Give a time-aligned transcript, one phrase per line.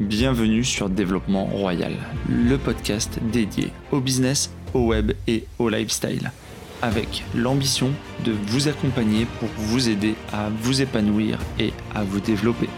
[0.00, 1.92] Bienvenue sur Développement Royal,
[2.26, 6.32] le podcast dédié au business, au web et au lifestyle,
[6.80, 7.90] avec l'ambition
[8.24, 12.70] de vous accompagner pour vous aider à vous épanouir et à vous développer.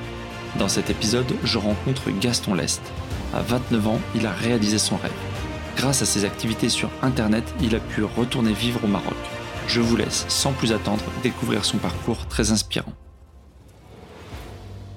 [0.59, 2.83] Dans cet épisode, je rencontre Gaston Lest.
[3.33, 5.13] À 29 ans, il a réalisé son rêve.
[5.77, 9.15] Grâce à ses activités sur Internet, il a pu retourner vivre au Maroc.
[9.69, 12.93] Je vous laisse sans plus attendre découvrir son parcours très inspirant.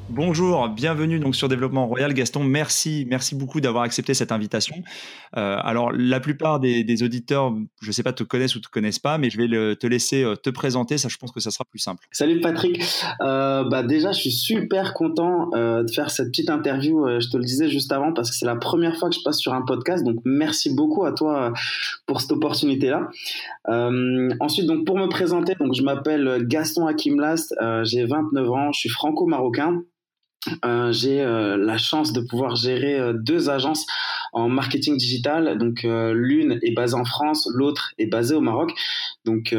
[0.10, 2.14] Bonjour, bienvenue donc sur Développement Royal.
[2.14, 4.76] Gaston, merci, merci beaucoup d'avoir accepté cette invitation.
[5.36, 7.52] Euh, alors, la plupart des, auditeurs,
[7.82, 10.24] je ne sais pas, te connaissent ou te connaissent pas, mais je vais te laisser
[10.24, 11.00] euh, te présenter.
[11.00, 12.06] Ça, je pense que ça sera plus simple.
[12.12, 12.84] Salut Patrick.
[13.22, 17.08] Euh, bah déjà, je suis super content de faire cette petite interview.
[17.20, 19.40] je te le disais juste avant parce que c'est la première fois que je passe
[19.40, 20.04] sur un podcast.
[20.04, 21.52] Donc, merci beaucoup à toi
[22.06, 23.10] pour cette opportunité-là.
[24.40, 27.56] ensuite, donc pour me présenter, donc je m'appelle Gaston Hakim Last.
[27.84, 28.72] j'ai 29 ans.
[28.72, 29.82] Je suis franco-marocain.
[30.64, 33.86] Euh, j'ai euh, la chance de pouvoir gérer euh, deux agences
[34.36, 35.58] en marketing digital.
[35.58, 38.72] Donc l'une est basée en France, l'autre est basée au Maroc.
[39.24, 39.56] Donc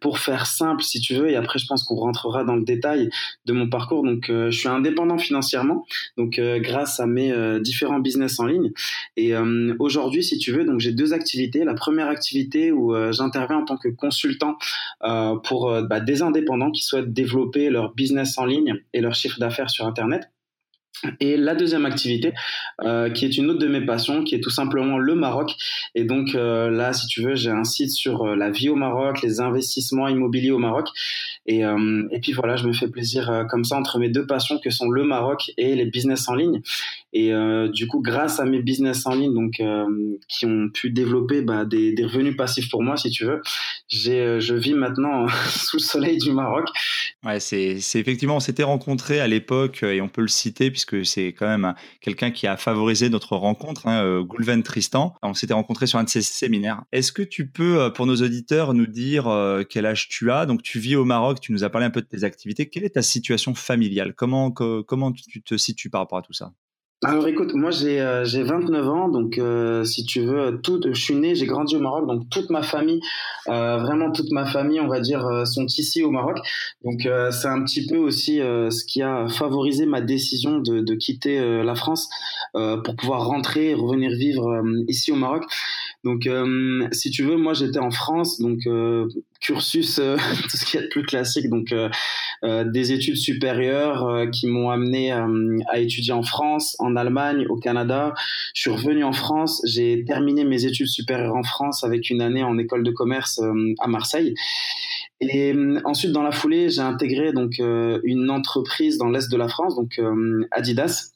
[0.00, 3.10] pour faire simple, si tu veux, et après je pense qu'on rentrera dans le détail
[3.44, 4.04] de mon parcours.
[4.04, 5.84] Donc je suis indépendant financièrement,
[6.16, 8.70] donc grâce à mes différents business en ligne.
[9.16, 9.34] Et
[9.78, 11.64] aujourd'hui, si tu veux, donc j'ai deux activités.
[11.64, 14.56] La première activité où j'interviens en tant que consultant
[15.42, 19.68] pour bah, des indépendants qui souhaitent développer leur business en ligne et leur chiffre d'affaires
[19.68, 20.30] sur Internet.
[21.20, 22.32] Et la deuxième activité,
[22.82, 25.54] euh, qui est une autre de mes passions, qui est tout simplement le Maroc.
[25.94, 28.76] Et donc euh, là, si tu veux, j'ai un site sur euh, la vie au
[28.76, 30.88] Maroc, les investissements immobiliers au Maroc.
[31.48, 34.70] Et, et puis voilà, je me fais plaisir comme ça entre mes deux passions que
[34.70, 36.60] sont le Maroc et les business en ligne.
[37.12, 37.32] Et
[37.72, 39.62] du coup, grâce à mes business en ligne, donc
[40.28, 43.42] qui ont pu développer bah, des, des, revenus passifs pour moi, si tu veux,
[43.86, 46.68] j'ai, je vis maintenant sous le soleil du Maroc.
[47.24, 50.85] Ouais, c'est, c'est effectivement, on s'était rencontrés à l'époque et on peut le citer puisque
[50.86, 55.14] que c'est quand même quelqu'un qui a favorisé notre rencontre, hein, euh, Goulven Tristan.
[55.22, 56.82] On s'était rencontrés sur un de ses séminaires.
[56.92, 60.46] Est-ce que tu peux, euh, pour nos auditeurs, nous dire euh, quel âge tu as?
[60.46, 62.68] Donc, tu vis au Maroc, tu nous as parlé un peu de tes activités.
[62.68, 64.14] Quelle est ta situation familiale?
[64.14, 64.52] Comment
[65.12, 66.52] tu te situes par rapport à tout ça?
[67.04, 70.98] Alors écoute, moi j'ai euh, j'ai 29 ans, donc euh, si tu veux, tout, je
[70.98, 73.00] suis né, j'ai grandi au Maroc, donc toute ma famille,
[73.48, 76.38] euh, vraiment toute ma famille, on va dire, sont ici au Maroc.
[76.84, 81.62] Donc c'est un petit peu aussi ce qui a favorisé ma décision de, de quitter
[81.62, 82.08] la France
[82.54, 85.44] pour pouvoir rentrer et revenir vivre ici au Maroc.
[86.02, 86.26] Donc
[86.92, 88.60] si tu veux, moi j'étais en France, donc
[89.40, 90.16] cursus, euh,
[90.50, 91.88] tout ce qui est de plus classique, donc euh,
[92.44, 98.14] euh, des études supérieures qui m'ont amené à étudier en France, en Allemagne, au Canada.
[98.54, 102.42] Je suis revenu en France, j'ai terminé mes études supérieures en France avec une année
[102.42, 103.40] en école de commerce
[103.78, 104.34] à Marseille.
[105.20, 105.54] Et
[105.84, 110.00] ensuite, dans la foulée, j'ai intégré donc une entreprise dans l'est de la France, donc
[110.50, 111.15] Adidas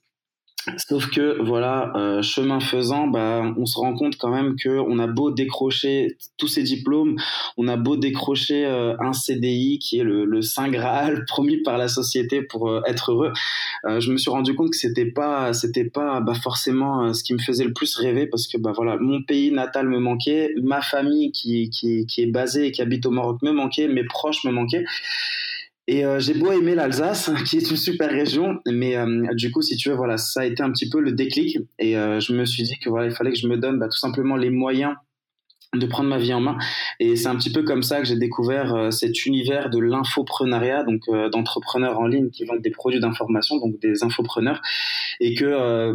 [0.76, 4.98] Sauf que voilà, euh, chemin faisant, bah, on se rend compte quand même que on
[4.98, 7.16] a beau décrocher tous ces diplômes,
[7.56, 11.78] on a beau décrocher euh, un CDI qui est le, le, saint graal promis par
[11.78, 13.32] la société pour euh, être heureux.
[13.86, 17.38] je me suis rendu compte que c'était pas, c'était pas bah, forcément ce qui me
[17.38, 21.32] faisait le plus rêver parce que bah voilà, mon pays natal me manquait, ma famille
[21.32, 24.50] qui, qui, qui est basée et qui habite au Maroc me manquait, mes proches me
[24.50, 24.84] manquaient.
[25.86, 29.62] Et euh, j'ai beau aimer l'Alsace, qui est une super région, mais euh, du coup,
[29.62, 31.58] si tu veux, voilà, ça a été un petit peu le déclic.
[31.78, 33.88] Et euh, je me suis dit que voilà, il fallait que je me donne bah,
[33.88, 34.94] tout simplement les moyens
[35.76, 36.58] de prendre ma vie en main.
[36.98, 40.82] Et c'est un petit peu comme ça que j'ai découvert euh, cet univers de l'infoprenariat
[40.82, 44.60] donc euh, d'entrepreneurs en ligne qui vendent des produits d'information donc des infopreneurs.
[45.20, 45.92] Et que euh,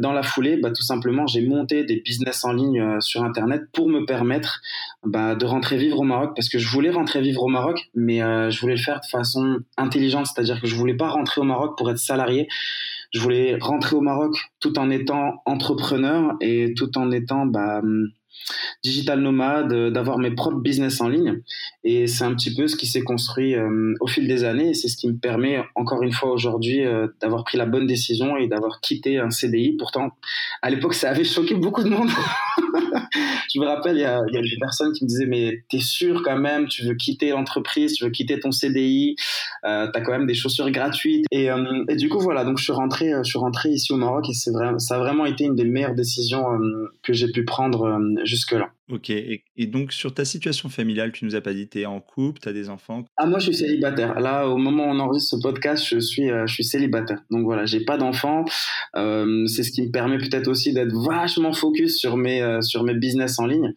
[0.00, 3.90] dans la foulée bah, tout simplement j'ai monté des business en ligne sur internet pour
[3.90, 4.62] me permettre
[5.04, 6.32] bah, de rentrer vivre au Maroc.
[6.34, 9.58] Parce que je voulais rentrer vivre au Maroc mais je voulais le faire de façon
[9.76, 10.26] intelligente.
[10.26, 12.48] C'est-à-dire que je voulais pas rentrer au Maroc pour être salarié.
[13.12, 17.80] Je voulais rentrer au Maroc tout en étant entrepreneur et tout en étant bah,
[18.82, 21.40] digital nomade, euh, d'avoir mes propres business en ligne.
[21.84, 24.74] Et c'est un petit peu ce qui s'est construit euh, au fil des années.
[24.74, 28.36] C'est ce qui me permet, encore une fois aujourd'hui, euh, d'avoir pris la bonne décision
[28.36, 29.76] et d'avoir quitté un CDI.
[29.78, 30.12] Pourtant,
[30.62, 32.10] à l'époque, ça avait choqué beaucoup de monde.
[33.54, 36.38] je me rappelle, il y, a, des personnes qui me disaient, mais t'es sûr quand
[36.38, 39.16] même, tu veux quitter l'entreprise, tu veux quitter ton CDI,
[39.62, 41.24] t'as quand même des chaussures gratuites.
[41.30, 41.48] Et,
[41.88, 44.34] et, du coup, voilà, donc je suis rentré, je suis rentré ici au Maroc et
[44.34, 46.44] c'est vrai, ça a vraiment été une des meilleures décisions
[47.02, 48.70] que j'ai pu prendre jusque-là.
[48.90, 52.00] Ok, et, donc sur ta situation familiale, tu nous as pas dit, tu es en
[52.00, 53.04] couple, tu as des enfants?
[53.18, 54.18] Ah moi je suis célibataire.
[54.18, 57.18] Là au moment où on enregistre ce podcast, je suis, euh, je suis célibataire.
[57.30, 58.46] Donc voilà, j'ai pas d'enfants.
[58.96, 62.82] Euh, c'est ce qui me permet peut-être aussi d'être vachement focus sur mes, euh, sur
[62.82, 63.74] mes business en ligne.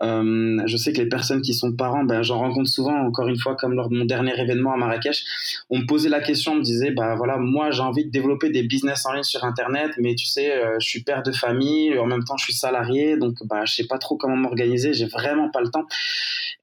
[0.00, 3.56] Je sais que les personnes qui sont parents, ben, j'en rencontre souvent, encore une fois,
[3.56, 5.24] comme lors de mon dernier événement à Marrakech,
[5.70, 8.50] on me posait la question, on me disait, bah voilà, moi j'ai envie de développer
[8.50, 12.06] des business en ligne sur Internet, mais tu sais, je suis père de famille, en
[12.06, 15.50] même temps je suis salarié, donc bah, je sais pas trop comment organisé, j'ai vraiment
[15.50, 15.86] pas le temps.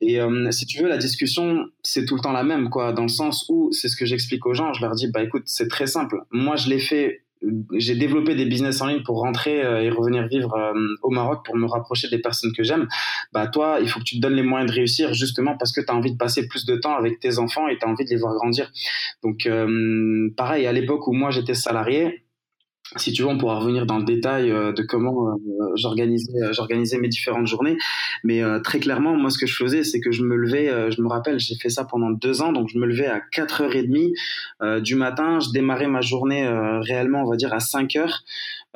[0.02, 3.04] Et euh, si tu veux, la discussion, c'est tout le temps la même, quoi, dans
[3.04, 4.74] le sens où c'est ce que j'explique aux gens.
[4.74, 6.24] Je leur dis, bah écoute, c'est très simple.
[6.32, 7.24] Moi, je l'ai fait.
[7.76, 11.44] J'ai développé des business en ligne pour rentrer euh, et revenir vivre euh, au Maroc
[11.44, 12.88] pour me rapprocher des personnes que j'aime.
[13.34, 15.82] Bah toi, il faut que tu te donnes les moyens de réussir justement parce que
[15.82, 18.06] tu as envie de passer plus de temps avec tes enfants et tu as envie
[18.06, 18.72] de les voir grandir.
[19.24, 19.50] Donc
[20.38, 22.26] pareil, à l'époque où moi j'étais salarié,
[22.98, 25.36] si tu veux, on pourra revenir dans le détail euh, de comment euh,
[25.76, 27.78] j'organisais, euh, j'organisais mes différentes journées.
[28.24, 31.08] Mais très clairement, moi, ce que je faisais, c'est que je me levais, je me
[31.08, 35.40] rappelle, j'ai fait ça pendant deux ans, donc je me levais à 4h30 du matin,
[35.40, 36.48] je démarrais ma journée
[36.82, 38.22] réellement, on va dire, à 5h.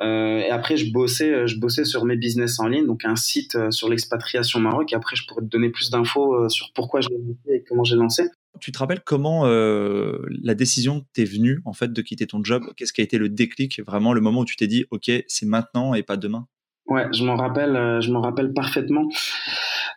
[0.00, 3.88] et après, je bossais, je bossais sur mes business en ligne, donc un site sur
[3.88, 4.92] l'expatriation Maroc.
[4.92, 7.96] Et après, je pourrais te donner plus d'infos sur pourquoi j'ai lancé et comment j'ai
[7.96, 8.24] lancé.
[8.60, 12.62] Tu te rappelles comment euh, la décision t'est venue en fait de quitter ton job?
[12.76, 15.46] Qu'est-ce qui a été le déclic, vraiment le moment où tu t'es dit OK, c'est
[15.46, 16.46] maintenant et pas demain?
[16.86, 19.08] Ouais, je m'en rappelle, euh, je m'en rappelle parfaitement.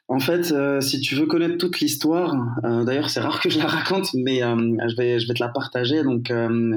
[0.08, 3.68] En fait, euh, si tu veux connaître toute l'histoire, d'ailleurs c'est rare que je la
[3.68, 6.04] raconte, mais je vais je vais te la partager.
[6.04, 6.34] Donc,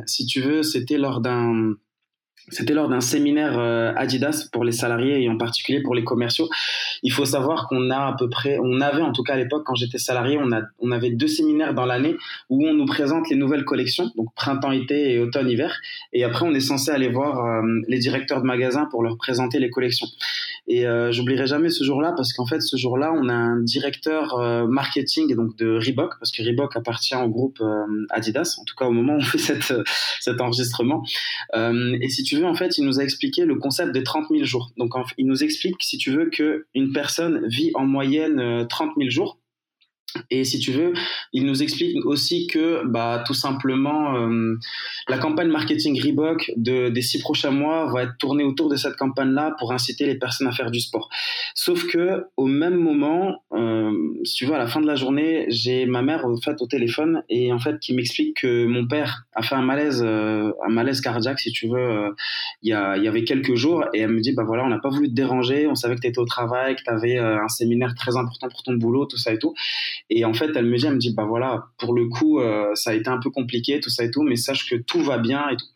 [0.07, 1.75] si tu veux, c'était lors d'un
[2.49, 6.49] c'était lors d'un séminaire euh, Adidas pour les salariés et en particulier pour les commerciaux.
[7.03, 9.63] Il faut savoir qu'on a à peu près, on avait en tout cas à l'époque
[9.65, 12.17] quand j'étais salarié, on, a, on avait deux séminaires dans l'année
[12.51, 15.79] où on nous présente les nouvelles collections, donc printemps-été et automne-hiver.
[16.13, 19.59] Et après, on est censé aller voir euh, les directeurs de magasins pour leur présenter
[19.59, 20.09] les collections.
[20.69, 24.39] Et euh, j'oublierai jamais ce jour-là parce qu'en fait, ce jour-là, on a un directeur
[24.39, 27.63] euh, marketing donc de Reebok parce que Reebok appartient au groupe
[28.11, 29.75] Adidas, en tout cas au moment où on fait cette,
[30.21, 31.03] cet enregistrement.
[31.55, 34.45] et si tu veux, en fait, il nous a expliqué le concept des 30 000
[34.45, 34.73] jours.
[34.77, 39.11] Donc, il nous explique, si tu veux, qu'une personne vit en moyenne 30 euh, 000
[39.11, 39.39] jours.
[40.31, 40.93] Et si tu veux,
[41.33, 44.59] il nous explique aussi que, bah, tout simplement, euh,
[45.09, 48.97] la campagne marketing Reebok de, des six prochains mois va être tournée autour de cette
[48.97, 51.09] campagne-là pour inciter les personnes à faire du sport.
[51.55, 53.93] Sauf que, au même moment, euh,
[54.25, 56.67] si tu veux, à la fin de la journée, j'ai ma mère en fait au
[56.67, 60.71] téléphone et en fait qui m'explique que mon père a fait un malaise, euh, un
[60.71, 62.15] malaise cardiaque, si tu veux,
[62.63, 64.79] il y, a, y avait quelques jours et elle me dit, bah voilà, on n'a
[64.79, 67.49] pas voulu te déranger, on savait que tu étais au travail, que tu avais un
[67.49, 69.55] séminaire très important pour ton boulot, tout ça et tout.
[70.11, 72.75] Et en fait, elle me dit, elle me dit, bah voilà, pour le coup, euh,
[72.75, 75.19] ça a été un peu compliqué, tout ça et tout, mais sache que tout va
[75.19, 75.67] bien et tout.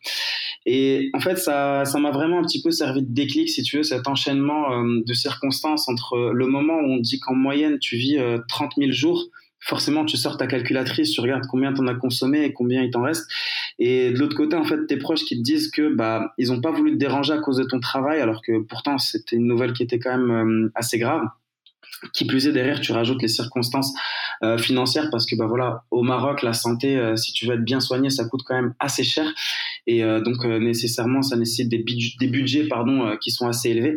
[0.65, 3.77] Et en fait, ça, ça m'a vraiment un petit peu servi de déclic, si tu
[3.77, 7.95] veux, cet enchaînement euh, de circonstances entre le moment où on dit qu'en moyenne, tu
[7.95, 9.29] vis 30 euh, 000 jours,
[9.59, 12.91] forcément, tu sors ta calculatrice, tu regardes combien tu en as consommé et combien il
[12.91, 13.29] t'en reste.
[13.79, 16.61] Et de l'autre côté, en fait, tes proches qui te disent que bah ils ont
[16.61, 19.73] pas voulu te déranger à cause de ton travail, alors que pourtant c'était une nouvelle
[19.73, 21.23] qui était quand même assez grave.
[22.13, 23.91] Qui plus est derrière, tu rajoutes les circonstances
[24.43, 27.63] euh, financières parce que bah voilà, au Maroc, la santé, euh, si tu veux être
[27.63, 29.33] bien soigné, ça coûte quand même assez cher
[29.87, 31.83] et euh, donc nécessairement, ça nécessite des,
[32.19, 33.95] des budgets pardon qui sont assez élevés.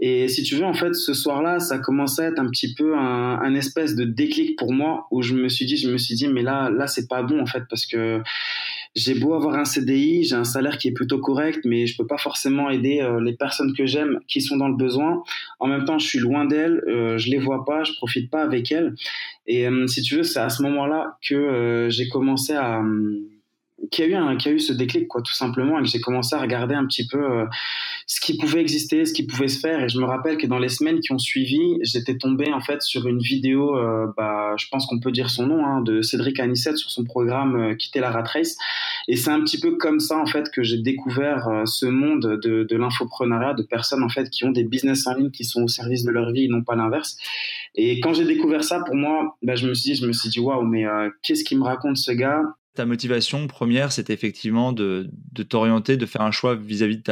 [0.00, 2.96] Et si tu veux, en fait, ce soir-là, ça commençait à être un petit peu
[2.96, 6.14] un, un, espèce de déclic pour moi où je me suis dit, je me suis
[6.14, 8.22] dit, mais là, là, c'est pas bon en fait parce que
[8.96, 12.06] j'ai beau avoir un CDI, j'ai un salaire qui est plutôt correct, mais je peux
[12.06, 15.22] pas forcément aider euh, les personnes que j'aime qui sont dans le besoin.
[15.60, 18.42] En même temps, je suis loin d'elles, euh, je les vois pas, je profite pas
[18.42, 18.94] avec elles.
[19.46, 22.82] Et euh, si tu veux, c'est à ce moment-là que j'ai commencé à
[23.90, 26.00] qui a eu un, qui a eu ce déclic quoi tout simplement et que j'ai
[26.00, 27.44] commencé à regarder un petit peu euh,
[28.06, 29.82] ce qui pouvait exister ce qui pouvait se faire.
[29.82, 32.82] Et je me rappelle que dans les semaines qui ont suivi j'étais tombé en fait
[32.82, 36.40] sur une vidéo euh, bah je pense qu'on peut dire son nom hein, de Cédric
[36.40, 38.56] Anissette sur son programme euh, quitter la rat race.
[39.08, 42.64] Et c'est un petit peu comme ça en fait que j'ai découvert ce monde de,
[42.64, 45.68] de l'infoprenariat de personnes en fait qui ont des business en ligne qui sont au
[45.68, 47.16] service de leur vie et non pas l'inverse.
[47.74, 50.28] Et quand j'ai découvert ça pour moi bah, je me suis dit je me suis
[50.28, 50.84] dit waouh mais
[51.22, 52.42] qu'est-ce qu'il me raconte ce gars?
[52.76, 55.10] Ta motivation première, c'était effectivement de,
[55.48, 57.02] t'orienter, de faire un choix vis-à-vis de,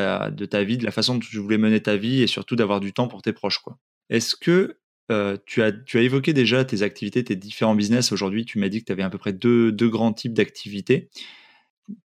[0.46, 2.92] ta, vie, de la façon dont tu voulais mener ta vie et surtout d'avoir du
[2.92, 3.60] temps pour tes proches.
[4.10, 4.78] Est-ce que
[5.10, 8.12] euh, tu, as, tu as évoqué déjà tes activités, tes différents business?
[8.12, 11.10] Aujourd'hui Tu m'as dit que tu avais à peu près deux, deux grands types d'activités.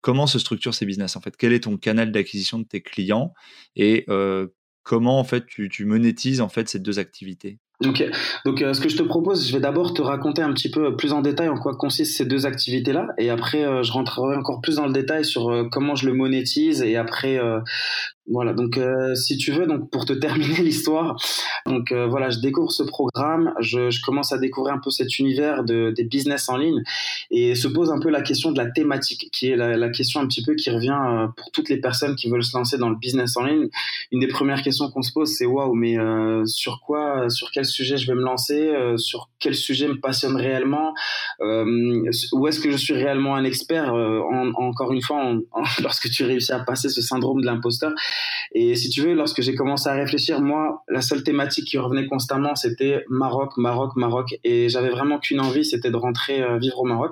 [0.01, 1.37] Comment se structurent ces business en fait?
[1.37, 3.33] Quel est ton canal d'acquisition de tes clients?
[3.75, 4.47] Et euh,
[4.83, 7.59] comment en fait tu, tu monétises en fait ces deux activités?
[7.81, 8.01] Donc
[8.61, 11.13] euh, ce que je te propose, je vais d'abord te raconter un petit peu plus
[11.13, 14.75] en détail en quoi consistent ces deux activités-là, et après euh, je rentrerai encore plus
[14.75, 17.39] dans le détail sur euh, comment je le monétise, et après
[18.31, 21.15] Voilà, donc euh, si tu veux, donc pour te terminer l'histoire,
[21.65, 25.63] donc euh, voilà, je découvre ce programme, je, commence à découvrir un peu cet univers
[25.63, 26.83] de, des business en ligne
[27.31, 30.27] et se pose un peu la question de la thématique, qui est la, question un
[30.27, 32.95] petit peu qui revient euh, pour toutes les personnes qui veulent se lancer dans le
[32.95, 33.67] business en ligne.
[34.11, 35.97] Une des premières questions qu'on se pose, c'est waouh, mais
[36.45, 40.93] sur quoi, sur quel sujet je vais me lancer, sur quel sujet me passionne réellement,
[41.41, 43.93] où est-ce que je suis réellement un expert.
[43.93, 45.33] En, encore une fois,
[45.83, 47.91] lorsque tu réussis à passer ce syndrome de l'imposteur
[48.53, 52.07] et si tu veux, lorsque j'ai commencé à réfléchir, moi, la seule thématique qui revenait
[52.07, 54.39] constamment, c'était Maroc, Maroc, Maroc.
[54.43, 57.11] Et j'avais vraiment qu'une envie, c'était de rentrer euh, vivre au Maroc.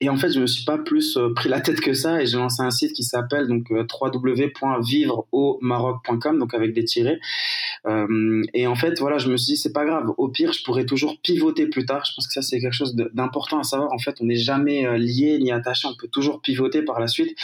[0.00, 2.26] Et en fait, je me suis pas plus euh, pris la tête que ça et
[2.26, 7.18] j'ai lancé un site qui s'appelle donc euh, www.vivreaumaroc.com donc avec des tirets.
[7.86, 10.12] Euh, et en fait, voilà, je me suis dit c'est pas grave.
[10.16, 12.04] Au pire, je pourrais toujours pivoter plus tard.
[12.04, 13.92] Je pense que ça c'est quelque chose d'important à savoir.
[13.92, 15.88] En fait, on n'est jamais lié ni attaché.
[15.88, 17.36] On peut toujours pivoter par la suite.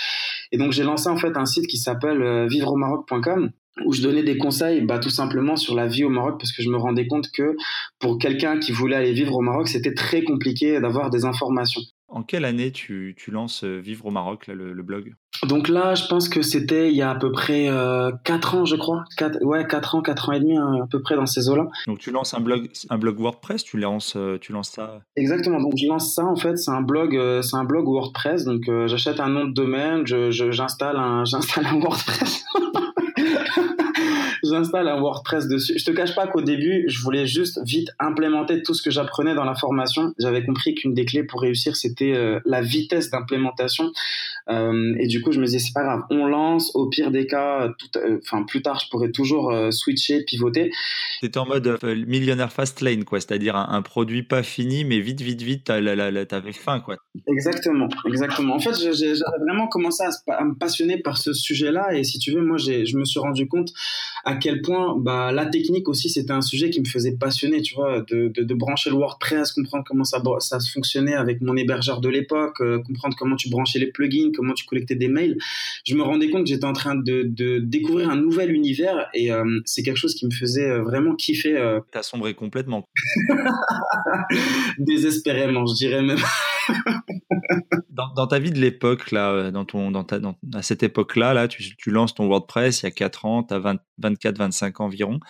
[0.52, 3.50] Et donc j'ai lancé en fait un site qui s'appelle vivreaumaroc.com
[3.84, 6.62] où je donnais des conseils bah, tout simplement sur la vie au Maroc parce que
[6.62, 7.56] je me rendais compte que
[7.98, 11.82] pour quelqu'un qui voulait aller vivre au Maroc, c'était très compliqué d'avoir des informations.
[12.14, 15.16] En quelle année tu, tu lances euh, Vivre au Maroc, là, le, blog?
[15.48, 18.64] Donc là, je pense que c'était il y a à peu près euh, 4 ans,
[18.64, 19.02] je crois.
[19.16, 21.66] 4, ouais, 4 ans, 4 ans et demi, hein, à peu près dans ces eaux-là.
[21.88, 25.00] Donc tu lances un blog, un blog WordPress, tu lances, euh, tu lances ça?
[25.16, 28.44] Exactement, donc je lance ça en fait, c'est un blog, euh, c'est un blog WordPress.
[28.44, 32.44] Donc j'achète un nom de domaine, je, j'installe un, j'installe un WordPress.
[34.54, 35.78] j'installe un WordPress dessus.
[35.78, 39.34] Je te cache pas qu'au début, je voulais juste vite implémenter tout ce que j'apprenais
[39.34, 40.14] dans la formation.
[40.18, 43.92] J'avais compris qu'une des clés pour réussir, c'était euh, la vitesse d'implémentation.
[44.48, 46.70] Euh, et du coup, je me disais, c'est pas grave, on lance.
[46.74, 50.70] Au pire des cas, euh, enfin plus tard, je pourrais toujours switcher, pivoter.
[51.20, 53.20] C'était en mode millionnaire fast lane, quoi.
[53.20, 56.96] C'est-à-dire un, produit pas fini, mais vite, vite, vite, t'avais faim, quoi.
[57.28, 58.54] Exactement, exactement.
[58.54, 61.94] En fait, j'avais vraiment commencé à, à, me passionner par ce sujet-là.
[61.94, 63.72] Et si tu veux, moi, je me suis rendu compte
[64.24, 67.74] à quel point bah, la technique aussi, c'était un sujet qui me faisait passionner, tu
[67.74, 72.02] vois, de, de, de brancher le WordPress, comprendre comment ça, ça fonctionnait avec mon hébergeur
[72.02, 75.38] de l'époque, euh, comprendre comment tu branchais les plugins, comment tu collectais des mails.
[75.86, 79.32] Je me rendais compte que j'étais en train de, de, découvrir un nouvel univers et
[79.32, 81.56] euh, c'est quelque chose qui me faisait euh, vraiment kiffer.
[81.56, 81.80] Euh...
[81.90, 82.86] T'as sombré complètement.
[84.78, 86.20] Désespérément, je dirais même.
[87.88, 91.32] dans, dans, ta vie de l'époque, là, dans ton, dans ta, dans, à cette époque-là,
[91.32, 94.80] là, tu, tu, lances ton WordPress il y a 4 ans, tu as 24, 25
[94.80, 95.20] ans environ.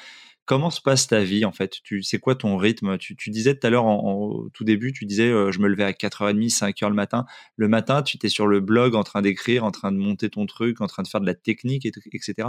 [0.47, 1.77] Comment se passe ta vie en fait?
[2.03, 2.99] C'est quoi ton rythme?
[2.99, 5.93] Tu, tu, disais tout à l'heure, en, tout début, tu disais je me levais à
[5.93, 7.25] 4h30, 5h le matin.
[7.57, 10.45] Le matin, tu étais sur le blog en train d'écrire, en train de monter ton
[10.45, 12.49] truc, en train de faire de la technique, et, etc.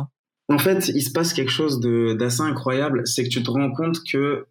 [0.49, 3.99] En fait, il se passe quelque chose d'assez incroyable, c'est que tu te rends compte
[4.03, 4.45] que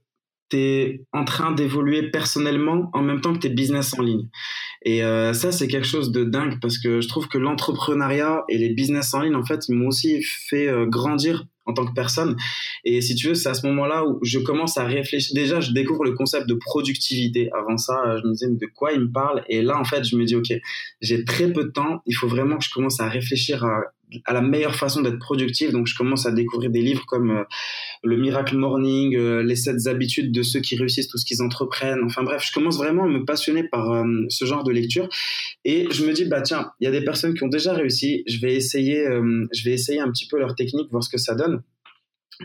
[0.49, 4.29] tu es en train d'évoluer personnellement en même temps que tes business en ligne.
[4.83, 8.71] Et ça, c'est quelque chose de dingue parce que je trouve que l'entrepreneuriat et les
[8.71, 12.37] business en ligne, en fait, ils m'ont aussi fait grandir en tant que personne.
[12.85, 15.35] Et si tu veux, c'est à ce moment-là où je commence à réfléchir.
[15.35, 17.51] Déjà, je découvre le concept de productivité.
[17.53, 19.45] Avant ça, je me disais, de quoi il me parle?
[19.49, 20.53] Et là, en fait, je me dis, OK,
[21.01, 22.03] j'ai très peu de temps.
[22.07, 23.81] Il faut vraiment que je commence à réfléchir à
[24.25, 25.73] à la meilleure façon d'être productif.
[25.73, 27.45] Donc, je commence à découvrir des livres comme euh,
[28.05, 32.03] le Miracle Morning, euh, les sept habitudes de ceux qui réussissent tout ce qu'ils entreprennent.
[32.05, 35.09] Enfin bref, je commence vraiment à me passionner par euh, ce genre de lecture.
[35.65, 38.23] Et je me dis, bah tiens, il y a des personnes qui ont déjà réussi.
[38.27, 41.35] Je vais essayer, je vais essayer un petit peu leur technique, voir ce que ça
[41.35, 41.63] donne.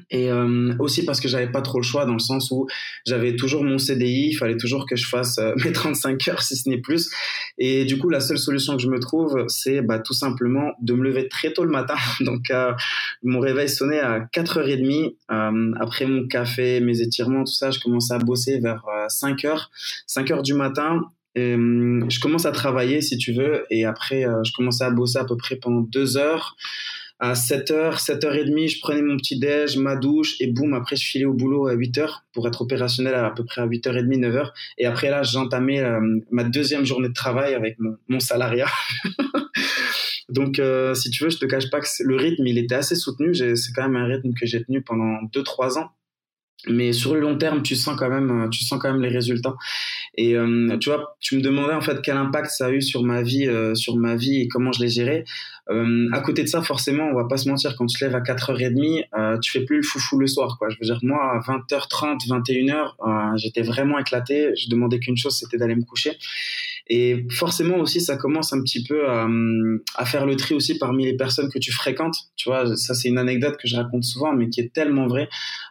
[0.09, 2.67] Et euh, aussi parce que j'avais pas trop le choix dans le sens où
[3.05, 6.55] j'avais toujours mon CDI, il fallait toujours que je fasse euh, mes 35 heures si
[6.55, 7.09] ce n'est plus.
[7.57, 10.93] Et du coup, la seule solution que je me trouve, c'est bah, tout simplement de
[10.93, 11.95] me lever très tôt le matin.
[12.21, 12.73] Donc, euh,
[13.23, 15.15] mon réveil sonnait à 4h30.
[15.31, 19.67] Euh, après mon café, mes étirements, tout ça, je commençais à bosser vers 5h,
[20.07, 21.01] 5h du matin.
[21.35, 25.37] Je commence à travailler si tu veux et après je commençais à bosser à peu
[25.37, 26.57] près pendant deux heures
[27.19, 31.25] à 7h, 7h30, je prenais mon petit déj, ma douche et boum, après je filais
[31.25, 34.51] au boulot à 8h pour être opérationnel à, à peu près à 8h30, 9h.
[34.77, 35.99] Et après là, j'entamais euh,
[36.31, 38.69] ma deuxième journée de travail avec mon, mon salariat.
[40.29, 42.95] Donc, euh, si tu veux, je te cache pas que le rythme, il était assez
[42.95, 43.33] soutenu.
[43.33, 45.91] C'est quand même un rythme que j'ai tenu pendant 2-3 ans
[46.67, 49.07] mais sur le long terme tu sens quand même euh, tu sens quand même les
[49.07, 49.55] résultats
[50.17, 53.03] et euh, tu vois tu me demandais en fait quel impact ça a eu sur
[53.03, 55.23] ma vie sur ma vie et comment je l'ai géré
[55.69, 59.39] à côté de ça forcément on va pas se mentir quand tu lèves à 4h30
[59.39, 63.37] tu fais plus le foufou le soir quoi je veux dire moi à 20h30 21h
[63.37, 66.17] j'étais vraiment éclaté je demandais qu'une chose c'était d'aller me coucher
[66.91, 69.27] et forcément aussi, ça commence un petit peu à,
[69.95, 72.15] à, faire le tri aussi parmi les personnes que tu fréquentes.
[72.35, 75.29] Tu vois, ça c'est une anecdote que je raconte souvent, mais qui est tellement vraie.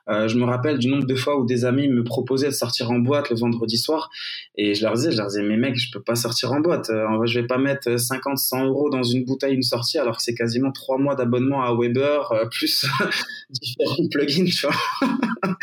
[0.08, 2.92] Euh, je me rappelle du nombre de fois où des amis me proposaient de sortir
[2.92, 4.10] en boîte le vendredi soir.
[4.54, 6.88] Et je leur disais, je leur disais, mais mec, je peux pas sortir en boîte.
[6.90, 10.22] Euh, je vais pas mettre 50, 100 euros dans une bouteille, une sortie, alors que
[10.22, 12.84] c'est quasiment trois mois d'abonnement à Weber, euh, plus
[13.50, 14.76] différents plugins, tu vois.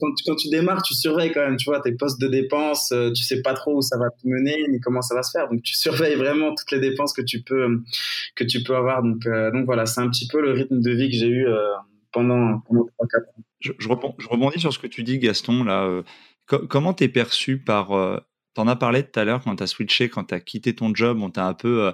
[0.00, 3.22] quand, tu démarres, tu surveilles quand même, tu vois, tes postes de dépenses, euh, tu
[3.22, 5.48] sais pas trop où ça va te mener, ni comment ça va se faire.
[5.48, 7.82] Donc, tu surveilles vraiment toutes les dépenses que tu peux,
[8.34, 9.02] que tu peux avoir.
[9.02, 11.46] Donc, donc voilà, c'est un petit peu le rythme de vie que j'ai eu
[12.12, 13.42] pendant, pendant 3-4 ans.
[13.60, 15.64] Je, je, rebondis sur ce que tu dis, Gaston.
[15.64, 16.02] Là, euh,
[16.46, 17.92] comment t'es perçu par.
[17.92, 18.18] Euh,
[18.54, 21.30] t'en as parlé tout à l'heure quand t'as switché, quand t'as quitté ton job, on
[21.30, 21.92] t'a un peu.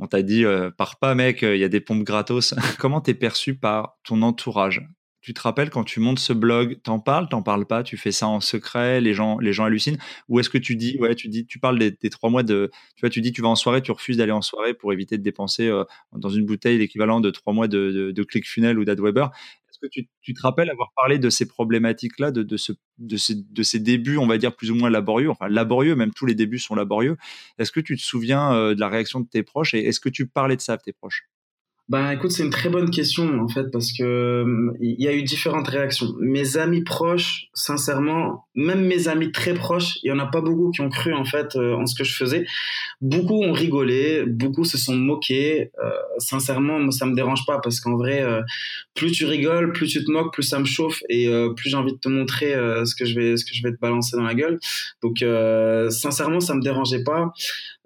[0.00, 0.44] Euh, on t'a dit,
[0.76, 2.54] pars pas, mec, il y a des pompes gratos.
[2.78, 4.82] comment t'es perçu par ton entourage?
[5.22, 8.10] Tu te rappelles quand tu montes ce blog, t'en parles, t'en parles pas, tu fais
[8.10, 11.28] ça en secret, les gens, les gens hallucinent, ou est-ce que tu dis, ouais, tu
[11.28, 13.82] dis, tu parles des, trois mois de, tu vois, tu dis, tu vas en soirée,
[13.82, 17.30] tu refuses d'aller en soirée pour éviter de dépenser euh, dans une bouteille l'équivalent de
[17.30, 19.26] trois mois de, de, ClickFunnels ou d'AdWeber?
[19.82, 23.34] Que tu, tu, te rappelles avoir parlé de ces problématiques-là, de, de, ce, de, ces,
[23.34, 26.34] de ces débuts, on va dire plus ou moins laborieux, enfin laborieux, même tous les
[26.34, 27.16] débuts sont laborieux.
[27.58, 30.08] Est-ce que tu te souviens euh, de la réaction de tes proches et est-ce que
[30.08, 31.28] tu parlais de ça à tes proches?
[31.92, 34.46] Ben écoute, c'est une très bonne question en fait parce que
[34.80, 36.14] il y a eu différentes réactions.
[36.20, 40.70] Mes amis proches, sincèrement, même mes amis très proches, il y en a pas beaucoup
[40.70, 42.46] qui ont cru en fait euh, en ce que je faisais.
[43.02, 45.70] Beaucoup ont rigolé, beaucoup se sont moqués.
[45.84, 48.40] Euh, sincèrement, moi ça me dérange pas parce qu'en vrai, euh,
[48.94, 51.92] plus tu rigoles, plus tu te moques, plus ça me chauffe et plus j'ai envie
[51.92, 52.54] de te montrer
[52.86, 54.58] ce que je vais ce que je vais te balancer dans la gueule.
[55.02, 55.22] Donc
[55.90, 57.34] sincèrement, ça me dérangeait pas.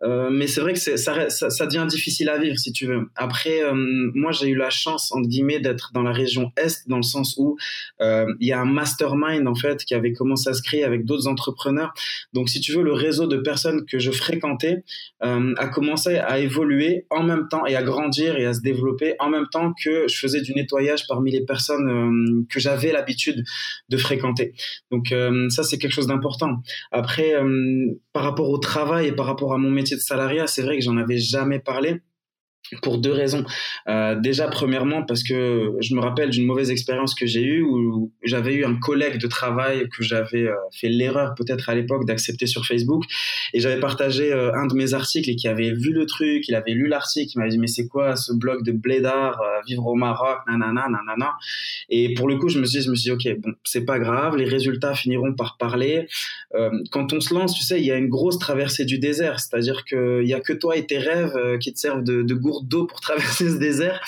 [0.03, 3.09] Euh, mais c'est vrai que ça, devient difficile à vivre si tu veux.
[3.17, 6.99] Après, euh, moi j'ai eu la chance entre guillemets d'être dans la région est, dans
[6.99, 7.57] le sens où
[8.03, 11.07] euh, il y a un mastermind en fait qui avait commencé à se créer avec
[11.07, 11.95] d'autres entrepreneurs.
[12.35, 14.85] Donc si tu veux, le réseau de personnes que je fréquentais
[15.21, 19.31] a commencé à évoluer en même temps et à grandir et à se développer en
[19.31, 23.45] même temps que je faisais du nettoyage parmi les personnes que j'avais l'habitude
[23.89, 24.53] de fréquenter.
[24.91, 25.15] Donc
[25.49, 26.63] ça c'est quelque chose d'important.
[26.93, 27.33] Après,
[28.13, 30.85] par rapport au travail et par rapport à mon métier de salariat, c'est vrai que
[30.85, 32.01] j'en avais jamais parlé
[32.83, 33.45] pour deux raisons.
[33.89, 38.13] Euh, déjà, premièrement, parce que je me rappelle d'une mauvaise expérience que j'ai eue où
[38.23, 42.47] j'avais eu un collègue de travail que j'avais euh, fait l'erreur peut-être à l'époque d'accepter
[42.47, 43.05] sur Facebook
[43.53, 46.55] et j'avais partagé euh, un de mes articles et qui avait vu le truc, il
[46.55, 49.95] avait lu l'article, il m'avait dit mais c'est quoi ce blog de blédard, vivre au
[49.95, 51.35] Maroc, nanana, nanana.
[51.89, 53.99] Et pour le coup, je me suis je me suis dit ok, bon, c'est pas
[53.99, 56.09] grave, les résultats finiront par parler.
[56.91, 59.85] quand on se lance, tu sais, il y a une grosse traversée du désert, c'est-à-dire
[59.85, 63.01] qu'il y a que toi et tes rêves qui te servent de, de d'eau pour
[63.01, 64.01] traverser ce désert.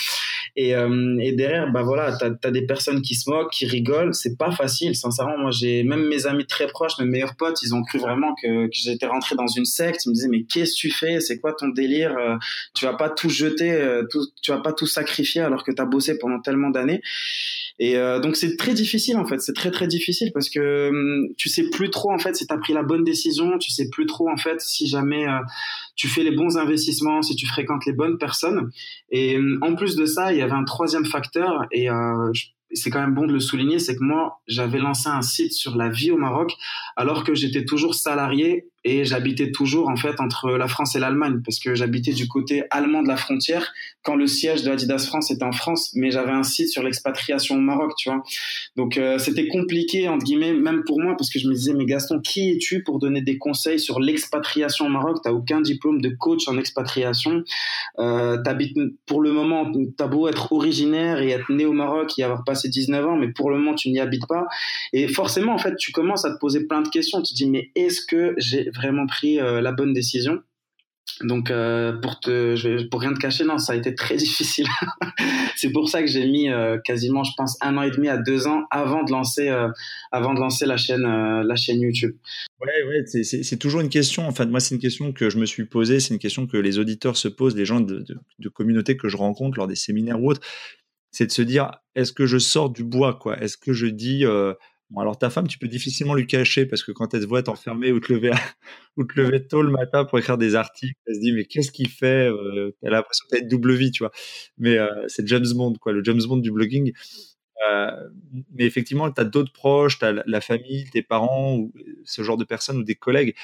[0.57, 4.15] Et, euh, et derrière, bah voilà, t'as as des personnes qui se moquent, qui rigolent.
[4.15, 5.39] C'est pas facile, sincèrement.
[5.39, 8.67] Moi, j'ai même mes amis très proches, mes meilleurs potes, ils ont cru vraiment que,
[8.67, 10.05] que j'étais rentré dans une secte.
[10.07, 11.21] Ils me disaient mais qu'est-ce que tu fais?
[11.21, 12.17] C'est quoi ton délire?
[12.19, 12.37] Euh,
[12.75, 15.85] Tu vas pas tout jeter, euh, tout, tu vas pas tout sacrifier alors que t'as
[15.85, 17.01] bossé pendant tellement d'années.
[17.81, 21.29] Et euh, donc c'est très difficile en fait, c'est très très difficile parce que hum,
[21.37, 23.89] tu sais plus trop en fait si tu as pris la bonne décision, tu sais
[23.89, 25.39] plus trop en fait si jamais euh,
[25.95, 28.71] tu fais les bons investissements, si tu fréquentes les bonnes personnes.
[29.11, 31.67] Et hum, en plus de ça, il y avait un troisième facteur.
[31.71, 32.33] Et euh,
[32.73, 35.77] c'est quand même bon de le souligner, c'est que moi, j'avais lancé un site sur
[35.77, 36.53] la vie au Maroc
[36.97, 41.41] alors que j'étais toujours salarié et j'habitais toujours en fait entre la France et l'Allemagne
[41.45, 45.31] parce que j'habitais du côté allemand de la frontière quand le siège de Adidas France
[45.31, 48.23] était en France mais j'avais un site sur l'expatriation au Maroc tu vois.
[48.77, 51.87] Donc euh, c'était compliqué entre guillemets même pour moi parce que je me disais mais
[51.87, 55.19] Gaston qui es-tu pour donner des conseils sur l'expatriation au Maroc?
[55.25, 57.43] T'as aucun diplôme de coach en expatriation.
[57.99, 62.23] Euh, t'habites pour le moment t'as beau être originaire et être né au Maroc et
[62.23, 64.47] avoir passé 19 ans mais pour le moment tu n'y habites pas.
[64.93, 67.21] Et forcément en fait tu commences à te poser plein de questions.
[67.23, 70.41] Tu te dis mais est-ce que j'ai vraiment pris euh, la bonne décision.
[71.23, 74.67] Donc euh, pour te, pour rien te cacher, non, ça a été très difficile.
[75.57, 78.19] c'est pour ça que j'ai mis euh, quasiment, je pense, un an et demi à
[78.19, 79.49] deux ans avant de lancer,
[80.13, 82.15] avant de lancer la chaîne, la chaîne YouTube.
[82.61, 84.29] Ouais, ouais, c'est toujours une question.
[84.29, 85.99] Enfin, moi, c'est une question que je me suis posée.
[85.99, 89.09] C'est une question que les auditeurs se posent, les gens de, de, de communautés que
[89.09, 90.47] je rencontre lors des séminaires ou autres.
[91.11, 93.41] C'est de se dire, est-ce que je sors du bois, quoi?
[93.41, 94.25] Est-ce que je dis
[94.91, 97.43] Bon, alors ta femme, tu peux difficilement lui cacher parce que quand elle te voit
[97.43, 98.31] t'enfermer ou te lever,
[98.97, 101.71] ou te lever tôt le matin pour écrire des articles, elle se dit mais qu'est-ce
[101.71, 104.13] qu'il fait euh, Elle a l'impression d'être double vie, tu vois.
[104.57, 106.93] Mais euh, c'est James Bond, quoi, le James Bond du blogging.
[107.69, 107.91] Euh,
[108.55, 111.73] mais effectivement, tu as d'autres proches, tu as la famille, tes parents, ou
[112.05, 113.35] ce genre de personnes ou des collègues.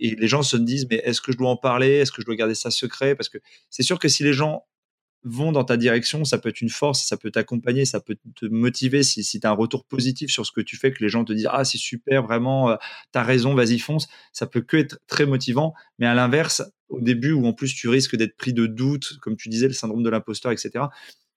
[0.00, 1.90] Et les gens se disent mais est-ce que je dois en parler?
[1.98, 3.14] Est-ce que je dois garder ça secret?
[3.14, 3.38] Parce que
[3.68, 4.64] c'est sûr que si les gens
[5.24, 8.46] vont dans ta direction, ça peut être une force, ça peut t'accompagner, ça peut te
[8.46, 11.08] motiver si, si tu as un retour positif sur ce que tu fais, que les
[11.08, 12.76] gens te disent Ah, c'est super, vraiment, euh,
[13.12, 14.06] tu as raison, vas-y, fonce.
[14.32, 15.74] Ça peut que être très motivant.
[15.98, 19.36] Mais à l'inverse, au début, où en plus tu risques d'être pris de doute, comme
[19.36, 20.84] tu disais, le syndrome de l'imposteur, etc.,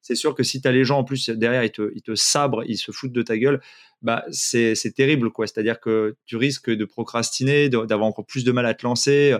[0.02, 2.16] c'est sûr que si tu as les gens en plus derrière, ils te, ils te
[2.16, 3.60] sabrent, ils se foutent de ta gueule,
[4.02, 5.48] bah c'est terrible quoi.
[5.48, 9.36] C'est-à-dire que tu risques de procrastiner, d'avoir encore plus de mal à te lancer.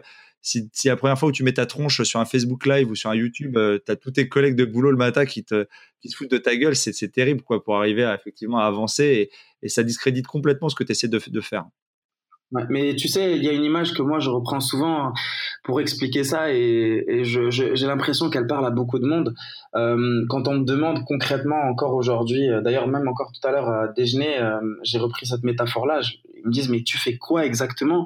[0.48, 2.96] Si, si, la première fois où tu mets ta tronche sur un Facebook Live ou
[2.96, 5.68] sur un YouTube, euh, tu as tous tes collègues de boulot le matin qui te,
[6.00, 9.30] qui se foutent de ta gueule, c'est terrible quoi pour arriver à effectivement à avancer
[9.62, 11.66] et, ça discrédite complètement ce que tu essaies de, faire
[12.70, 15.12] mais tu sais, il y a une image que moi je reprends souvent
[15.66, 19.34] pour expliquer ça et, j'ai l'impression qu'elle parle à beaucoup de monde.
[19.76, 23.68] Euh, quand on me demande concrètement encore aujourd'hui, euh, d'ailleurs même encore tout à l'heure
[23.68, 26.00] à déjeuner, euh, j'ai repris cette métaphore-là.
[26.44, 28.06] Ils me disent mais tu fais quoi exactement?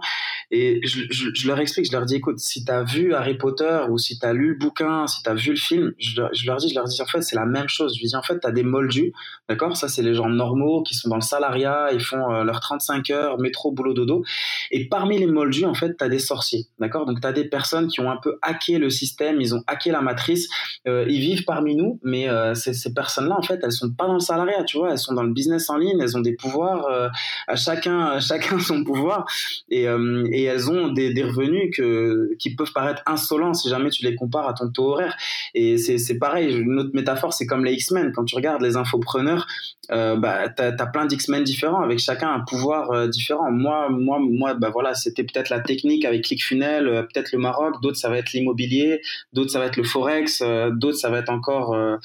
[0.52, 3.98] Et je, leur explique, je leur dis écoute, si tu as vu Harry Potter ou
[3.98, 6.70] si tu as lu le bouquin, si tu as vu le film, je, leur dis,
[6.70, 7.96] je leur dis en fait c'est la même chose.
[7.96, 9.14] Je dis en fait tu as des moldus,
[9.50, 9.78] d'accord?
[9.78, 13.10] Ça c'est les gens normaux qui sont dans le salariat, ils font euh, leurs 35
[13.12, 14.24] heures, métro, boulot, dodo.
[14.72, 17.06] Et parmi les moldus, en fait, tu as des sorciers, d'accord?
[17.06, 19.92] Donc, tu as des personnes qui ont un peu hacké le système, ils ont hacké
[19.92, 20.48] la matrice,
[20.88, 24.14] euh, ils vivent parmi nous, mais euh, ces, personnes-là, en fait, elles sont pas dans
[24.14, 26.86] le salariat, tu vois, elles sont dans le business en ligne, elles ont des pouvoirs,
[26.86, 27.10] euh,
[27.48, 29.26] à chacun, chacun son pouvoir,
[29.70, 33.90] et, euh, et elles ont des, des, revenus que, qui peuvent paraître insolents si jamais
[33.90, 35.16] tu les compares à ton taux horaire.
[35.54, 39.48] Et c'est pareil, une autre métaphore, c'est comme les X-Men, quand tu regardes les infopreneurs,
[39.92, 43.52] euh, bah, tu as, plein d'X-Men différents, avec chacun un pouvoir différent.
[43.52, 47.82] Moi, moi, moi bah voilà, c'était peut-être la technique avec ClickFunnels, euh, peut-être le Maroc,
[47.82, 49.02] d'autres ça va être l'immobilier,
[49.34, 51.98] d'autres ça va être le forex, euh, d'autres ça va être encore, euh,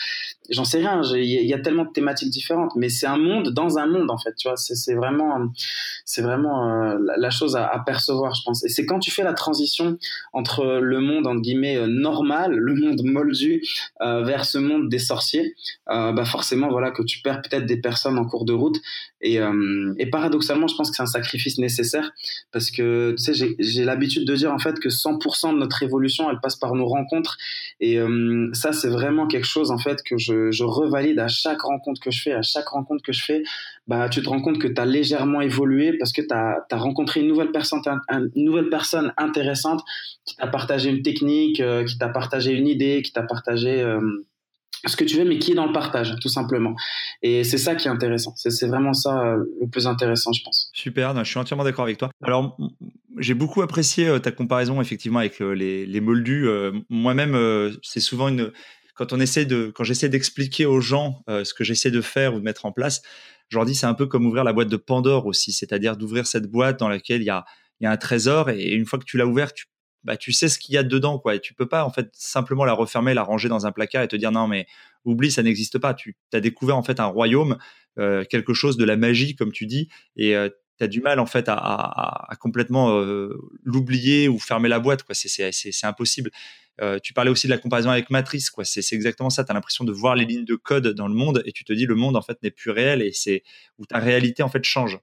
[0.51, 1.03] j'en sais rien.
[1.15, 4.19] Il y, a tellement de thématiques différentes, mais c'est un monde dans un monde en
[4.19, 4.35] fait.
[4.37, 5.51] Tu vois, c'est vraiment,
[6.07, 8.65] c'est vraiment la, chose à, percevoir, je pense.
[8.65, 9.99] Et c'est quand tu fais la transition
[10.33, 13.63] entre le monde entre guillemets normal, le monde moldu,
[14.01, 15.55] vers ce monde des sorciers,
[15.87, 18.77] bah forcément voilà que tu perds peut-être des personnes en cours de route.
[19.21, 19.41] Et,
[19.99, 22.13] et paradoxalement, je pense que c'est un sacrifice nécessaire
[22.53, 26.31] parce que tu sais j'ai l'habitude de dire en fait que 100% de notre évolution
[26.31, 27.37] elle passe par nos rencontres
[27.81, 31.63] et euh, ça c'est vraiment quelque chose en fait que je, je, revalide à chaque
[31.63, 33.43] rencontre que je fais à chaque rencontre que je fais
[33.87, 37.21] bah tu te rends compte que tu as légèrement évolué parce que tu as, rencontré
[37.21, 39.83] une nouvelle personne une nouvelle personne intéressante
[40.25, 44.01] qui t'a partagé une technique euh, qui t'a partagé une idée qui t'a partagé euh,
[44.85, 46.77] ce que tu veux, mais qui est dans le partage, tout simplement.
[47.23, 48.35] Et c'est ça qui est intéressant.
[48.37, 50.71] C'est vraiment ça euh, le plus intéressant, je pense.
[50.75, 52.11] Super, je suis entièrement d'accord avec toi.
[52.23, 52.57] Alors,
[53.19, 56.47] j'ai beaucoup apprécié ta comparaison, effectivement, avec les, les moldus.
[56.89, 58.53] Moi-même, c'est souvent une.
[58.95, 62.39] Quand on essaie de, quand j'essaie d'expliquer aux gens ce que j'essaie de faire ou
[62.39, 63.03] de mettre en place,
[63.49, 66.27] je leur dis c'est un peu comme ouvrir la boîte de Pandore aussi, c'est-à-dire d'ouvrir
[66.27, 67.45] cette boîte dans laquelle il y a,
[67.81, 69.67] y a un trésor et une fois que tu l'as ouvert, tu
[70.07, 71.35] bah, tu sais ce qu'il y a dedans, quoi.
[71.35, 74.09] Et tu peux pas, en fait, simplement la refermer, la ranger dans un placard et
[74.09, 74.67] te dire non, mais
[75.05, 75.95] oublie, ça n'existe pas.
[75.95, 77.59] Tu as découvert, en fait, un royaume,
[77.99, 81.19] euh, quelque chose de la magie, comme tu dis, et euh, tu as du mal,
[81.19, 85.17] en fait, à, complètement euh, l'oublier ou fermer la boîte, quoi.
[85.17, 86.31] C'est impossible.
[87.03, 88.65] Tu parlais aussi de la comparaison avec Matrice, quoi.
[88.65, 89.45] C'est exactement ça.
[89.45, 91.73] Tu as l'impression de voir les lignes de code dans le monde et tu te
[91.73, 93.43] dis le monde, en fait, n'est plus réel et c'est
[93.79, 94.99] où ta réalité, en fait, change.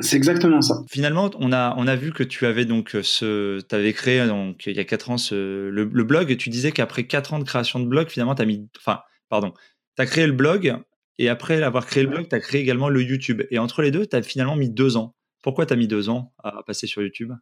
[0.00, 0.82] C'est exactement ça.
[0.88, 4.26] Finalement, on a, on a vu que tu avais donc euh, ce, tu avais créé
[4.26, 6.30] donc il y a quatre ans ce, le, blog.
[6.30, 9.00] Et tu disais qu'après quatre ans de création de blog, finalement, tu as mis, enfin,
[9.28, 9.52] pardon,
[9.96, 10.76] tu as créé le blog
[11.18, 13.42] et après avoir créé le blog, tu as créé également le YouTube.
[13.50, 15.14] Et entre les deux, tu as finalement mis deux ans.
[15.42, 17.32] Pourquoi tu as mis deux ans à passer sur YouTube?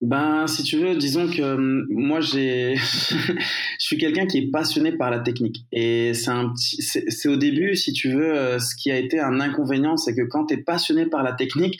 [0.00, 3.34] Ben, si tu veux, disons que euh, moi, j'ai, je
[3.78, 5.66] suis quelqu'un qui est passionné par la technique.
[5.72, 9.20] Et c'est un petit, c'est au début, si tu veux, euh, ce qui a été
[9.20, 11.78] un inconvénient, c'est que quand tu es passionné par la technique,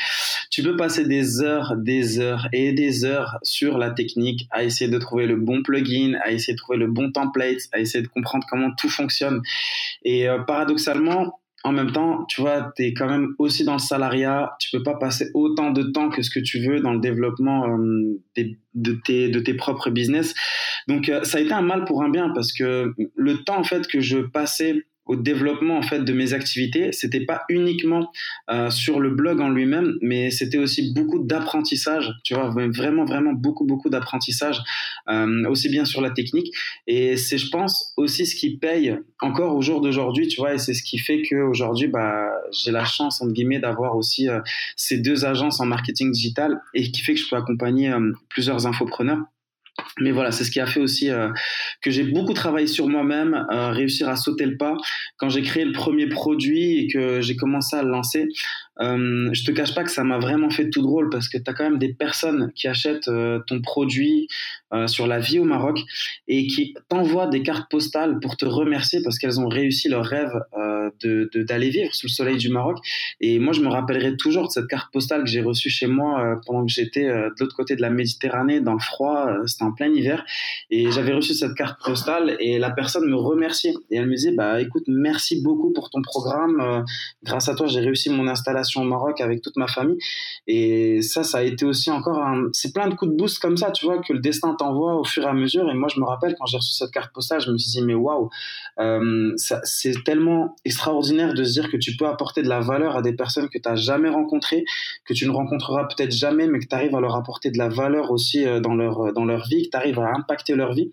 [0.51, 4.91] tu peux passer des heures, des heures et des heures sur la technique à essayer
[4.91, 8.09] de trouver le bon plugin, à essayer de trouver le bon template, à essayer de
[8.09, 9.41] comprendre comment tout fonctionne.
[10.05, 13.81] Et euh, paradoxalement, en même temps, tu vois, tu es quand même aussi dans le
[13.81, 17.01] salariat, tu peux pas passer autant de temps que ce que tu veux dans le
[17.01, 18.18] développement euh,
[18.75, 20.35] de, tes, de tes propres business.
[20.88, 23.64] Donc euh, ça a été un mal pour un bien parce que le temps en
[23.64, 26.92] fait que je passais au développement en fait de mes activités.
[26.92, 28.12] C'était pas uniquement
[28.49, 32.12] euh, sur le blog en lui-même, mais c'était aussi beaucoup d'apprentissage.
[32.23, 34.61] Tu vois, vraiment vraiment beaucoup beaucoup d'apprentissage,
[35.09, 36.55] euh, aussi bien sur la technique.
[36.87, 40.29] Et c'est, je pense, aussi ce qui paye encore au jour d'aujourd'hui.
[40.29, 43.59] Tu vois, et c'est ce qui fait que aujourd'hui, bah, j'ai la chance entre guillemets
[43.59, 44.38] d'avoir aussi euh,
[44.77, 47.92] ces deux agences en marketing digital et qui fait que je peux accompagner
[48.29, 49.25] plusieurs infopreneurs.
[49.98, 51.29] Mais voilà, c'est ce qui a fait aussi euh,
[51.83, 54.76] que j'ai beaucoup travaillé sur moi-même, euh, réussir à sauter le pas.
[55.16, 58.29] Quand j'ai créé le premier produit et que j'ai commencé à le lancer,
[58.81, 61.51] euh, je te cache pas que ça m'a vraiment fait tout drôle parce que tu
[61.51, 64.27] as quand même des personnes qui achètent euh, ton produit
[64.73, 65.81] euh, sur la vie au Maroc
[66.29, 70.33] et qui t'envoient des cartes postales pour te remercier parce qu'elles ont réussi leur rêve
[70.57, 70.90] euh,
[71.35, 72.79] d'aller vivre sous le soleil du Maroc.
[73.21, 76.40] Et moi, je me rappellerai toujours de cette carte postale que j'ai reçue chez moi
[76.47, 79.29] pendant que j'étais de l'autre côté de la Méditerranée, dans le froid.
[79.47, 80.25] C'était en plein hiver.
[80.71, 83.75] Et j'avais reçu cette carte postale et la personne me remerciait.
[83.90, 86.85] Et elle me disait, bah écoute, merci beaucoup pour ton programme.
[87.23, 89.99] grâce à toi, j'ai réussi mon installation au Maroc avec toute ma famille.
[90.47, 92.49] Et ça, ça a été aussi encore un...
[92.53, 95.05] C'est plein de coups de boost comme ça, tu vois, que le destin t'envoie au
[95.05, 95.69] fur et à mesure.
[95.71, 97.83] Et moi, je me rappelle quand j'ai reçu cette carte postale, je me suis dit,
[97.83, 98.31] mais waouh,
[98.79, 103.03] euh, c'est tellement extraordinaire de se dire que tu peux apporter de la valeur à
[103.03, 104.65] des personnes que tu n'as jamais rencontrées,
[105.05, 107.69] que tu ne rencontreras peut-être jamais, mais que tu arrives à leur apporter de la
[107.69, 110.91] valeur aussi euh, dans leur, dans leur vie, que tu arrives à impacter leur vie.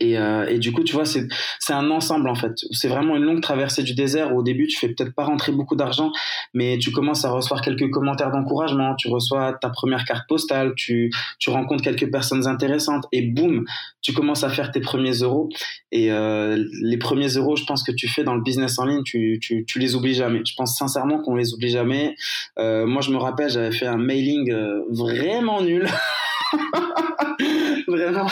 [0.00, 1.28] Et, euh, et, du coup, tu vois, c'est
[1.70, 2.52] un ensemble en fait.
[2.72, 5.76] C'est vraiment une longue traversée du désert au début, tu fais peut-être pas rentrer beaucoup
[5.76, 6.12] d'argent,
[6.54, 11.10] mais tu commences à recevoir quelques commentaires d'encouragement, tu reçois ta première carte postale, tu,
[11.38, 13.64] tu rencontres quelques personnes intéressantes et boum,
[14.02, 15.48] tu commences à faire tes premiers euros.
[15.92, 19.02] Et euh, les premiers euros, je pense que tu fais dans le business en ligne,
[19.04, 20.42] tu, tu, tu les oublies jamais.
[20.44, 22.14] Je pense sincèrement qu'on les oublie jamais.
[22.58, 25.86] Euh, moi, je me rappelle, j'avais fait un mailing euh, vraiment nul.
[27.88, 28.26] vraiment,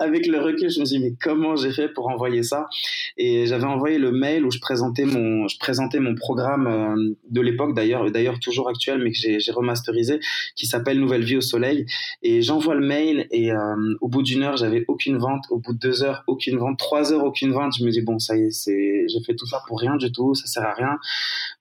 [0.00, 2.68] avec le recul, je me suis dit, mais comment j'ai fait pour envoyer ça?
[3.16, 7.40] Et j'avais envoyé le mail où je présentais mon, je présentais mon programme euh, de
[7.40, 10.20] l'époque, d'ailleurs, d'ailleurs toujours actuel, mais que j'ai remasterisé,
[10.56, 11.86] qui s'appelle Nouvelle vie au soleil.
[12.22, 15.44] Et j'envoie le mail et euh, au bout d'une heure, j'avais aucune vente.
[15.50, 16.78] Au bout de deux heures, aucune vente.
[16.78, 17.72] Trois heures, aucune vente.
[17.78, 20.12] Je me dis, bon, ça y est, c'est, j'ai fait tout ça pour rien du
[20.12, 20.98] tout, ça sert à rien.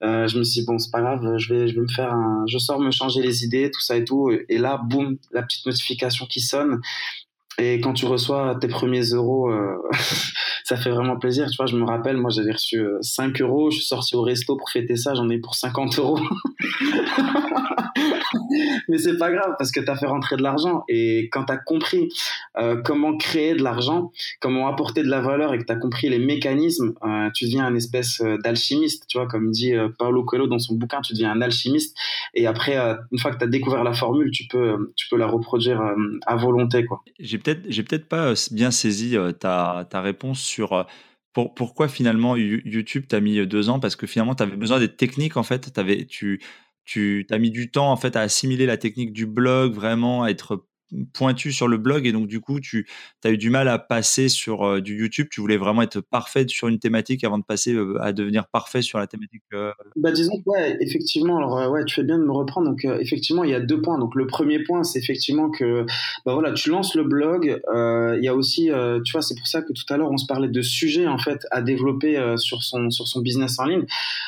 [0.03, 2.13] Euh, je me suis dit, bon, c'est pas grave, je vais, je vais me faire
[2.13, 4.31] un, je sors me changer les idées, tout ça et tout.
[4.49, 6.81] Et là, boum, la notification qui sonne.
[7.59, 9.75] Et quand tu reçois tes premiers euros, euh,
[10.63, 11.47] ça fait vraiment plaisir.
[11.49, 13.71] Tu vois, je me rappelle, moi, j'avais reçu 5 euh, euros.
[13.71, 15.13] Je suis sorti au resto pour fêter ça.
[15.13, 16.19] J'en ai pour 50 euros.
[18.87, 20.83] Mais c'est pas grave parce que tu as fait rentrer de l'argent.
[20.87, 22.09] Et quand tu as compris
[22.57, 26.09] euh, comment créer de l'argent, comment apporter de la valeur et que tu as compris
[26.09, 29.05] les mécanismes, euh, tu deviens un espèce euh, d'alchimiste.
[29.07, 31.95] Tu vois, comme dit Paolo Coelho dans son bouquin, tu deviens un alchimiste.
[32.33, 32.77] Et après,
[33.11, 35.81] une fois que tu as découvert la formule, tu peux, tu peux la reproduire
[36.25, 36.85] à volonté.
[36.85, 37.01] Quoi.
[37.19, 40.85] J'ai peut-être, j'ai peut-être pas bien saisi ta, ta réponse sur
[41.33, 43.79] pour, pourquoi finalement YouTube t'a mis deux ans?
[43.79, 45.71] Parce que finalement, tu avais besoin des techniques en fait.
[45.77, 46.41] Avais, tu,
[46.85, 50.29] tu as mis du temps en fait à assimiler la technique du blog, vraiment à
[50.29, 50.65] être
[51.13, 52.87] pointu sur le blog et donc du coup tu
[53.23, 55.27] as eu du mal à passer sur euh, du YouTube.
[55.31, 58.81] Tu voulais vraiment être parfait sur une thématique avant de passer euh, à devenir parfait
[58.81, 62.31] sur la thématique euh, bah disons ouais effectivement alors ouais tu fais bien de me
[62.31, 62.69] reprendre.
[62.69, 63.97] Donc effectivement il y a deux points.
[63.97, 65.85] Donc le premier point c'est effectivement que
[66.25, 68.69] bah voilà tu lances le blog il y a aussi
[69.05, 71.17] tu vois c'est pour ça que tout à l'heure on se parlait de sujets en
[71.17, 73.85] fait à développer sur son sur son business en ligne.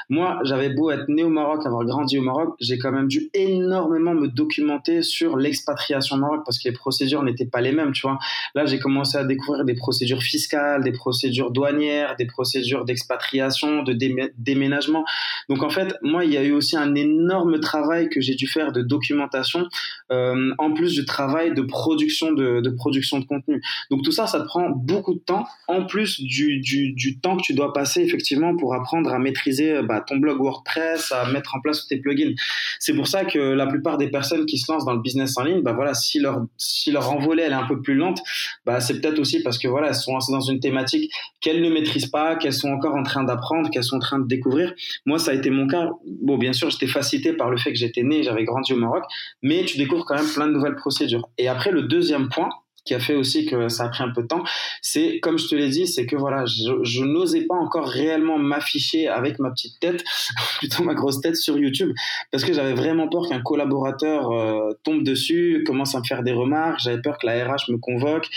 [0.10, 3.30] Moi j'avais beau être né au Maroc avoir grandi au Maroc j'ai quand même dû
[3.34, 7.92] énormément me documenter sur l'expatriation au Maroc parce que les procédures n'étaient pas les mêmes,
[7.92, 8.18] tu vois.
[8.54, 13.94] Là, j'ai commencé à découvrir des procédures fiscales, des procédures douanières, des procédures d'expatriation, de
[14.38, 15.06] déménagement.
[15.50, 18.48] Donc, en fait, moi, il y a eu aussi un énorme travail que j'ai dû
[18.48, 19.68] faire de documentation,
[20.12, 23.62] euh, en plus du travail de production de, production de contenu.
[23.92, 27.54] Donc, tout ça, ça te prend beaucoup de temps, en plus du, temps que tu
[27.54, 31.88] dois passer, effectivement, pour apprendre à maîtriser bah, ton blog WordPress, à mettre en place
[31.88, 32.34] tes plugins.
[32.80, 35.44] C'est pour ça que la plupart des personnes qui se lancent dans le business en
[35.44, 38.20] ligne, bah voilà, si leur si leur envolée elle est un peu plus lente,
[38.66, 42.08] bah c'est peut-être aussi parce que voilà, elles sont dans une thématique qu'elles ne maîtrisent
[42.08, 44.74] pas, qu'elles sont encore en train d'apprendre, qu'elles sont en train de découvrir.
[45.06, 45.90] Moi, ça a été mon cas.
[46.22, 49.04] Bon, bien sûr, j'étais facilité par le fait que j'étais né, j'avais grandi au Maroc,
[49.42, 51.30] mais tu découvres quand même plein de nouvelles procédures.
[51.38, 52.50] Et après, le deuxième point,
[52.86, 54.44] qui a fait aussi que ça a pris un peu de temps,
[54.82, 59.08] c'est comme je te l'ai dit, c'est que voilà, je, n'osais pas encore réellement m'afficher
[59.08, 60.04] avec ma petite tête,
[60.60, 61.92] plutôt ma grosse tête sur YouTube,
[62.32, 66.34] parce que j'avais vraiment peur qu'un collaborateur euh, tombe dessus, commence à me faire des
[66.34, 68.28] remarques, j'avais peur que la RH me convoque.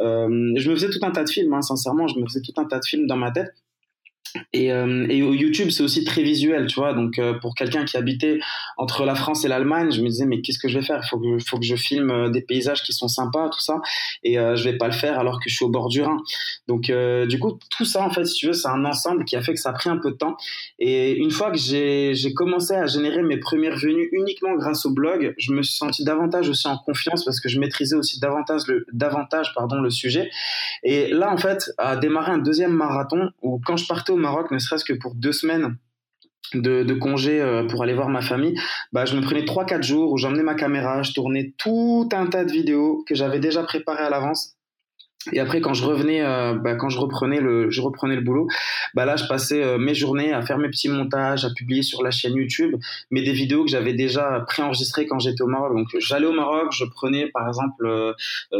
[0.00, 2.54] Euh, je me faisais tout un tas de films, hein, sincèrement, je me faisais tout
[2.56, 3.52] un tas de films dans ma tête.
[4.52, 6.92] Et, euh, et, YouTube, c'est aussi très visuel, tu vois.
[6.92, 8.38] Donc, euh, pour quelqu'un qui habitait
[8.76, 11.00] entre la France et l'Allemagne, je me disais, mais qu'est-ce que je vais faire?
[11.02, 13.80] Il faut que, faut que je filme euh, des paysages qui sont sympas, tout ça.
[14.22, 16.18] Et euh, je vais pas le faire alors que je suis au bord du Rhin.
[16.68, 19.36] Donc, euh, du coup, tout ça, en fait, si tu veux, c'est un ensemble qui
[19.36, 20.36] a fait que ça a pris un peu de temps.
[20.78, 25.34] Et une fois que j'ai commencé à générer mes premières venues uniquement grâce au blog,
[25.38, 28.86] je me suis senti davantage aussi en confiance parce que je maîtrisais aussi davantage le,
[28.92, 30.30] davantage, pardon, le sujet.
[30.82, 34.50] Et là, en fait, a démarré un deuxième marathon où quand je partais au Maroc,
[34.50, 35.76] ne serait-ce que pour deux semaines
[36.54, 38.58] de, congé euh, pour aller voir ma famille,
[38.92, 42.44] bah, je me prenais 3-4 jours où j'emmenais ma caméra, je tournais tout un tas
[42.44, 44.55] de vidéos que j'avais déjà préparées à l'avance
[45.32, 48.46] Et après, quand je revenais, euh, bah, quand je reprenais le, je reprenais le boulot,
[48.94, 52.02] bah là, je passais euh, mes journées à faire mes petits montages, à publier sur
[52.02, 52.76] la chaîne YouTube,
[53.10, 55.76] mais des vidéos que j'avais déjà préenregistrées quand j'étais au Maroc.
[55.76, 58.12] Donc, j'allais au Maroc, je prenais, par exemple, euh,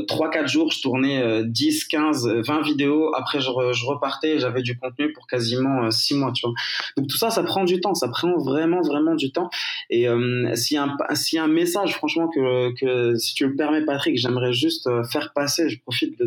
[0.09, 3.11] trois, 4 quatre jours, je tournais 10, 15, 20 vidéos.
[3.16, 3.48] Après, je,
[3.87, 6.55] repartais, j'avais du contenu pour quasiment six mois, tu vois.
[6.98, 9.48] Donc, tout ça, ça prend du temps, ça prend vraiment, vraiment du temps.
[9.88, 10.07] Et
[10.55, 13.57] s'il y a un, s'il y a un message, franchement, que, que si tu le
[13.57, 16.26] permets, Patrick, j'aimerais juste faire passer, je profite de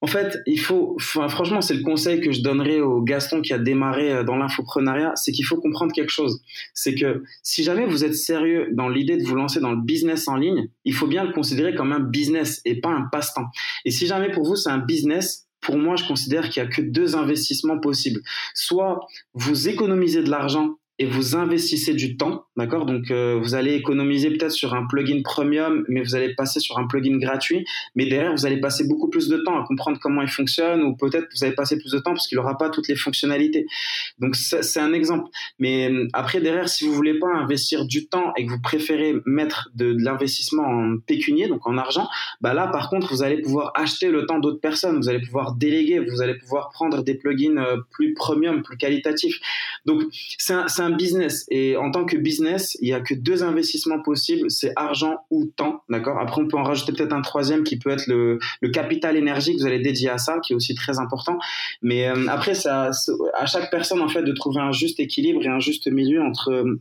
[0.00, 3.58] en fait, il faut, franchement, c'est le conseil que je donnerais au Gaston qui a
[3.58, 6.40] démarré euh, dans l'infoprenariat, c'est qu'il faut comprendre quelque chose.
[6.72, 10.28] C'est que si jamais vous êtes sérieux dans l'idée de vous lancer dans le business
[10.28, 13.46] en ligne, il faut bien le considérer comme un business et pas un passe-temps.
[13.84, 16.68] Et si jamais pour vous c'est un business, pour moi, je considère qu'il y a
[16.68, 18.20] que deux investissements possibles.
[18.54, 19.00] Soit
[19.34, 22.84] vous économisez de l'argent et vous investissez du temps, d'accord?
[22.84, 26.76] Donc euh, vous allez économiser peut-être sur un plugin premium, mais vous allez passer sur
[26.78, 30.22] un plugin gratuit, mais derrière vous allez passer beaucoup plus de temps à comprendre comment
[30.22, 32.88] il fonctionne, ou peut-être vous allez passer plus de temps parce qu'il n'aura pas toutes
[32.88, 33.66] les fonctionnalités.
[34.18, 35.28] Donc c'est un exemple.
[35.60, 39.14] Mais euh, après derrière, si vous voulez pas investir du temps et que vous préférez
[39.24, 42.08] mettre de, l'investissement en pécunier, donc en argent,
[42.40, 45.54] bah là par contre vous allez pouvoir acheter le temps d'autres personnes, vous allez pouvoir
[45.54, 49.38] déléguer, vous allez pouvoir prendre des plugins euh, plus premium, plus qualitatifs.
[49.86, 50.02] Donc
[50.38, 54.50] c'est un business et en tant que business, il y a que deux investissements possibles,
[54.50, 56.18] c'est argent ou temps, d'accord?
[56.18, 59.54] Après, on peut en rajouter peut-être un troisième qui peut être le, le, capital énergie
[59.54, 61.38] que vous allez dédier à ça, qui est aussi très important.
[61.82, 62.90] Mais euh, après, ça,
[63.34, 66.50] à chaque personne en fait de trouver un juste équilibre et un juste milieu entre
[66.50, 66.80] euh,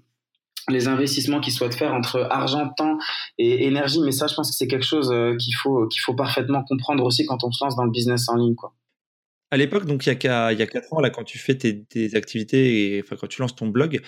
[0.69, 2.97] les investissements qu'ils souhaitent faire entre argent, temps
[3.37, 4.01] et énergie.
[4.03, 7.03] Mais ça, je pense que c'est quelque chose euh, qu'il faut qu'il faut parfaitement comprendre
[7.05, 8.73] aussi quand on se lance dans le business en ligne, quoi.
[9.49, 11.55] À l'époque, donc il y a, il y a 4 ans, là, quand tu fais
[11.55, 14.01] tes, activités, et, quand tu lances ton blog,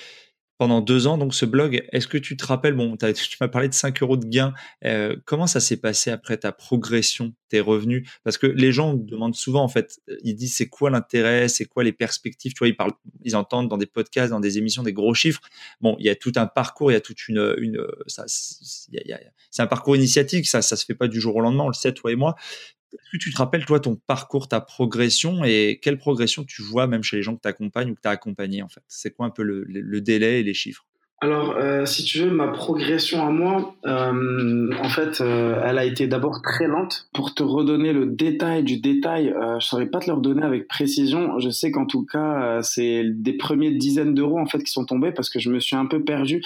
[0.60, 3.70] pendant deux ans, donc ce blog, est-ce que tu te rappelles, bon, tu m'as parlé
[3.70, 8.10] de 5 euros de gains, euh, comment ça s'est passé après ta progression, tes revenus?
[8.26, 11.86] Parce que les gens demandent souvent, en fait, ils disent c'est quoi l'intérêt, c'est quoi
[11.86, 12.76] les perspectives, tu
[13.24, 15.40] ils, entendent dans des podcasts, dans des émissions, des gros chiffres.
[15.80, 17.56] Bon, il y a tout un parcours, il y a toute une...
[17.58, 21.64] une ça, c'est un parcours initiatique, ça ça se fait pas du jour au lendemain,
[21.64, 22.36] on le sait, toi et moi.
[22.94, 26.88] Est-ce que tu te rappelles, toi, ton parcours, ta progression et quelle progression tu vois
[26.88, 28.84] même chez les gens que tu accompagnes ou que tu as accompagnés, en fait?
[28.88, 30.86] C'est quoi un peu le, délai et les chiffres?
[31.22, 35.84] Alors, euh, si tu veux, ma progression à moi, euh, en fait, euh, elle a
[35.84, 37.10] été d'abord très lente.
[37.14, 41.38] Pour te redonner le détail du détail, je saurais pas te le redonner avec précision.
[41.40, 45.12] Je sais qu'en tout cas, c'est des premiers dizaines d'euros en fait qui sont tombés
[45.12, 46.42] parce que je me suis un peu perdu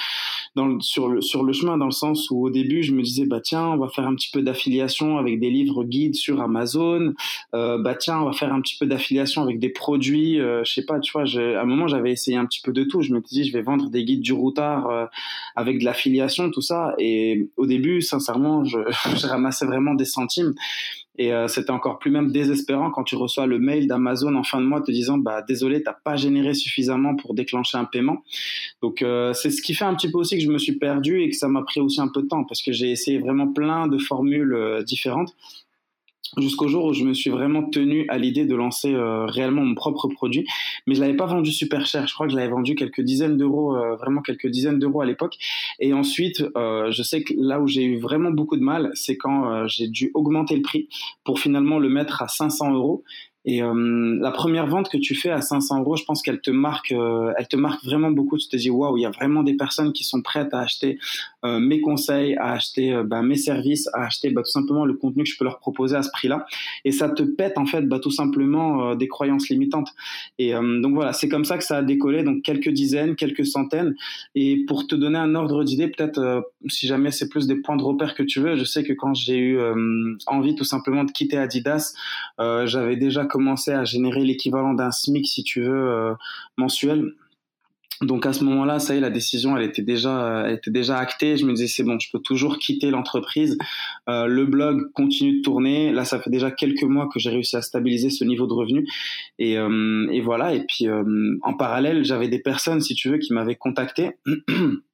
[0.79, 3.77] sur le chemin, dans le sens où au début, je me disais bah tiens, on
[3.77, 7.13] va faire un petit peu d'affiliation avec des livres guides sur Amazon.
[7.51, 10.37] bah tiens, on va faire un petit peu d'affiliation avec des produits.
[10.37, 13.01] je sais pas, tu vois, à un moment, j'avais essayé un petit peu de tout.
[13.01, 15.05] Je me dit, je vais vendre des guides du routard euh,
[15.55, 16.95] avec de l'affiliation, tout ça.
[16.97, 20.53] Et au début, sincèrement, je, ramassais vraiment des centimes.
[21.19, 24.59] Et euh, c'était encore plus même désespérant quand tu reçois le mail d'Amazon en fin
[24.59, 28.23] de mois te disant bah désolé t'as pas généré suffisamment pour déclencher un paiement.
[28.81, 31.21] Donc euh, c'est ce qui fait un petit peu aussi que je me suis perdu
[31.21, 33.47] et que ça m'a pris aussi un peu de temps parce que j'ai essayé vraiment
[33.47, 35.35] plein de formules différentes
[36.37, 39.75] jusqu'au jour où je me suis vraiment tenu à l'idée de lancer euh, réellement mon
[39.75, 40.45] propre produit.
[40.87, 42.07] Mais je l'avais pas vendu super cher.
[42.07, 45.05] Je crois que je l'avais vendu quelques dizaines d'euros, euh, vraiment quelques dizaines d'euros à
[45.05, 45.37] l'époque.
[45.79, 49.17] Et ensuite, euh, je sais que là où j'ai eu vraiment beaucoup de mal, c'est
[49.17, 50.87] quand j'ai dû augmenter le prix
[51.23, 53.03] pour finalement le mettre à 500 euros.
[53.45, 56.51] Et euh, la première vente que tu fais à 500 euros, je pense qu'elle te
[56.51, 58.37] marque, euh, elle te marque vraiment beaucoup.
[58.37, 60.97] Tu te dis waouh, il y a vraiment des personnes qui sont prêtes à acheter
[61.45, 65.23] euh, mes conseils, à acheter bah, mes services, à acheter bah, tout simplement le contenu
[65.23, 66.45] que je peux leur proposer à ce prix-là.
[66.85, 69.89] Et ça te pète en fait bah, tout simplement des croyances limitantes.
[70.39, 72.23] Et donc voilà, c'est comme ça que ça a décollé.
[72.23, 73.95] Donc quelques dizaines, quelques centaines.
[74.35, 77.83] Et pour te donner un ordre d'idée, peut-être si jamais c'est plus des points de
[77.83, 79.59] repère que tu veux, je sais que quand j'ai eu
[80.27, 81.93] envie tout simplement de quitter Adidas,
[82.39, 86.13] j'avais déjà commencé à générer l'équivalent d'un SMIC, si tu veux, euh,
[86.57, 87.13] mensuel.
[88.01, 90.97] Donc à ce moment-là, ça y est, la décision, elle était déjà, elle était déjà
[90.97, 91.37] actée.
[91.37, 93.57] Je me disais c'est bon, je peux toujours quitter l'entreprise.
[94.09, 95.91] Euh, le blog continue de tourner.
[95.91, 98.87] Là, ça fait déjà quelques mois que j'ai réussi à stabiliser ce niveau de revenu.
[99.39, 100.53] Et, euh, et voilà.
[100.53, 100.87] Et puis
[101.41, 104.11] en parallèle, j'avais des personnes, si tu veux, qui m'avaient contacté.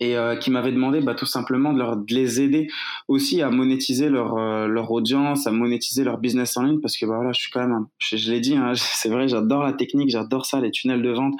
[0.00, 2.68] et euh, qui m'avaient demandé bah, tout simplement de, leur, de les aider
[3.08, 7.04] aussi à monétiser leur, euh, leur audience, à monétiser leur business en ligne, parce que
[7.04, 10.10] bah, voilà, je suis quand même, je, l'ai dit, hein, c'est vrai, j'adore la technique,
[10.10, 11.34] j'adore ça, les tunnels de vente,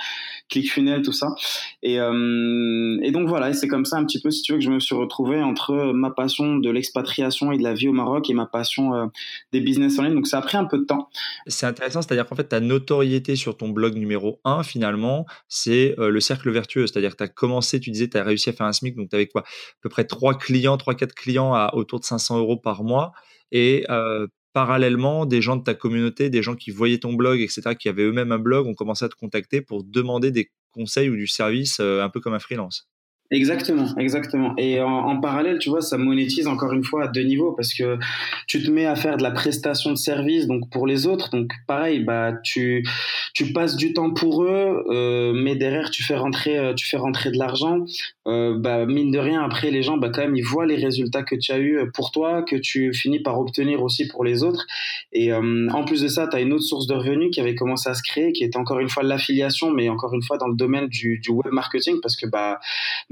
[0.49, 1.35] ClickFunnels, tout ça.
[1.83, 4.64] Et, euh, et donc voilà, c'est comme ça un petit peu, si tu veux, que
[4.64, 8.29] je me suis retrouvé entre ma passion de l'expatriation et de la vie au Maroc
[8.29, 9.11] et ma passion
[9.53, 10.14] des business en ligne.
[10.14, 11.09] Donc ça a pris un peu de temps.
[11.47, 16.21] C'est intéressant, c'est-à-dire qu'en fait, ta notoriété sur ton blog numéro 1, finalement, c'est le
[16.21, 18.66] cercle vertueux, c'est-à-dire que tu as commencé, tu disais, tu as réussi réussi à faire
[18.66, 19.44] un SMIC, donc tu avais quoi À
[19.82, 23.12] peu près trois clients, trois, quatre clients à autour de 500 euros par mois.
[23.52, 23.87] Et
[24.52, 28.04] parallèlement, des gens de ta communauté, des gens qui voyaient ton blog, etc., qui avaient
[28.04, 31.80] eux-mêmes un blog, ont commencé à te contacter pour demander des conseils ou du service,
[31.80, 32.88] un peu comme un freelance.
[33.30, 34.54] Exactement, exactement.
[34.56, 37.98] Et en, parallèle, tu vois, ça monétise encore une fois à deux niveaux parce que
[38.46, 41.28] tu te mets à faire de la prestation de service donc pour les autres.
[41.28, 42.86] Donc pareil, bah tu
[43.34, 46.96] tu passes du temps pour eux, euh, mais derrière tu fais rentrer euh, tu fais
[46.96, 47.85] rentrer de l'argent.
[48.26, 51.22] Euh, bah mine de rien, après les gens, bah quand même ils voient les résultats
[51.22, 54.66] que tu as eu pour toi, que tu finis par obtenir aussi pour les autres.
[55.12, 57.54] Et euh, en plus de ça, tu as une autre source de revenus qui avait
[57.54, 60.48] commencé à se créer, qui était encore une fois l'affiliation, mais encore une fois dans
[60.48, 62.58] le domaine du, du web marketing parce que bah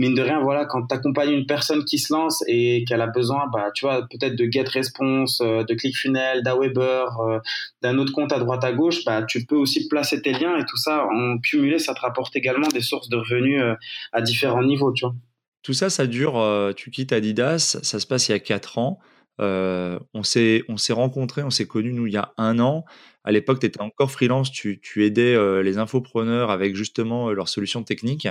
[0.06, 3.06] mine de rien, voilà, quand tu accompagnes une personne qui se lance et qu'elle a
[3.06, 7.38] besoin, bah, tu vois, peut-être de GetResponse, euh, de ClickFunnels, d'Aweber, euh,
[7.82, 10.64] d'un autre compte à droite à gauche, bah, tu peux aussi placer tes liens et
[10.64, 13.74] tout ça, en cumulé, ça te rapporte également des sources de revenus euh,
[14.12, 15.14] à différents niveaux, tu vois.
[15.62, 16.40] Tout ça, ça dure,
[16.76, 19.00] tu quittes Adidas, ça se passe il y a 4 ans.
[19.40, 22.84] on s'est rencontrés, on s'est connus, nous, il y a un an.
[23.24, 27.82] À l'époque, tu étais encore freelance, tu, tu aidais les infopreneurs avec justement leurs solutions
[27.82, 28.28] techniques.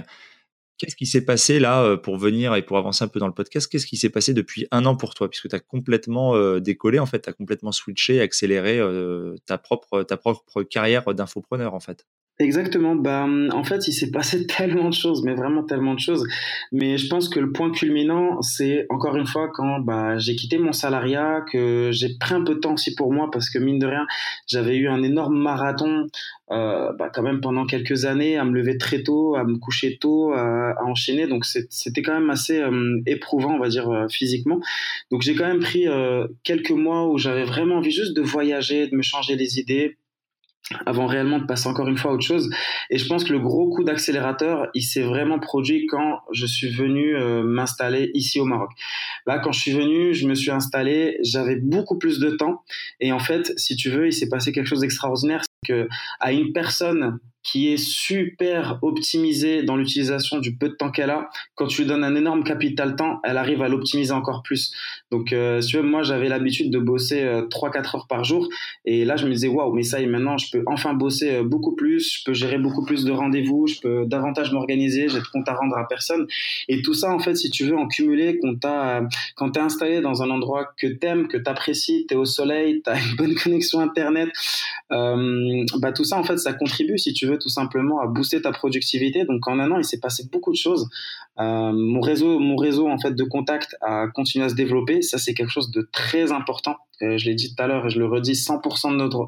[0.77, 3.67] Qu'est-ce qui s'est passé là pour venir et pour avancer un peu dans le podcast
[3.71, 5.29] Qu'est-ce qui s'est passé depuis un an pour toi?
[5.29, 8.81] Puisque tu as complètement décollé, en fait, tu as complètement switché, accéléré
[9.45, 12.05] ta, propre, ta propre carrière d'infopreneur, en fait.
[12.37, 12.95] Exactement.
[12.95, 16.27] Bah, en fait, il s'est passé tellement de choses, mais vraiment tellement de choses.
[16.73, 20.57] Mais je pense que le point culminant, c'est encore une fois quand bah, j'ai quitté
[20.57, 23.79] mon salariat, que j'ai pris un peu de temps aussi pour moi, parce que mine
[23.79, 24.05] de rien,
[24.47, 26.07] j'avais eu un énorme marathon,
[26.51, 29.97] euh, bah, quand même pendant quelques années, à me lever très tôt, à me coucher
[29.97, 31.27] tôt, à, enchaîner.
[31.27, 34.59] Donc c'était quand même assez euh, éprouvant, on va dire, euh, physiquement.
[35.09, 35.85] Donc j'ai quand même pris
[36.43, 39.97] quelques mois où j'avais vraiment envie juste de voyager, de me changer les idées
[40.85, 42.49] avant réellement de passer encore une fois à autre chose.
[42.89, 46.69] Et je pense que le gros coup d'accélérateur, il s'est vraiment produit quand je suis
[46.69, 48.71] venu euh, m'installer ici au Maroc.
[49.27, 52.63] Là, quand je suis venu, je me suis installé, j'avais beaucoup plus de temps.
[52.99, 55.87] Et en fait, si tu veux, il s'est passé quelque chose d'extraordinaire, c'est que
[56.19, 61.29] à une personne qui est super optimisée dans l'utilisation du peu de temps qu'elle a.
[61.53, 64.73] Quand tu lui donnes un énorme capital temps, elle arrive à l'optimiser encore plus.
[65.11, 68.49] Donc, euh, si tu veux, moi, j'avais l'habitude de bosser euh, 3-4 heures par jour.
[68.83, 71.43] Et là, je me disais, waouh, mais ça y maintenant, je peux enfin bosser euh,
[71.43, 72.17] beaucoup plus.
[72.17, 73.67] Je peux gérer beaucoup plus de rendez-vous.
[73.67, 75.07] Je peux davantage m'organiser.
[75.07, 76.25] J'ai de compte à rendre à personne.
[76.67, 78.55] Et tout ça, en fait, si tu veux, en cumulé, quand
[79.45, 83.15] tu t'es installé dans un endroit que t'aimes, que t'apprécies, t'es au soleil, t'as une
[83.15, 84.29] bonne connexion Internet,
[84.91, 88.41] euh, bah, tout ça, en fait, ça contribue, si tu veux, tout simplement à booster
[88.41, 89.25] ta productivité.
[89.25, 90.89] Donc en un an, il s'est passé beaucoup de choses.
[91.39, 95.01] Euh, mon réseau, mon réseau en fait de contact a continué à se développer.
[95.01, 96.77] Ça, c'est quelque chose de très important.
[97.01, 99.27] Euh, je l'ai dit tout à l'heure et je le redis, 100% de notre,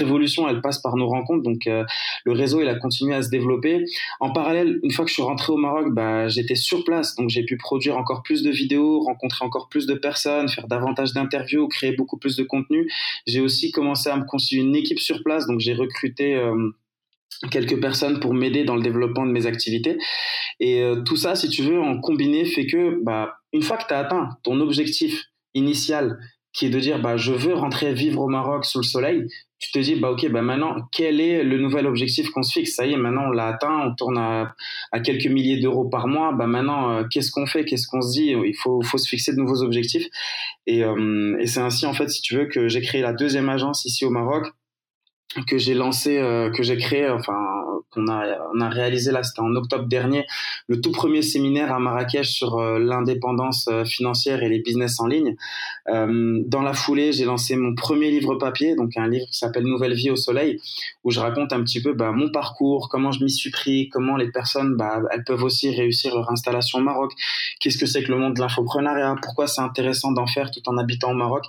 [0.00, 1.42] évolution, elle passe par nos rencontres.
[1.42, 1.84] Donc euh,
[2.24, 3.84] le réseau, il a continué à se développer.
[4.20, 7.30] En parallèle, une fois que je suis rentré au Maroc, bah, j'étais sur place, donc
[7.30, 11.68] j'ai pu produire encore plus de vidéos, rencontrer encore plus de personnes, faire davantage d'interviews,
[11.68, 12.90] créer beaucoup plus de contenu.
[13.26, 16.36] J'ai aussi commencé à me constituer une équipe sur place, donc j'ai recruté
[17.50, 19.98] quelques personnes pour m'aider dans le développement de mes activités.
[20.60, 23.86] Et euh, tout ça, si tu veux, en combiné, fait que bah, une fois que
[23.86, 25.24] tu as atteint ton objectif
[25.54, 26.18] initial,
[26.52, 29.26] qui est de dire bah, je veux rentrer vivre au Maroc sous le soleil,
[29.58, 32.74] tu te dis bah ok bah maintenant quel est le nouvel objectif qu'on se fixe?
[32.74, 34.54] Ça y est maintenant on l'a atteint on tourne à,
[34.92, 36.32] à quelques milliers d'euros par mois.
[36.32, 37.64] Bah maintenant euh, qu'est-ce qu'on fait?
[37.64, 38.34] Qu'est-ce qu'on se dit?
[38.44, 40.06] Il faut faut se fixer de nouveaux objectifs.
[40.66, 43.48] Et, euh, et c'est ainsi en fait si tu veux que j'ai créé la deuxième
[43.48, 44.46] agence ici au Maroc
[45.44, 47.34] que j'ai lancé, euh, que j'ai créé, enfin
[47.90, 48.24] qu'on a,
[48.54, 50.26] on a réalisé là, c'était en octobre dernier,
[50.68, 55.06] le tout premier séminaire à Marrakech sur euh, l'indépendance euh, financière et les business en
[55.06, 55.36] ligne.
[55.88, 59.94] dans la foulée, j'ai lancé mon premier livre papier, donc un livre qui s'appelle Nouvelle
[59.94, 60.60] vie au soleil,
[61.04, 64.16] où je raconte un petit peu bah, mon parcours, comment je m'y suis pris, comment
[64.16, 67.12] les personnes, bah, elles peuvent aussi réussir leur installation au Maroc,
[67.60, 70.76] qu'est-ce que c'est que le monde de l'infoprenariat, pourquoi c'est intéressant d'en faire tout en
[70.76, 71.44] habitant au Maroc.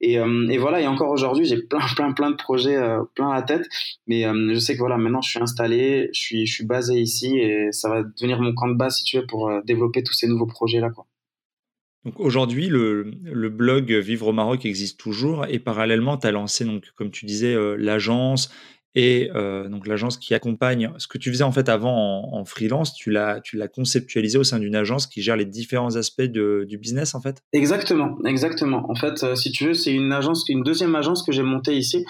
[0.00, 2.78] Et, et voilà, et encore aujourd'hui, j'ai plein, plein, plein de projets,
[3.14, 3.68] plein la tête.
[4.06, 7.00] Mais euh, je sais que voilà, maintenant je suis installé, je suis, je suis basé
[7.00, 10.02] ici et ça va devenir mon camp de base si tu veux pour euh, développer
[10.02, 10.90] tous ces nouveaux projets là.
[12.04, 16.64] Donc aujourd'hui, le, le, blog Vivre au Maroc existe toujours et parallèlement, tu as lancé,
[16.64, 18.50] donc, comme tu disais, euh, l'agence
[18.94, 22.94] et euh, donc l'agence qui accompagne ce que tu faisais en fait avant en, freelance,
[22.94, 26.78] tu l'as tu l'as conceptualisé au sein d'une agence qui gère les différents aspects du
[26.78, 27.42] business en fait?
[27.52, 28.90] Exactement, exactement.
[28.90, 31.76] En fait, euh, si tu veux, c'est une agence, une deuxième agence que j'ai montée
[31.76, 32.06] ici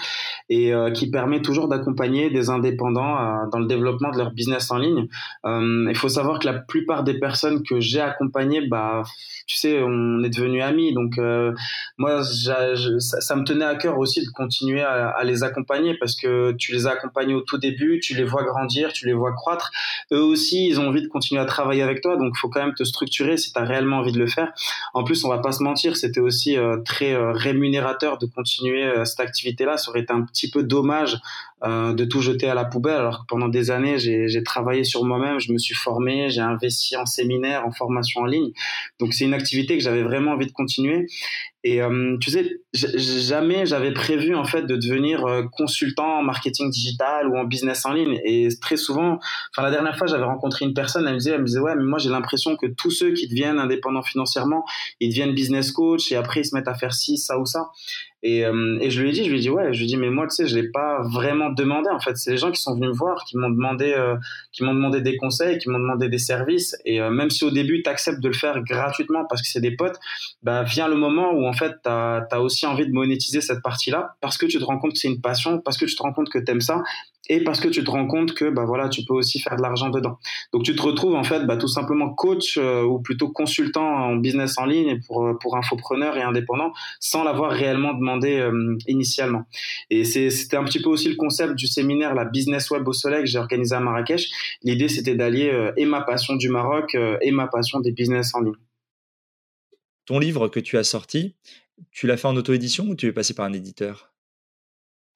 [0.49, 4.77] et euh, qui permet toujours d'accompagner des indépendants dans le développement de leur business en
[4.77, 5.07] ligne.
[5.45, 9.03] Il faut savoir que la plupart des personnes que j'ai accompagnées, bah
[9.47, 10.93] tu sais, on est devenus amis.
[10.93, 11.19] Donc
[11.97, 16.15] moi, ça, ça, me tenait à cœur aussi de continuer à, à les accompagner parce
[16.15, 19.13] que tu tu les as accompagnés au tout début, tu les vois grandir, tu les
[19.13, 19.71] vois croître.
[20.11, 22.63] Eux aussi, ils ont envie de continuer à travailler avec toi, donc il faut quand
[22.63, 24.51] même te structurer si tu as réellement envie de le faire.
[24.93, 28.83] En plus, on va pas se mentir, c'était aussi euh, très euh, rémunérateur de continuer
[28.83, 29.77] euh, cette activité-là.
[29.77, 31.17] Ça aurait été un petit peu dommage
[31.63, 35.39] de tout jeter à la poubelle, alors que pendant des années, j'ai travaillé sur moi-même,
[35.39, 38.51] je me suis formé, j'ai investi en séminaire, en formation en ligne.
[38.99, 41.07] Donc c'est une activité que j'avais vraiment envie de continuer.
[41.65, 46.69] Et euh, tu sais, jamais j'avais prévu en fait de devenir euh, consultant en marketing
[46.69, 48.17] digital ou en business en ligne.
[48.23, 49.19] Et très souvent,
[49.51, 51.75] enfin la dernière fois, j'avais rencontré une personne, elle me disait, elle me disait ouais,
[51.75, 54.63] mais moi j'ai l'impression que tous ceux qui deviennent indépendants financièrement,
[55.01, 57.67] ils deviennent business coach et après ils se mettent à faire ci, ça ou ça.
[58.21, 59.87] Et, euh, et, je lui ai dit, je lui ai dit, ouais, je lui ai
[59.87, 62.17] dit, mais moi, tu sais, je l'ai pas vraiment demandé, en fait.
[62.17, 64.15] C'est les gens qui sont venus me voir, qui m'ont demandé, euh,
[64.51, 66.75] qui m'ont demandé des conseils, qui m'ont demandé des services.
[66.83, 69.61] Et euh, même si au début, tu acceptes de le faire gratuitement parce que c'est
[69.61, 69.97] des potes,
[70.43, 74.15] bah, vient le moment où, en fait, tu as, aussi envie de monétiser cette partie-là
[74.21, 76.13] parce que tu te rends compte que c'est une passion, parce que tu te rends
[76.13, 76.83] compte que tu aimes ça
[77.29, 79.61] et parce que tu te rends compte que bah voilà tu peux aussi faire de
[79.61, 80.17] l'argent dedans.
[80.51, 84.15] Donc tu te retrouves en fait bah, tout simplement coach euh, ou plutôt consultant en
[84.15, 89.43] business en ligne pour euh, pour infopreneur et indépendant sans l'avoir réellement demandé euh, initialement.
[89.89, 93.21] Et c'était un petit peu aussi le concept du séminaire la business web au soleil
[93.21, 94.29] que j'ai organisé à Marrakech.
[94.63, 98.53] L'idée c'était d'allier et ma passion du Maroc et ma passion des business en ligne.
[100.05, 101.35] Ton livre que tu as sorti
[101.91, 104.11] tu l'as fait en auto-édition ou tu es passé par un éditeur?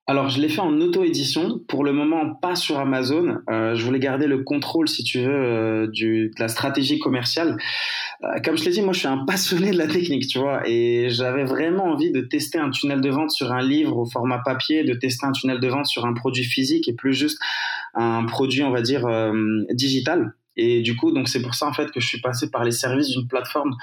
[0.06, 1.60] Alors, je l'ai fait en auto-édition.
[1.70, 3.38] Pour le moment, pas sur Amazon.
[3.49, 7.58] Euh, je voulais garder le contrôle, si tu veux, euh, du, de la stratégie commerciale.
[8.24, 10.62] Euh, comme je l'ai dit, moi, je suis un passionné de la technique, tu vois.
[10.68, 14.39] Et j'avais vraiment envie de tester un tunnel de vente sur un livre au format
[14.39, 17.39] papier, de tester un tunnel de vente sur un produit physique et plus juste
[17.93, 19.08] un produit, on va dire,
[19.72, 20.34] digital.
[20.56, 22.72] Et du coup, donc c'est pour ça en fait que je suis passé par les
[22.72, 23.76] services d'une plateforme.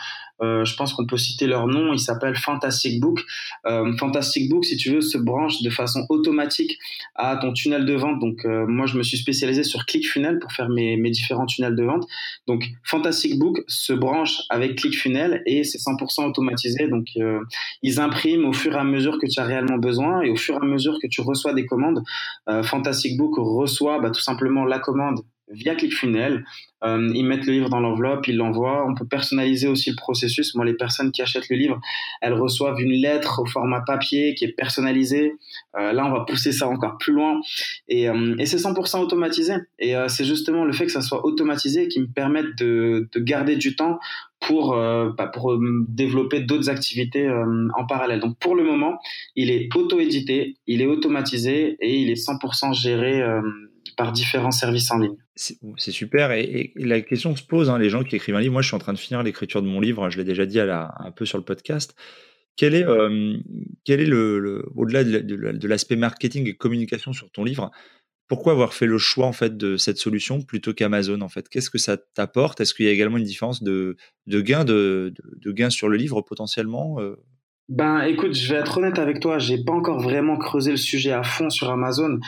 [0.43, 1.93] Euh, je pense qu'on peut citer leur nom.
[1.93, 3.23] Il s'appelle Fantastic Book.
[3.67, 6.79] Euh, Fantastic Book, si tu veux, se branche de façon automatique
[7.15, 8.21] à ton tunnel de vente.
[8.21, 11.77] Donc euh, moi, je me suis spécialisé sur ClickFunnels pour faire mes, mes différents tunnels
[11.77, 12.07] de vente.
[12.47, 16.89] Donc Fantastic Book se branche avec ClickFunnels et c'est 100% automatisé.
[16.89, 17.41] Donc euh,
[17.83, 20.55] ils impriment au fur et à mesure que tu as réellement besoin et au fur
[20.55, 22.03] et à mesure que tu reçois des commandes.
[22.49, 26.45] Euh, Fantastic Book reçoit bah, tout simplement la commande via ClickFunnels.
[26.83, 28.87] Euh, ils mettent le livre dans l'enveloppe, ils l'envoient.
[28.87, 30.55] On peut personnaliser aussi le processus.
[30.55, 31.81] Moi, les personnes qui achètent le livre,
[32.23, 35.35] elles reçoivent une lettre au format papier qui est personnalisée.
[35.79, 37.41] Euh, là, on va pousser ça encore plus loin.
[37.89, 39.55] Et, euh, et c'est 100% automatisé.
[39.79, 43.21] Et euh, c'est justement le fait que ça soit automatisé qui me permet de, de
[43.21, 43.99] garder du temps
[44.41, 47.29] pour, euh, bah, pour développer d'autres activités
[47.77, 48.21] en parallèle.
[48.21, 48.99] Donc pour le moment,
[49.37, 53.23] il est auto-édité, il est automatisé et il est 100% géré
[53.97, 55.17] par différents services en ligne.
[55.37, 56.33] C'est super.
[56.33, 58.77] Et, la question se pose, hein, les gens qui écrivent un livre, moi je suis
[58.77, 61.25] en train de finir l'écriture de mon livre, je l'ai déjà dit à un peu
[61.25, 61.95] sur le podcast.
[62.57, 63.39] Quel est, euh,
[63.85, 67.71] quel est le, au-delà de, l'aspect marketing et communication sur ton livre,
[68.29, 71.49] pourquoi avoir fait le choix en fait de cette solution plutôt qu'Amazon en fait?
[71.49, 72.61] Qu'est-ce que ça t'apporte?
[72.61, 75.97] Est-ce qu'il y a également une différence de, de gain de, de, gain sur le
[75.97, 77.17] livre potentiellement euh?
[77.71, 81.13] Ben écoute, je vais être honnête avec toi, j'ai pas encore vraiment creusé le sujet
[81.13, 82.19] à fond sur Amazon.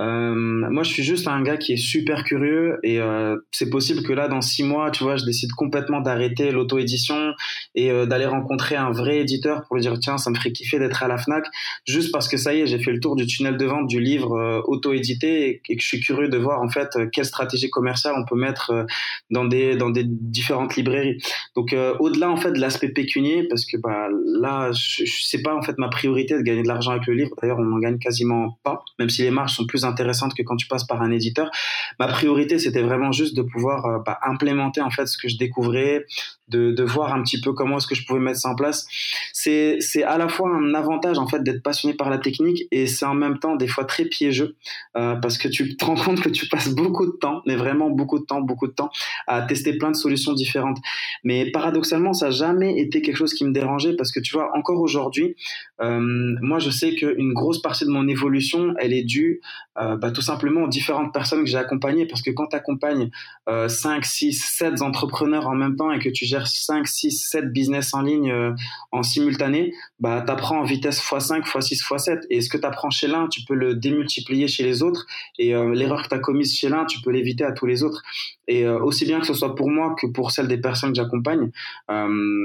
[0.00, 4.02] Euh, moi, je suis juste un gars qui est super curieux et euh, c'est possible
[4.02, 7.32] que là, dans six mois, tu vois, je décide complètement d'arrêter l'auto-édition
[7.74, 10.78] et euh, d'aller rencontrer un vrai éditeur pour lui dire tiens, ça me ferait kiffer
[10.78, 11.44] d'être à la Fnac,
[11.86, 14.00] juste parce que ça y est, j'ai fait le tour du tunnel de vente du
[14.00, 18.24] livre auto-édité et, que je suis curieux de voir en fait quelle stratégie commerciale on
[18.24, 18.86] peut mettre
[19.30, 21.18] dans des dans des différentes librairies.
[21.54, 24.08] Donc au-delà en fait de l'aspect pécunier, parce que bah
[24.40, 27.14] là, je, je sais pas en fait ma priorité de gagner de l'argent avec le
[27.14, 27.30] livre.
[27.40, 30.56] D'ailleurs, on n'en gagne quasiment pas, même si les marges sont plus intéressante que quand
[30.56, 31.50] tu passes par un éditeur.
[31.98, 35.36] Ma priorité, c'était vraiment juste de pouvoir euh, bah, implémenter en fait ce que je
[35.36, 36.06] découvrais,
[36.52, 38.86] de, voir un petit peu comment est-ce que je pouvais mettre ça en place.
[39.32, 42.86] C'est, c'est à la fois un avantage en fait d'être passionné par la technique et
[42.86, 44.56] c'est en même temps des fois très piégeux
[44.96, 47.90] euh, parce que tu te rends compte que tu passes beaucoup de temps, mais vraiment
[47.90, 48.90] beaucoup de temps, beaucoup de temps
[49.26, 50.78] à tester plein de solutions différentes.
[51.24, 54.50] Mais paradoxalement, ça n'a jamais été quelque chose qui me dérangeait parce que tu vois,
[54.56, 55.36] encore aujourd'hui,
[55.80, 56.00] euh,
[56.40, 59.40] moi je sais qu'une grosse partie de mon évolution, elle est due
[59.78, 63.10] euh, bah, tout simplement aux différentes personnes que j'ai accompagnées parce que quand tu accompagnes
[63.48, 67.52] euh, 5, 6, 7 entrepreneurs en même temps et que tu gères 5, 6, 7
[67.52, 68.52] business en ligne euh,
[68.90, 72.20] en simultané, bah, tu apprends en vitesse x5, x6, x7.
[72.30, 75.06] Et ce que tu apprends chez l'un, tu peux le démultiplier chez les autres.
[75.38, 77.82] Et euh, l'erreur que tu as commise chez l'un, tu peux l'éviter à tous les
[77.82, 78.02] autres.
[78.48, 81.50] Et aussi bien que ce soit pour moi que pour celle des personnes que j'accompagne,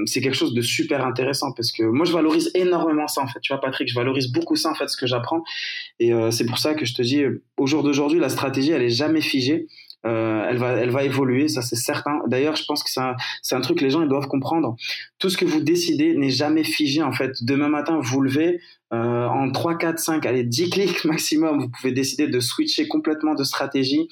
[0.05, 3.39] c'est quelque chose de super intéressant parce que moi, je valorise énormément ça en fait.
[3.41, 5.43] Tu vois, Patrick, je valorise beaucoup ça en fait, ce que j'apprends.
[5.99, 7.16] Et c'est pour ça que je te dis,
[7.57, 9.68] au jour d'aujourd'hui, la stratégie, elle est jamais figée.
[10.03, 12.22] elle va, elle va évoluer, ça c'est certain.
[12.28, 13.15] D'ailleurs, je pense que c'est un,
[13.51, 14.76] un truc que les gens ils doivent comprendre.
[15.20, 17.32] Tout ce que vous décidez n'est jamais figé en fait.
[17.41, 18.59] Demain matin, vous levez,
[18.91, 23.43] en 3, 4, 5, allez, 10 clics maximum, vous pouvez décider de switcher complètement de
[23.43, 24.07] stratégie.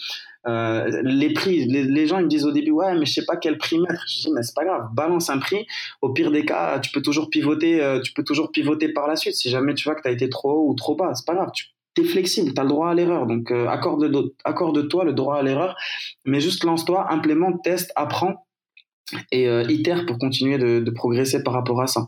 [0.47, 3.35] Euh, les prix, les, gens ils me disent au début ouais mais je sais pas
[3.35, 4.03] quel prix mettre.
[4.07, 5.65] Je dis mais c'est pas grave, balance un prix.
[6.01, 9.15] Au pire des cas, tu peux toujours pivoter, euh, tu peux toujours pivoter par la
[9.15, 9.35] suite.
[9.35, 11.33] Si jamais tu vois que tu as été trop haut ou trop bas, c'est pas
[11.33, 11.49] grave.
[12.01, 13.25] Es flexible, tu as le droit à l'erreur.
[13.27, 15.75] Donc euh, accorde, accorde-toi le droit à l'erreur,
[16.25, 18.45] mais juste lance-toi, implémente, teste, apprends
[19.31, 22.07] et euh, itère pour continuer de, progresser par rapport à ça.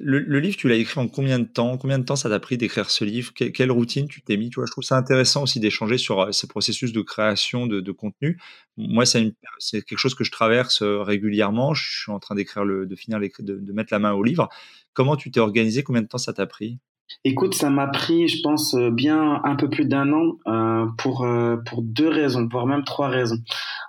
[0.00, 1.76] Le, livre, tu l'as écrit en combien de temps?
[1.76, 3.32] Combien de temps ça t'a pris d'écrire ce livre?
[3.34, 4.48] Quelle routine tu t'es mis?
[4.48, 7.92] Tu vois, Je trouve ça intéressant aussi d'échanger sur euh, ces processus de création de,
[7.92, 8.38] contenu.
[8.76, 9.34] Moi, c'est
[9.82, 11.74] quelque chose que je traverse régulièrement.
[11.74, 14.48] Je suis en train d'écrire, de finir de mettre la main au livre.
[14.94, 15.82] Comment tu t'es organisé?
[15.82, 16.78] Combien de temps ça t'a pris?
[17.24, 21.24] Écoute, ça m'a pris, je pense, euh, bien un peu plus d'un an euh, pour
[21.24, 23.38] euh, pour deux raisons, voire même trois raisons.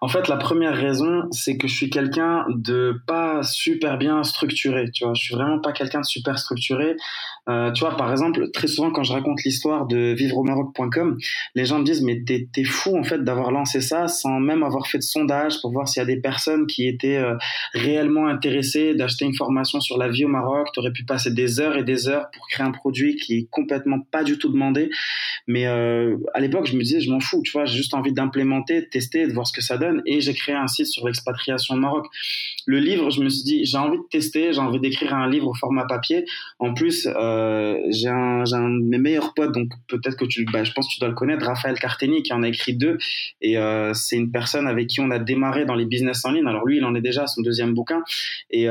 [0.02, 4.90] En fait, la première raison, c'est que je suis quelqu'un de pas super bien structuré.
[4.92, 6.96] Tu vois, je suis vraiment pas quelqu'un de super structuré.
[7.74, 11.18] Tu vois, par exemple, très souvent quand je raconte l'histoire de vivreaumaroc.com,
[11.56, 14.62] les gens me disent mais t'es es fou en fait d'avoir lancé ça sans même
[14.62, 17.20] avoir fait de sondage pour voir s'il y a des personnes qui étaient
[17.74, 20.68] réellement intéressées d'acheter une formation sur la vie au Maroc.
[20.76, 24.00] T'aurais pu passer des heures et des heures pour créer un produit qui est complètement
[24.12, 24.90] pas du tout demandé.
[25.48, 27.42] Mais euh, à l'époque, je me disais je m'en fous.
[27.44, 30.02] Tu vois, j'ai juste envie d'implémenter, de tester, de voir ce que ça donne.
[30.06, 32.06] Et j'ai créé un site sur l'expatriation au Maroc.
[32.66, 35.48] Le livre, je me suis dit j'ai envie de tester, j'ai envie d'écrire un livre
[35.48, 36.26] au format papier.
[36.60, 40.72] En plus euh, j'ai un, de mes meilleurs potes, donc peut-être que tu, bah, je
[40.72, 42.98] pense que tu dois le connaître, Raphaël Carteni, qui en a écrit deux.
[43.42, 46.46] Et euh, c'est une personne avec qui on a démarré dans les business en ligne.
[46.48, 48.04] Alors lui, il en est déjà à son deuxième bouquin.
[48.52, 48.68] Et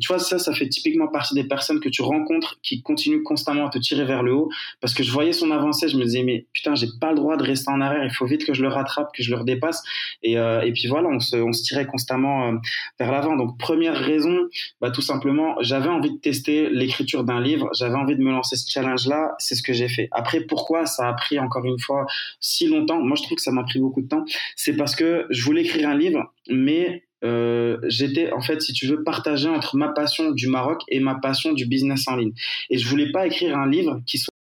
[0.00, 3.65] tu vois, ça, ça fait typiquement partie des personnes que tu rencontres qui continuent constamment
[3.68, 4.48] te tirer vers le haut.
[4.80, 7.36] Parce que je voyais son avancée, je me disais, mais putain, j'ai pas le droit
[7.36, 8.04] de rester en arrière.
[8.04, 9.82] Il faut vite que je le rattrape, que je le redépasse.
[10.22, 12.56] Et, euh, et puis voilà, on se, on se tirait constamment euh,
[12.98, 13.36] vers l'avant.
[13.36, 14.36] Donc première raison,
[14.80, 17.70] bah, tout simplement, j'avais envie de tester l'écriture d'un livre.
[17.74, 20.08] J'avais envie de me lancer ce challenge-là, c'est ce que j'ai fait.
[20.12, 22.06] Après, pourquoi ça a pris encore une fois
[22.40, 23.00] si longtemps?
[23.00, 24.24] Moi, je trouve que ça m'a pris beaucoup de temps.
[24.56, 28.86] C'est parce que je voulais écrire un livre, mais euh, j'étais en fait, si tu
[28.86, 32.32] veux, partagé entre ma passion du Maroc et ma passion du business en ligne.
[32.70, 34.35] Et je voulais pas écrire un livre qui soit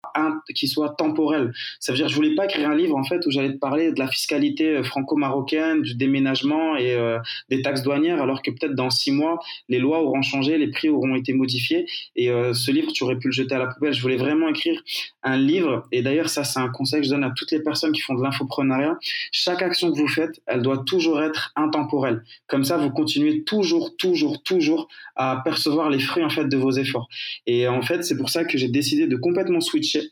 [0.54, 1.52] qui soit temporel.
[1.80, 3.92] Ça veut dire, je voulais pas écrire un livre en fait où j'allais te parler
[3.92, 7.18] de la fiscalité euh, franco-marocaine, du déménagement et euh,
[7.50, 9.38] des taxes douanières, alors que peut-être dans six mois,
[9.68, 11.86] les lois auront changé, les prix auront été modifiés
[12.16, 13.92] et euh, ce livre, tu aurais pu le jeter à la poubelle.
[13.92, 14.80] Je voulais vraiment écrire
[15.22, 17.92] un livre et d'ailleurs, ça, c'est un conseil que je donne à toutes les personnes
[17.92, 18.98] qui font de l'infoprenariat.
[19.32, 22.22] Chaque action que vous faites, elle doit toujours être intemporelle.
[22.46, 26.72] Comme ça, vous continuez toujours, toujours, toujours à percevoir les fruits en fait de vos
[26.72, 27.08] efforts.
[27.46, 30.03] Et en fait, c'est pour ça que j'ai décidé de complètement switcher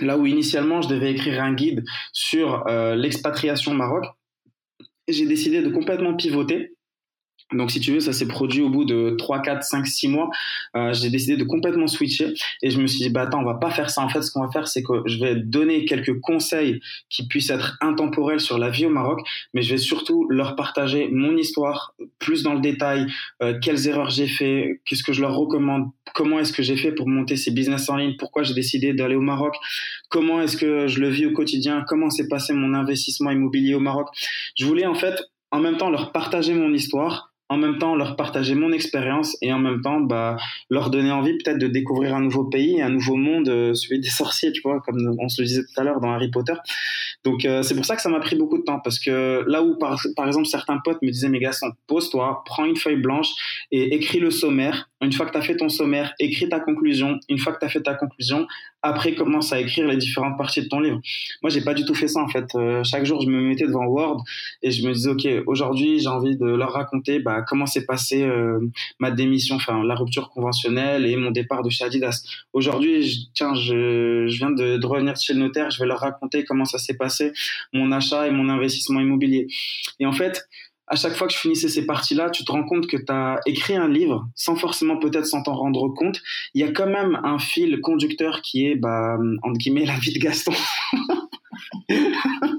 [0.00, 4.04] Là où initialement je devais écrire un guide sur euh, l'expatriation au Maroc,
[5.08, 6.76] j'ai décidé de complètement pivoter
[7.52, 10.28] donc, si tu veux, ça s'est produit au bout de 3, 4, 5, 6 mois.
[10.76, 13.54] Euh, j'ai décidé de complètement switcher et je me suis dit, bah attends, on va
[13.54, 14.02] pas faire ça.
[14.02, 17.48] En fait, ce qu'on va faire, c'est que je vais donner quelques conseils qui puissent
[17.48, 19.20] être intemporels sur la vie au Maroc,
[19.54, 23.06] mais je vais surtout leur partager mon histoire plus dans le détail,
[23.42, 26.92] euh, quelles erreurs j'ai fait, qu'est-ce que je leur recommande, comment est-ce que j'ai fait
[26.92, 29.54] pour monter ces business en ligne, pourquoi j'ai décidé d'aller au Maroc,
[30.10, 33.80] comment est-ce que je le vis au quotidien, comment s'est passé mon investissement immobilier au
[33.80, 34.08] Maroc.
[34.56, 35.18] Je voulais en fait
[35.50, 39.52] en même temps leur partager mon histoire en même temps leur partager mon expérience et
[39.52, 40.36] en même temps bah,
[40.70, 44.08] leur donner envie peut-être de découvrir un nouveau pays, un nouveau monde, euh, celui des
[44.08, 46.54] sorciers, tu vois, comme on se disait tout à l'heure dans Harry Potter.
[47.24, 49.62] Donc euh, c'est pour ça que ça m'a pris beaucoup de temps parce que là
[49.62, 53.28] où par, par exemple certains potes me disaient mais Gaston, pose-toi, prends une feuille blanche
[53.70, 54.90] et écris le sommaire.
[55.00, 57.18] Une fois que tu as fait ton sommaire, écris ta conclusion.
[57.28, 58.46] Une fois que tu as fait ta conclusion,
[58.82, 61.00] après commence à écrire les différentes parties de ton livre.
[61.42, 62.46] Moi, j'ai pas du tout fait ça en fait.
[62.54, 64.22] Euh, chaque jour, je me mettais devant Word
[64.62, 68.22] et je me disais OK, aujourd'hui, j'ai envie de leur raconter bah, comment s'est passé
[68.22, 68.60] euh,
[68.98, 72.22] ma démission, enfin la rupture conventionnelle et mon départ de chez Adidas.
[72.52, 76.44] Aujourd'hui, tiens, je, je viens de, de, revenir chez le notaire, je vais leur raconter
[76.44, 77.32] comment ça s'est passé,
[77.72, 79.46] mon achat et mon investissement immobilier.
[80.00, 80.48] Et en fait,
[80.90, 83.40] à chaque fois que je finissais ces parties-là, tu te rends compte que tu as
[83.46, 86.20] écrit un livre sans forcément peut-être s'en rendre compte.
[86.54, 90.12] Il y a quand même un fil conducteur qui est, bah, entre guillemets, la vie
[90.12, 90.52] de Gaston.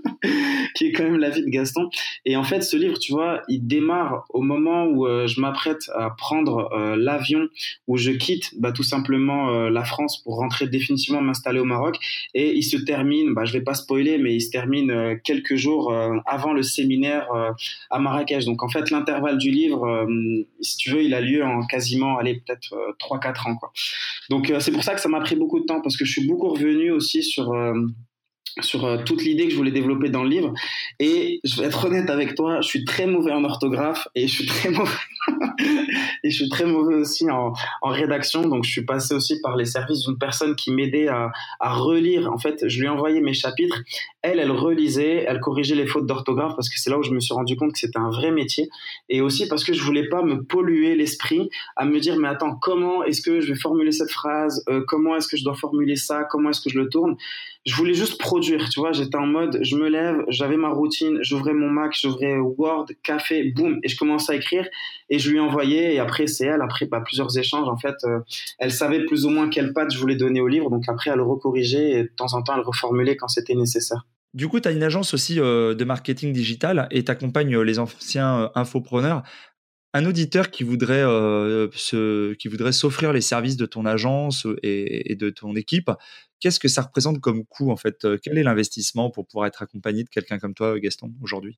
[0.79, 1.89] qui est quand même la vie de Gaston.
[2.23, 5.81] Et en fait, ce livre, tu vois, il démarre au moment où euh, je m'apprête
[5.93, 7.49] à prendre euh, l'avion,
[7.87, 11.97] où je quitte bah, tout simplement euh, la France pour rentrer définitivement m'installer au Maroc.
[12.33, 15.93] Et il se termine, bah, je vais pas spoiler, mais il se termine quelques jours
[16.25, 17.27] avant le séminaire
[17.89, 18.45] à Marrakech.
[18.45, 20.07] Donc en fait, l'intervalle du livre,
[20.61, 23.55] si tu veux, il a lieu en quasiment, allez, peut-être 3-4 ans.
[23.57, 23.73] Quoi.
[24.29, 26.27] Donc c'est pour ça que ça m'a pris beaucoup de temps, parce que je suis
[26.27, 27.53] beaucoup revenu aussi sur
[28.61, 30.53] sur euh, toute l'idée que je voulais développer dans le livre.
[30.99, 34.33] Et je vais être honnête avec toi, je suis très mauvais en orthographe et je
[34.33, 34.91] suis très mauvais,
[36.23, 38.47] et je suis très mauvais aussi en, rédaction.
[38.47, 42.31] Donc, je suis passé aussi par les services d'une personne qui m'aidait à, à, relire.
[42.31, 43.81] En fait, je lui ai envoyé mes chapitres.
[44.21, 47.19] Elle, elle relisait, elle corrigeait les fautes d'orthographe parce que c'est là où je me
[47.19, 48.69] suis rendu compte que c'était un vrai métier.
[49.09, 52.55] Et aussi parce que je voulais pas me polluer l'esprit à me dire, mais attends,
[52.55, 54.63] comment est-ce que je vais formuler cette phrase?
[54.69, 56.25] Euh, comment est-ce que je dois formuler ça?
[56.29, 57.15] Comment est-ce que je le tourne?
[57.69, 58.93] Je voulais juste produire, tu vois.
[58.93, 63.43] J'étais en mode, je me lève, j'avais ma routine, j'ouvrais mon Mac, j'ouvrais Word, café,
[63.43, 64.67] boum, et je commençais à écrire
[65.11, 65.93] et je lui envoyais.
[65.93, 68.21] Et après, c'est elle, après bah, plusieurs échanges, en fait, euh,
[68.57, 70.71] elle savait plus ou moins quelle patte je voulais donner au livre.
[70.71, 74.07] Donc après, elle recorrigeait et de temps en temps, elle reformulait quand c'était nécessaire.
[74.33, 77.61] Du coup, tu as une agence aussi euh, de marketing digital et tu accompagnes euh,
[77.61, 79.21] les anciens infopreneurs.
[79.93, 81.03] Un auditeur qui voudrait,
[81.73, 85.89] se, qui voudrait s'offrir les services de ton agence et, de ton équipe,
[86.39, 90.03] qu'est-ce que ça représente comme coût en fait Quel est l'investissement pour pouvoir être accompagné
[90.03, 91.57] de quelqu'un comme toi, Gaston, aujourd'hui?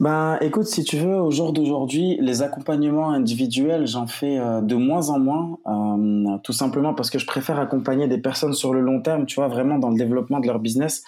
[0.00, 4.74] Ben, écoute, si tu veux, au jour d'aujourd'hui, les accompagnements individuels, j'en fais euh, de
[4.74, 8.80] moins en moins, euh, tout simplement parce que je préfère accompagner des personnes sur le
[8.80, 11.02] long terme, tu vois, vraiment dans le développement de leur business.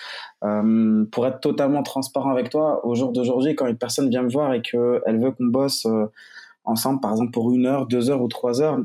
[0.45, 4.31] Euh, pour être totalement transparent avec toi, au jour d'aujourd'hui, quand une personne vient me
[4.31, 5.87] voir et qu'elle veut qu'on bosse
[6.65, 8.79] ensemble, par exemple pour une heure, deux heures ou trois heures,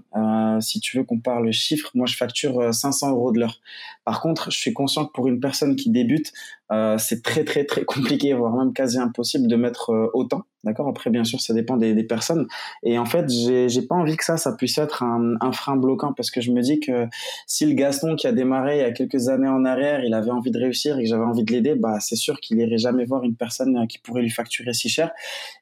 [0.61, 3.59] si tu veux qu'on parle chiffres, moi je facture 500 euros de l'heure.
[4.05, 6.33] Par contre, je suis conscient que pour une personne qui débute,
[6.71, 10.43] euh, c'est très très très compliqué, voire même quasi impossible de mettre euh, autant.
[10.65, 10.89] D'accord?
[10.89, 12.45] Après, bien sûr, ça dépend des, des personnes.
[12.83, 16.11] Et en fait, j'ai, pas envie que ça, ça puisse être un, un, frein bloquant
[16.11, 17.07] parce que je me dis que
[17.47, 20.31] si le Gaston qui a démarré il y a quelques années en arrière, il avait
[20.31, 23.05] envie de réussir et que j'avais envie de l'aider, bah c'est sûr qu'il irait jamais
[23.05, 25.11] voir une personne euh, qui pourrait lui facturer si cher.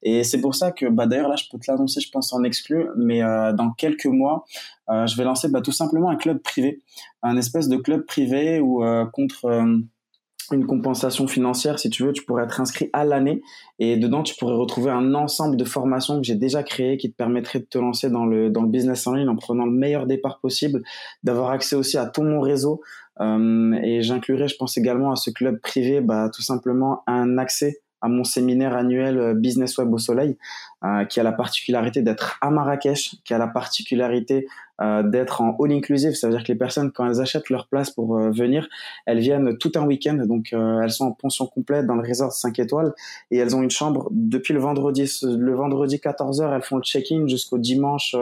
[0.02, 2.44] Et c'est pour ça que, bah d'ailleurs là, je peux te l'annoncer, je pense en
[2.44, 4.46] exclu, mais euh, dans quelques mois,
[4.90, 6.82] je vais lancer bah, tout simplement un club privé,
[7.22, 8.82] un espèce de club privé où
[9.12, 9.82] contre
[10.56, 13.42] une compensation financière, si tu veux, tu pourrais être inscrit à l'année
[13.80, 17.16] et dedans, tu pourrais retrouver un ensemble de formations que j'ai déjà créées qui te
[17.16, 20.06] permettraient de te lancer dans le, dans le business en ligne en prenant le meilleur
[20.06, 20.84] départ possible,
[21.24, 22.82] d'avoir accès aussi à tout mon réseau.
[23.20, 27.82] Euh, et j'inclurai, je pense également à ce club privé, bah, tout simplement un accès
[28.02, 30.38] à mon séminaire annuel euh, Business Web au Soleil,
[30.84, 34.48] euh, qui a la particularité d'être à Marrakech, qui a la particularité
[34.80, 36.14] euh, d'être en all inclusive.
[36.14, 38.68] Ça veut dire que les personnes, quand elles achètent leur place pour euh, venir,
[39.08, 40.14] elles viennent tout un week-end.
[40.28, 42.94] Donc, euh, elles sont en pension complète dans le resort 5 étoiles
[43.32, 45.12] et elles ont une chambre depuis le vendredi.
[45.24, 48.16] Le vendredi 14h, elles font le check-in jusqu'au dimanche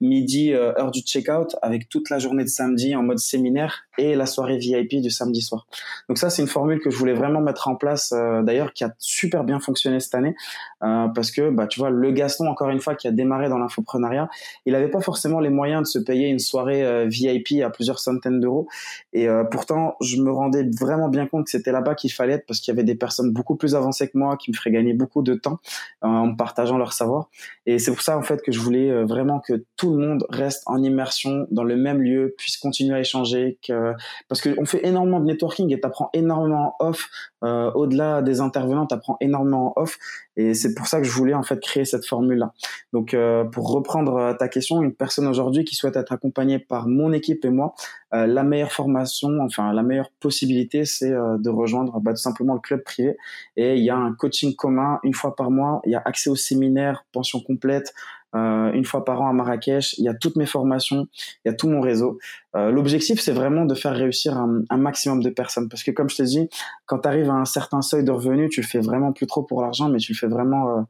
[0.00, 4.26] midi, heure du check-out, avec toute la journée de samedi en mode séminaire et la
[4.26, 5.66] soirée VIP du samedi soir.
[6.08, 8.92] Donc ça, c'est une formule que je voulais vraiment mettre en place, d'ailleurs, qui a
[8.98, 10.34] super bien fonctionné cette année,
[10.80, 14.28] parce que, bah, tu vois, le Gaston, encore une fois, qui a démarré dans l'infoprenariat,
[14.66, 17.98] il n'avait pas forcément les moyens de se payer une soirée euh, VIP à plusieurs
[17.98, 18.66] centaines d'euros.
[19.12, 22.46] Et euh, pourtant, je me rendais vraiment bien compte que c'était là-bas qu'il fallait être
[22.46, 24.94] parce qu'il y avait des personnes beaucoup plus avancées que moi qui me feraient gagner
[24.94, 25.58] beaucoup de temps
[26.04, 27.28] euh, en partageant leur savoir.
[27.66, 30.62] Et c'est pour ça, en fait, que je voulais vraiment que tout le monde reste
[30.66, 33.92] en immersion dans le même lieu, puisse continuer à échanger, que...
[34.28, 37.08] parce qu'on fait énormément de networking et tu apprends énormément off.
[37.42, 39.98] Au-delà des intervenants, tu apprends énormément off.
[40.36, 42.52] Et c'est pour ça que je voulais en fait créer cette formule-là.
[42.92, 43.16] Donc,
[43.52, 47.50] pour reprendre ta question, une personne aujourd'hui qui souhaite être accompagné par mon équipe et
[47.50, 47.74] moi,
[48.14, 52.52] euh, la meilleure formation, enfin la meilleure possibilité, c'est euh, de rejoindre bah, tout simplement
[52.52, 53.16] le club privé.
[53.56, 55.80] Et il y a un coaching commun une fois par mois.
[55.86, 57.94] Il y a accès au séminaire, pension complète.
[58.34, 61.06] Euh, une fois par an à Marrakech, il y a toutes mes formations,
[61.44, 62.18] il y a tout mon réseau.
[62.54, 66.16] L'objectif, c'est vraiment de faire réussir un, un, maximum de personnes, parce que comme je
[66.16, 66.50] te dis,
[66.84, 69.42] quand tu arrives à un certain seuil de revenus, tu le fais vraiment plus trop
[69.42, 70.84] pour l'argent, mais tu le fais vraiment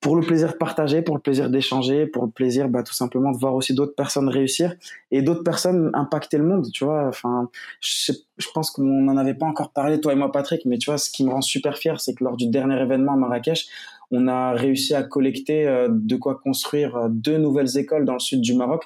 [0.00, 3.32] pour le plaisir de partager, pour le plaisir d'échanger, pour le plaisir bah, tout simplement
[3.32, 4.74] de voir aussi d'autres personnes réussir
[5.10, 7.08] et d'autres personnes impacter le monde, tu vois.
[7.08, 7.48] Enfin,
[7.80, 10.90] je, je pense qu'on n'en avait pas encore parlé, toi et moi, Patrick, mais tu
[10.90, 13.66] vois, ce qui me rend super fier, c'est que lors du dernier événement à Marrakech,
[14.14, 18.20] on a réussi à collecter euh, de quoi construire euh, deux nouvelles écoles dans le
[18.20, 18.84] sud du Maroc.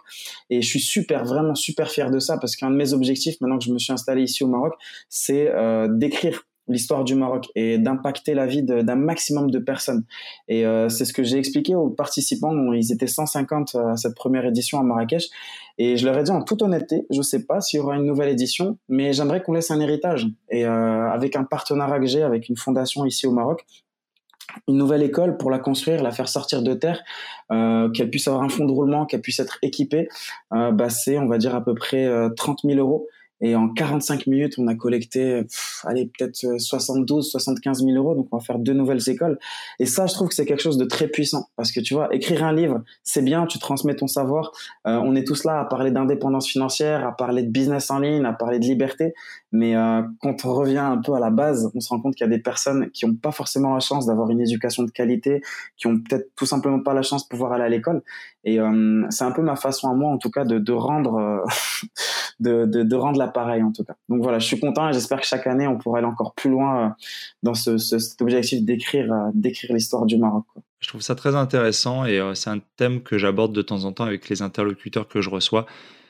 [0.48, 3.58] Et je suis super, vraiment super fier de ça parce qu'un de mes objectifs, maintenant
[3.58, 4.72] que je me suis installé ici au Maroc,
[5.10, 10.04] c'est euh, d'écrire l'histoire du Maroc et d'impacter la vie d'un maximum de personnes.
[10.48, 12.52] Et c'est ce que j'ai expliqué aux participants.
[12.74, 15.30] Ils étaient 150 à cette première édition à Marrakech.
[15.78, 17.96] Et je leur ai dit en toute honnêteté, je ne sais pas s'il y aura
[17.96, 20.26] une nouvelle édition, mais j'aimerais qu'on laisse un héritage.
[20.50, 23.64] Et avec un partenariat que j'ai avec une fondation ici au Maroc,
[24.66, 27.02] une nouvelle école pour la construire, la faire sortir de terre,
[27.52, 30.08] euh, qu'elle puisse avoir un fonds de roulement, qu'elle puisse être équipée,
[30.52, 33.08] euh, bah c'est on va dire à peu près 30 000 euros
[33.40, 35.44] Et en 45 minutes, on a collecté,
[35.84, 38.16] allez, peut-être 72, 75 000 euros.
[38.16, 39.38] Donc, on va faire deux nouvelles écoles.
[39.78, 41.48] Et ça, je trouve que c'est quelque chose de très puissant.
[41.54, 44.50] Parce que tu vois, écrire un livre, c'est bien, tu transmets ton savoir.
[44.88, 48.24] Euh, on est tous là à parler d'indépendance financière, à parler de business en ligne,
[48.24, 49.14] à parler de liberté.
[49.50, 52.26] Mais euh, quand on revient un peu à la base, on se rend compte qu'il
[52.26, 55.42] y a des personnes qui n'ont pas forcément la chance d'avoir une éducation de qualité,
[55.76, 58.02] qui ont peut-être tout simplement pas la chance de pouvoir aller à l'école.
[58.44, 61.16] Et euh, c'est un peu ma façon à moi, en tout cas, de, de rendre,
[61.16, 61.44] euh,
[62.40, 63.94] de, de, de, rendre l'appareil, en tout cas.
[64.08, 66.50] Donc voilà, je suis content et j'espère que chaque année, on pourra aller encore plus
[66.50, 66.88] loin euh,
[67.42, 70.44] dans ce, ce, cet objectif d'écrire, euh, d'écrire l'histoire du Maroc.
[70.80, 74.04] Je trouve ça très intéressant et c'est un thème que j'aborde de temps en temps
[74.04, 75.66] avec les interlocuteurs que je reçois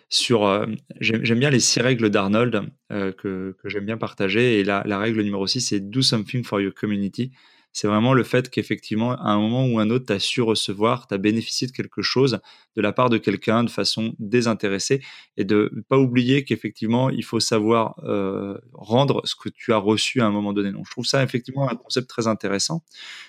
[0.09, 0.46] sur.
[0.46, 0.66] Euh,
[1.00, 4.61] j'aime bien les six règles d'Arnold euh, que, j'aime bien partager.
[4.61, 7.32] Et la, la règle numéro 6, c'est Do something for your community
[7.72, 11.06] c'est vraiment le fait qu'effectivement, à un moment ou un autre, tu as su recevoir,
[11.06, 12.40] tu as bénéficié de quelque chose
[12.76, 15.02] de la part de quelqu'un de façon désintéressée
[15.36, 19.78] et de ne pas oublier qu'effectivement, il faut savoir euh, rendre ce que tu as
[19.78, 20.70] reçu à un moment donné.
[20.70, 22.84] Donc, je trouve ça effectivement un concept très intéressant,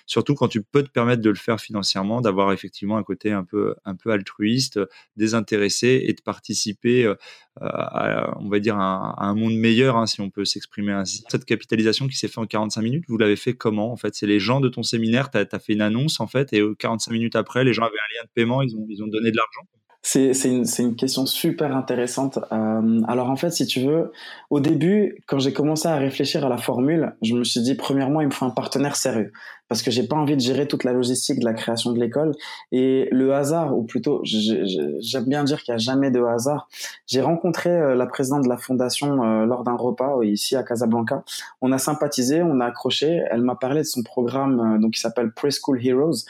[0.06, 3.42] surtout quand tu peux te permettre de le faire financièrement, d'avoir effectivement un côté un
[3.44, 4.78] peu, un peu altruiste,
[5.16, 7.14] désintéressé et de participer euh,
[7.60, 11.24] à, on va dire, à, un monde meilleur, hein, si on peut s'exprimer ainsi.
[11.28, 14.26] Cette capitalisation qui s'est faite en 45 minutes, vous l'avez fait comment En fait, c'est
[14.30, 17.36] les gens de ton séminaire, tu as, fait une annonce, en fait, et 45 minutes
[17.36, 19.66] après, les gens avaient un lien de paiement, ils ont, ils donné de l'argent
[20.02, 22.38] c'est une, une, question super intéressante.
[22.52, 24.12] Euh, alors en fait, si tu veux,
[24.48, 28.22] au début, quand j'ai commencé à réfléchir à la formule, je me suis dit, premièrement,
[28.22, 29.30] il me faut un partenaire sérieux
[29.70, 32.32] parce que j'ai pas envie de gérer toute la logistique de la création de l'école
[32.72, 36.68] et le hasard ou plutôt j'aime bien dire qu'il y a jamais de hasard.
[37.06, 40.64] J'ai rencontré euh, la présidente de la fondation euh, lors d'un repas euh, ici à
[40.64, 41.22] Casablanca.
[41.60, 43.22] On a sympathisé, on a accroché.
[43.30, 46.24] Elle m'a parlé de son programme donc qui s'appelle Preschool Heroes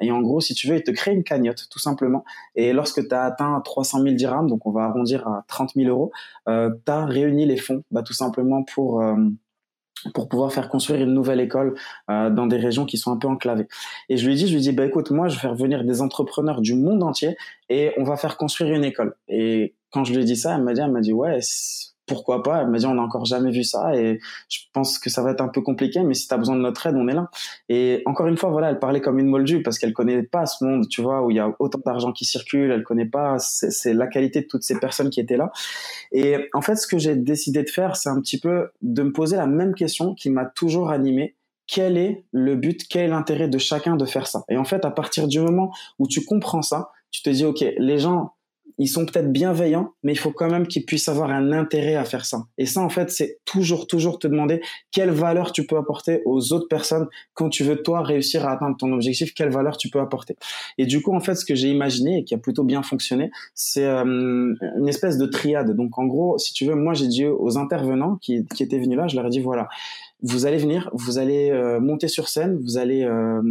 [0.00, 2.24] et en gros, si tu veux, il te crée une cagnotte tout simplement.
[2.56, 5.88] Et lorsque tu as atteint 300 000 dirhams, donc on va arrondir à 30 000
[5.88, 6.10] euros,
[6.46, 6.52] tu
[6.92, 9.00] as réuni les fonds bah, tout simplement pour
[10.12, 11.74] pour pouvoir faire construire une nouvelle école
[12.10, 13.68] euh, dans des régions qui sont un peu enclavées.
[14.08, 16.02] Et je lui dis, je lui dis, bah écoute, moi, je vais faire venir des
[16.02, 17.36] entrepreneurs du monde entier
[17.68, 19.14] et on va faire construire une école.
[19.28, 21.38] Et quand je lui dit ça, elle m'a dit, elle m'a dit, ouais,
[22.06, 25.10] pourquoi pas Elle m'a dit on n'a encore jamais vu ça et je pense que
[25.10, 27.08] ça va être un peu compliqué, mais si tu as besoin de notre aide, on
[27.08, 27.30] est là.
[27.68, 30.64] Et encore une fois, voilà, elle parlait comme une moldue parce qu'elle connaît pas ce
[30.64, 33.94] monde, tu vois, où il y a autant d'argent qui circule, elle connaît pas, c'est
[33.94, 35.50] la qualité de toutes ces personnes qui étaient là.
[36.12, 39.12] Et en fait, ce que j'ai décidé de faire, c'est un petit peu de me
[39.12, 41.36] poser la même question qui m'a toujours animé.
[41.66, 44.44] Quel est le but, quel est l'intérêt de chacun de faire ça?
[44.50, 47.64] Et en fait, à partir du moment où tu comprends ça, tu te dis, OK,
[47.78, 48.34] les gens
[48.78, 52.04] ils sont peut-être bienveillants, mais il faut quand même qu'ils puissent avoir un intérêt à
[52.04, 52.46] faire ça.
[52.58, 54.60] Et ça, en fait, c'est toujours, toujours te demander
[54.90, 58.76] quelle valeur tu peux apporter aux autres personnes quand tu veux, toi, réussir à atteindre
[58.76, 60.36] ton objectif, quelle valeur tu peux apporter.
[60.78, 63.30] Et du coup, en fait, ce que j'ai imaginé et qui a plutôt bien fonctionné,
[63.54, 65.76] c'est euh, une espèce de triade.
[65.76, 68.96] Donc, en gros, si tu veux, moi, j'ai dit aux intervenants qui, qui étaient venus
[68.96, 69.68] là, je leur ai dit, voilà,
[70.24, 73.42] vous allez venir, vous allez euh, monter sur scène, vous allez euh,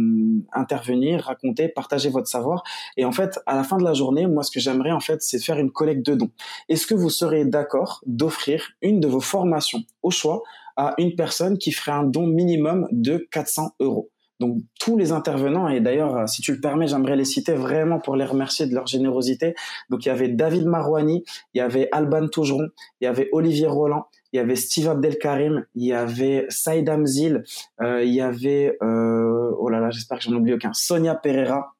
[0.52, 2.64] intervenir, raconter, partager votre savoir.
[2.96, 5.22] Et en fait, à la fin de la journée, moi, ce que j'aimerais, en fait,
[5.22, 6.32] c'est faire une collecte de dons.
[6.68, 10.42] Est-ce que vous serez d'accord d'offrir une de vos formations au choix
[10.76, 14.10] à une personne qui ferait un don minimum de 400 euros?
[14.40, 18.16] Donc tous les intervenants, et d'ailleurs, si tu le permets, j'aimerais les citer vraiment pour
[18.16, 19.54] les remercier de leur générosité.
[19.90, 22.68] Donc il y avait David Marouani, il y avait Alban Tougeron,
[23.00, 27.44] il y avait Olivier Roland, il y avait Steve Abdelkarim, il y avait Saïd Amzil,
[27.80, 31.73] euh, il y avait, euh, oh là là, j'espère que j'en oublie aucun, Sonia Pereira,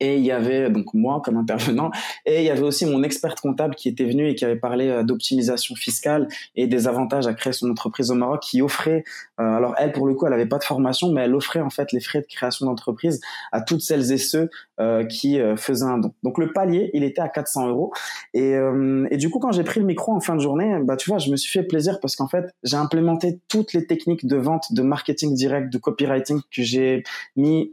[0.00, 1.90] et il y avait donc moi comme intervenant,
[2.24, 4.88] et il y avait aussi mon expert comptable qui était venu et qui avait parlé
[4.88, 9.04] euh, d'optimisation fiscale et des avantages à créer son entreprise au Maroc, qui offrait,
[9.40, 11.70] euh, alors elle pour le coup elle avait pas de formation, mais elle offrait en
[11.70, 13.20] fait les frais de création d'entreprise
[13.52, 16.12] à toutes celles et ceux euh, qui faisaient un don.
[16.22, 17.92] Donc le palier il était à 400 euros
[18.34, 18.54] et,
[19.10, 21.18] et du coup quand j'ai pris le micro en fin de journée, bah tu vois
[21.18, 24.72] je me suis fait plaisir parce qu'en fait j'ai implémenté toutes les techniques de vente,
[24.72, 27.04] de marketing direct, de copywriting que j'ai
[27.36, 27.72] mis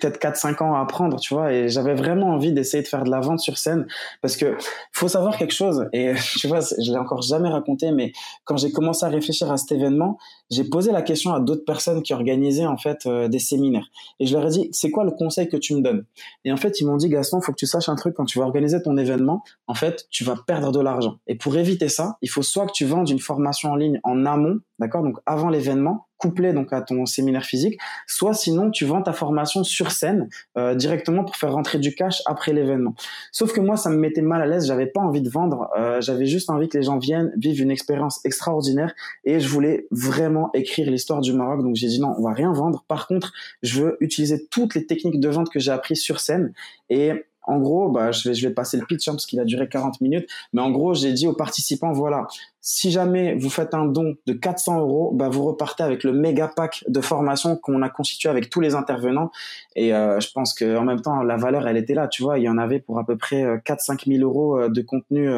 [0.00, 3.10] peut-être 4-5 ans à apprendre, tu vois, et j'avais vraiment envie d'essayer de faire de
[3.10, 3.86] la vente sur scène
[4.20, 4.56] parce que
[4.92, 8.12] faut savoir quelque chose, et tu vois, je l'ai encore jamais raconté, mais
[8.44, 10.18] quand j'ai commencé à réfléchir à cet événement,
[10.50, 13.88] j'ai posé la question à d'autres personnes qui organisaient en fait euh, des séminaires,
[14.18, 16.04] et je leur ai dit, c'est quoi le conseil que tu me donnes?
[16.44, 18.38] Et en fait, ils m'ont dit, Gaston, faut que tu saches un truc, quand tu
[18.38, 22.16] vas organiser ton événement, en fait, tu vas perdre de l'argent, et pour éviter ça,
[22.22, 25.48] il faut soit que tu vendes une formation en ligne en amont, d'accord, donc avant
[25.48, 30.28] l'événement, couplé donc à ton séminaire physique, soit sinon tu vends ta formation sur scène
[30.56, 32.94] euh, directement pour faire rentrer du cash après l'événement.
[33.32, 36.00] Sauf que moi ça me mettait mal à l'aise, j'avais pas envie de vendre, euh,
[36.00, 38.94] j'avais juste envie que les gens viennent vivent une expérience extraordinaire
[39.24, 41.62] et je voulais vraiment écrire l'histoire du Maroc.
[41.62, 42.84] Donc j'ai dit non, on va rien vendre.
[42.86, 46.52] Par contre, je veux utiliser toutes les techniques de vente que j'ai apprises sur scène
[46.88, 47.12] et
[47.44, 49.68] En gros, bah, je vais, je vais passer le pitch hein, parce qu'il a duré
[49.68, 50.28] 40 minutes.
[50.52, 52.26] Mais en gros, j'ai dit aux participants, voilà,
[52.60, 56.48] si jamais vous faites un don de 400 euros, bah, vous repartez avec le méga
[56.48, 59.30] pack de formation qu'on a constitué avec tous les intervenants.
[59.74, 62.08] Et euh, je pense qu'en même temps, la valeur, elle était là.
[62.08, 65.30] Tu vois, il y en avait pour à peu près 4-5 000 euros de contenu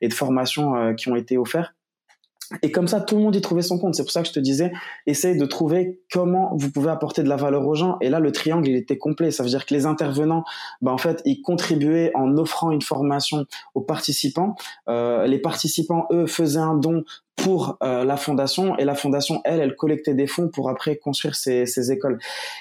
[0.00, 1.74] et de formation qui ont été offerts.
[2.62, 3.94] Et comme ça, tout le monde y trouvait son compte.
[3.94, 4.72] C'est pour ça que je te disais,
[5.06, 7.96] essaye de trouver comment vous pouvez apporter de la valeur aux gens.
[8.00, 9.30] Et là, le triangle, était complet.
[9.30, 10.44] Ça veut dire que les intervenants,
[10.80, 14.56] bah, en fait, ils contribuaient en offrant une formation aux participants.
[14.88, 17.04] Euh, les participants, eux, faisaient un don
[17.36, 21.34] pour euh, la fondation et la fondation elle elle collectait des fonds pour après construire
[21.34, 22.18] ces, ces écoles.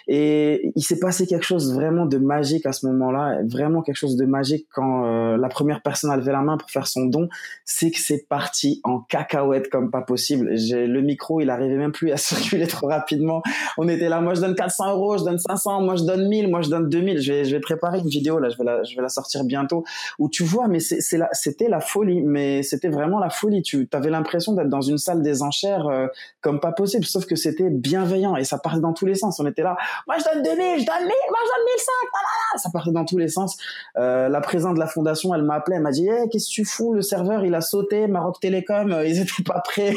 [0.08, 4.16] Et il s'est passé quelque chose vraiment de magique à ce moment-là vraiment quelque chose
[4.16, 7.30] de magique quand euh, la première personne a levé la main pour faire son don
[7.66, 10.56] c'est que c'est parti en cacahuète comme pas possible.
[10.56, 13.44] J'ai le micro il arrivait même plus à circuler trop rapidement.
[13.78, 16.50] On était là moi je donne 400 euros je donne 500 moi je donne 1000
[16.50, 18.84] moi je donne 2000 je vais je vais préparer une vidéo là je vais la
[18.84, 19.84] je vais la sortir bientôt.
[20.20, 23.62] Où tu vois mais c'est c'est c'était la folie mais c'était vraiment la folie.
[23.62, 26.08] Tu avais l'impression dans une salle des enchères euh,
[26.42, 29.40] comme pas possible, sauf que c'était bienveillant et ça partait dans tous les sens.
[29.40, 32.70] On était là, moi je donne 2000, je donne 1000, moi je donne 1005, ça
[32.72, 33.58] partait dans tous les sens.
[33.98, 36.54] Euh, la présidente de la fondation, elle m'a appelé, elle m'a dit, hey, qu'est-ce que
[36.54, 39.94] tu fous, le serveur il a sauté, Maroc Télécom, euh, ils étaient pas prêts.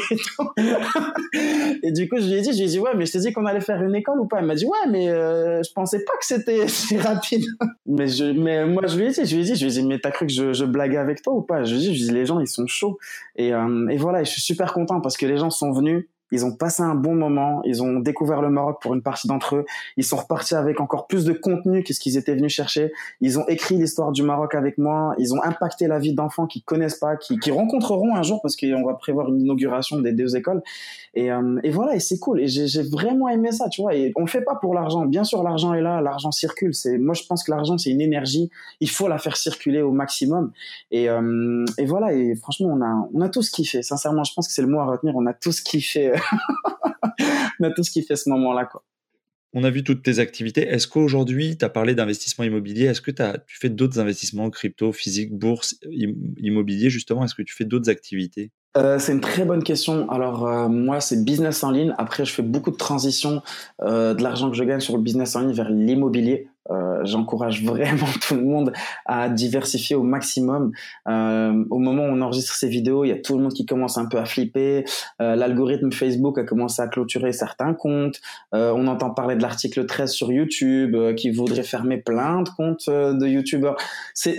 [1.83, 3.19] Et, du coup je lui ai dit, je lui ai dit ouais, mais je t'ai
[3.19, 6.03] dit qu'on allait faire une école ou pas Elle m'a dit ouais, mais je pensais
[6.03, 7.45] pas que c'était si rapide.
[7.85, 9.81] mais je, mais moi je lui ai dit, je lui ai dit, je lui ai
[9.81, 11.91] dit, mais t'as cru que je, je blaguais avec toi ou pas Je lui ai
[11.91, 12.97] dit, les gens ils sont chauds.
[13.35, 16.51] Et, et voilà, je suis super content parce que les gens sont venus, ils ont
[16.51, 19.65] passé un bon moment, ils ont découvert le Maroc pour une partie d'entre eux,
[19.97, 22.91] ils sont repartis avec encore plus de contenu que ce qu'ils étaient venus chercher,
[23.21, 26.63] ils ont écrit l'histoire du Maroc avec moi, ils ont impacté la vie d'enfants qui
[26.63, 30.35] connaissent pas, qui, qui rencontreront un jour parce qu'on va prévoir une inauguration des deux
[30.35, 30.63] écoles.
[31.17, 32.41] Et, euh, et voilà, et c'est cool.
[32.41, 33.95] Et j'ai vraiment aimé ça, tu vois.
[33.95, 35.03] Et on fait pas pour l'argent.
[35.07, 36.75] Bien sûr, l'argent est là, l'argent circule.
[36.75, 38.51] C'est moi, je pense que l'argent c'est une énergie.
[38.81, 40.51] Il faut la faire circuler au maximum.
[40.91, 42.13] Et, euh, voilà.
[42.13, 43.81] Et franchement, on a on a qui fait.
[43.81, 45.15] Sincèrement, je pense que c'est le mot à retenir.
[45.15, 46.11] On a ce qui fait
[47.59, 48.83] on a qui fait ce moment-là, quoi.
[49.53, 50.67] On a vu toutes tes activités.
[50.67, 52.85] Est-ce qu'aujourd'hui, tu as parlé d'investissement immobilier?
[52.85, 55.79] Est-ce que tu fais d'autres investissements, crypto, physique, bourse,
[56.37, 57.23] immobilier, justement?
[57.25, 58.51] Est-ce que tu fais d'autres activités?
[58.75, 60.09] Euh, c'est une très bonne question.
[60.09, 61.93] Alors euh, moi, c'est business en ligne.
[61.97, 63.41] Après, je fais beaucoup de transitions
[63.81, 66.49] euh, de l'argent que je gagne sur le business en ligne vers l'immobilier.
[66.69, 68.73] Euh, j'encourage vraiment tout le monde
[69.05, 70.71] à diversifier au maximum.
[71.07, 73.65] Euh, au moment où on enregistre ces vidéos, il y a tout le monde qui
[73.65, 74.85] commence un peu à flipper.
[75.21, 78.19] Euh, l'algorithme Facebook a commencé à clôturer certains comptes.
[78.51, 83.27] on entend parler de l'article 13 sur YouTube qui voudrait fermer plein de comptes de
[83.27, 83.77] YouTubeurs.
[84.13, 84.37] C'est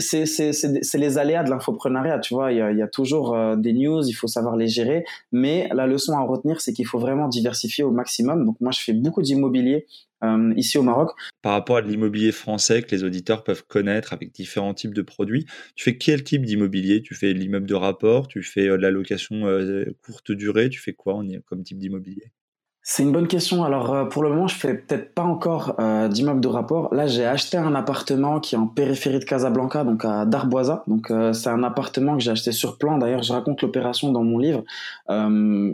[0.94, 2.52] les aléas de l'infoprenariat, tu vois.
[2.52, 5.04] Il y a, il y a toujours des news, il faut savoir les gérer.
[5.32, 8.44] Mais la leçon à retenir, c'est qu'il faut vraiment diversifier au maximum.
[8.44, 9.86] Donc moi, je fais beaucoup d'immobilier
[10.24, 11.10] euh, ici au Maroc.
[11.42, 15.46] Par rapport à l'immobilier français que les auditeurs peuvent connaître avec différents types de produits,
[15.74, 17.02] tu fais quel type d'immobilier?
[17.02, 20.80] Tu fais l'immeuble de rapport, tu fais euh, de la location euh, courte durée, tu
[20.80, 22.32] fais quoi comme type d'immobilier?
[22.90, 23.64] C'est une bonne question.
[23.64, 26.92] Alors euh, pour le moment, je fais peut-être pas encore euh, d'immeuble de rapport.
[26.94, 30.84] Là, j'ai acheté un appartement qui est en périphérie de Casablanca, donc à Darboisa.
[30.86, 32.96] Donc euh, c'est un appartement que j'ai acheté sur plan.
[32.96, 34.64] D'ailleurs, je raconte l'opération dans mon livre.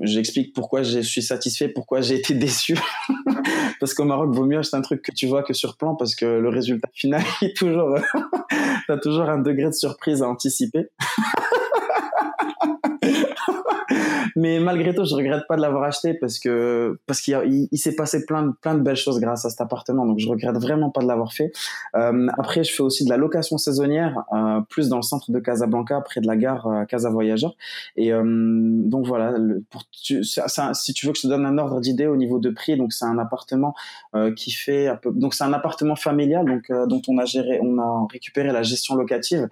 [0.02, 2.76] J'explique pourquoi je suis satisfait, pourquoi j'ai été déçu.
[3.78, 6.16] parce qu'au Maroc, vaut mieux acheter un truc que tu vois que sur plan, parce
[6.16, 7.96] que le résultat final est toujours,
[8.88, 10.88] t'as toujours un degré de surprise à anticiper.
[14.36, 17.94] Mais malgré tout, je regrette pas de l'avoir acheté parce que parce qu'il il, s'est
[17.94, 20.06] passé plein de plein de belles choses grâce à cet appartement.
[20.06, 21.52] Donc je regrette vraiment pas de l'avoir fait.
[21.96, 25.38] Euh, après, je fais aussi de la location saisonnière, euh, plus dans le centre de
[25.38, 27.54] Casablanca, près de la gare euh, Casa Voyageur.
[27.96, 29.34] Et euh, donc voilà,
[29.70, 32.50] pour tu, si tu veux que je te donne un ordre d'idée au niveau de
[32.50, 33.74] prix, donc c'est un appartement
[34.14, 37.60] euh, qui fait un peu, donc c'est un appartement familial, donc dont on a géré,
[37.62, 39.48] on a récupéré la gestion locative,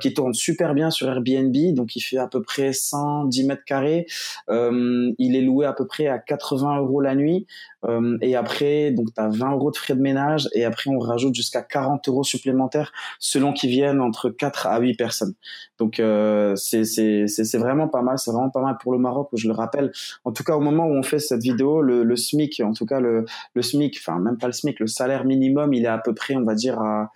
[0.00, 4.06] qui tourne super bien sur Airbnb, donc il fait à peu près 110 mètres carrés.
[4.48, 7.46] Euh, il est loué à peu près à 80 euros la nuit.
[7.86, 10.48] Euh, et après, donc tu as 20 euros de frais de ménage.
[10.54, 14.94] Et après, on rajoute jusqu'à 40 euros supplémentaires selon qu'ils viennent entre 4 à 8
[14.94, 15.34] personnes.
[15.78, 18.18] Donc euh, c'est vraiment pas mal.
[18.18, 19.92] C'est vraiment pas mal pour le Maroc, je le rappelle.
[20.24, 23.00] En tout cas, au moment où on fait cette vidéo, le, SMIC, en tout cas
[23.00, 23.24] le,
[23.54, 26.34] le SMIC, enfin même pas le SMIC, le salaire minimum, il est à peu près,
[26.36, 27.10] on va dire, à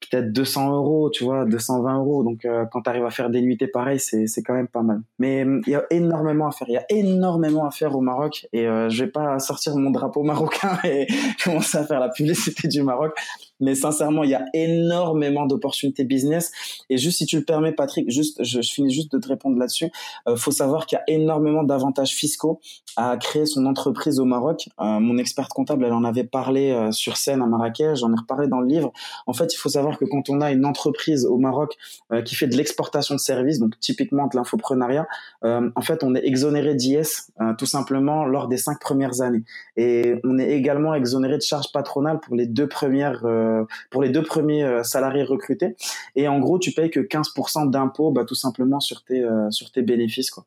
[0.00, 2.24] peut-être 200 euros, tu vois, 220 euros.
[2.24, 5.00] Donc, euh, quand tu arrives à faire des nuitées pareilles, c'est, quand même pas mal.
[5.18, 6.68] Mais hum, il y a énormément à faire.
[6.68, 8.46] Il y a énormément à faire au Maroc.
[8.52, 11.06] Et euh, je vais pas sortir mon drapeau marocain et
[11.42, 13.12] commencer à faire la publicité du Maroc.
[13.60, 16.52] Mais sincèrement, il y a énormément d'opportunités business.
[16.90, 19.90] Et juste si tu le permets, Patrick, juste, je, finis juste de te répondre là-dessus.
[20.28, 22.60] Euh, faut savoir qu'il y a énormément d'avantages fiscaux
[22.98, 24.68] à créer son entreprise au Maroc.
[24.80, 27.98] Euh, mon experte comptable, elle en avait parlé euh, sur scène à Marrakech.
[27.98, 28.92] J'en ai reparlé dans le livre.
[29.28, 31.76] En fait, il faut savoir que quand on a une entreprise au Maroc
[32.12, 35.06] euh, qui fait de l'exportation de services, donc typiquement de l'infoprenariat,
[35.42, 39.44] en fait, on est exonéré d'IS tout simplement lors des cinq premières années.
[39.78, 43.62] Et on est également exonéré de charges patronales pour les deux premières euh,
[43.92, 45.76] pour les deux premiers euh, salariés recrutés.
[46.16, 49.70] Et en gros, tu payes que 15% d'impôts, bah, tout simplement sur tes euh, sur
[49.70, 50.44] tes bénéfices, quoi.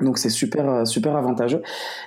[0.00, 1.62] Donc c'est super super avantageux.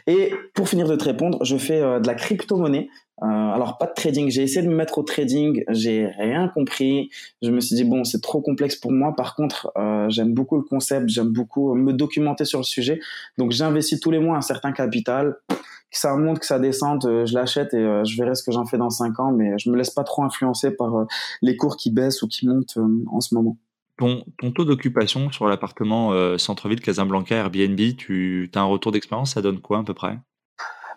[0.07, 2.89] Et pour finir de te répondre, je fais de la crypto-monnaie.
[3.21, 4.29] alors pas de trading.
[4.29, 7.09] J'ai essayé de me mettre au trading, j'ai rien compris.
[7.41, 9.15] Je me suis dit bon c'est trop complexe pour moi.
[9.15, 9.71] Par contre
[10.09, 12.99] j'aime beaucoup le concept, j'aime beaucoup me documenter sur le sujet.
[13.37, 15.37] Donc j'investis tous les mois un certain capital
[15.91, 18.51] que ça monte, que ça descende, euh, je l'achète et euh, je verrai ce que
[18.51, 21.05] j'en fais dans 5 ans, mais je me laisse pas trop influencer par euh,
[21.41, 22.77] les cours qui baissent ou qui montent
[23.07, 23.57] en ce moment.
[23.97, 29.41] Ton, ton taux d'occupation sur l'appartement centre-ville Casablanca Airbnb, tu as un retour d'expérience, ça
[29.41, 30.19] donne quoi à peu près?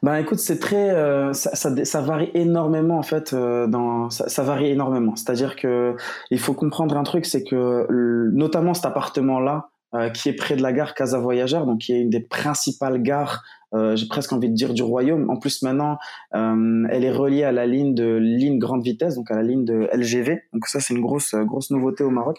[0.02, 0.90] Ben écoute, c'est très,
[1.32, 3.34] ça, ça, ça, varie énormément en fait.
[3.34, 5.16] dans, ça, ça, varie énormément.
[5.16, 5.96] C'est-à-dire que
[6.30, 7.86] il faut comprendre un truc, c'est que
[8.34, 9.70] notamment cet appartement-là,
[10.12, 13.42] qui est près de la gare Casa Voyageur, donc qui est une des principales gares
[13.74, 15.30] euh, j'ai presque envie de dire du royaume.
[15.30, 15.98] En plus maintenant,
[16.34, 19.64] euh, elle est reliée à la ligne de ligne grande vitesse, donc à la ligne
[19.64, 20.42] de LGV.
[20.52, 22.38] Donc ça c'est une grosse grosse nouveauté au Maroc.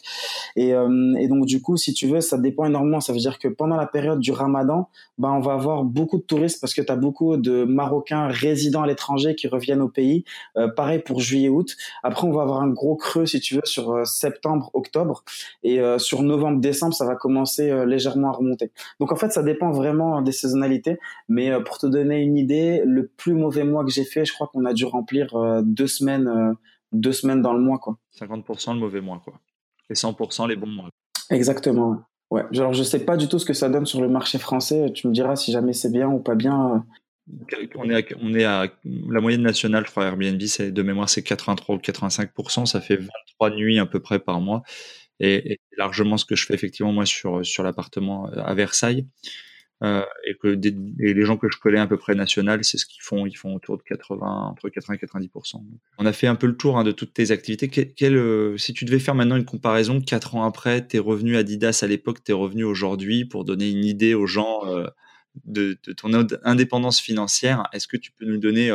[0.56, 3.00] Et, euh, et donc du coup, si tu veux, ça dépend énormément.
[3.00, 6.24] Ça veut dire que pendant la période du Ramadan, ben on va avoir beaucoup de
[6.24, 10.24] touristes parce que tu as beaucoup de Marocains résidant à l'étranger qui reviennent au pays.
[10.58, 11.76] Euh, pareil pour juillet-août.
[12.04, 15.24] Après, on va avoir un gros creux si tu veux sur euh, septembre-octobre
[15.64, 18.72] et sur novembre-décembre, ça va commencer légèrement à remonter.
[19.00, 20.98] Donc en fait, ça dépend vraiment des saisonnalités.
[21.32, 24.34] Mais euh, pour te donner une idée, le plus mauvais mois que j'ai fait, je
[24.34, 26.54] crois qu'on a dû remplir euh, deux semaines, euh,
[26.92, 27.98] deux semaines dans le mois, quoi.
[28.20, 29.40] 50% le mauvais mois, quoi.
[29.90, 30.90] Et 100% les bons mois.
[31.30, 32.02] Exactement.
[32.32, 32.44] Ouais.
[32.54, 34.92] Alors je sais pas du tout ce que ça donne sur le marché français.
[34.94, 36.86] Tu me diras si jamais c'est bien ou pas bien.
[37.76, 41.08] On est, à, on est à la moyenne nationale, je crois, Airbnb, c'est de mémoire,
[41.08, 42.66] c'est 83 ou 85%.
[42.66, 44.64] Ça fait 23 nuits à peu près par mois.
[45.22, 49.08] Et, et largement ce que je fais effectivement moi sur, sur l'appartement à Versailles.
[49.84, 53.02] Euh, et que les gens que je connais à peu près national, c'est ce qu'ils
[53.02, 53.26] font.
[53.26, 55.56] Ils font autour de 80, entre 80 et 90%
[55.98, 57.68] On a fait un peu le tour hein, de toutes tes activités.
[57.68, 61.80] Quel, euh, si tu devais faire maintenant une comparaison, quatre ans après, tes revenus Adidas
[61.82, 64.86] à l'époque, tes revenus aujourd'hui, pour donner une idée aux gens euh,
[65.46, 66.12] de, de, ton
[66.44, 68.70] indépendance financière, est-ce que tu peux nous donner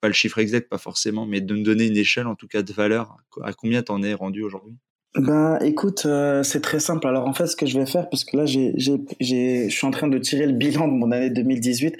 [0.00, 2.62] pas le chiffre exact, pas forcément, mais de nous donner une échelle en tout cas
[2.62, 3.16] de valeur.
[3.42, 4.76] À combien t'en es rendu aujourd'hui?
[5.16, 7.06] Ben, écoute, euh, c'est très simple.
[7.06, 9.74] Alors, en fait, ce que je vais faire, parce que là, j'ai, j'ai, j'ai, je
[9.74, 11.96] suis en train de tirer le bilan de mon année 2018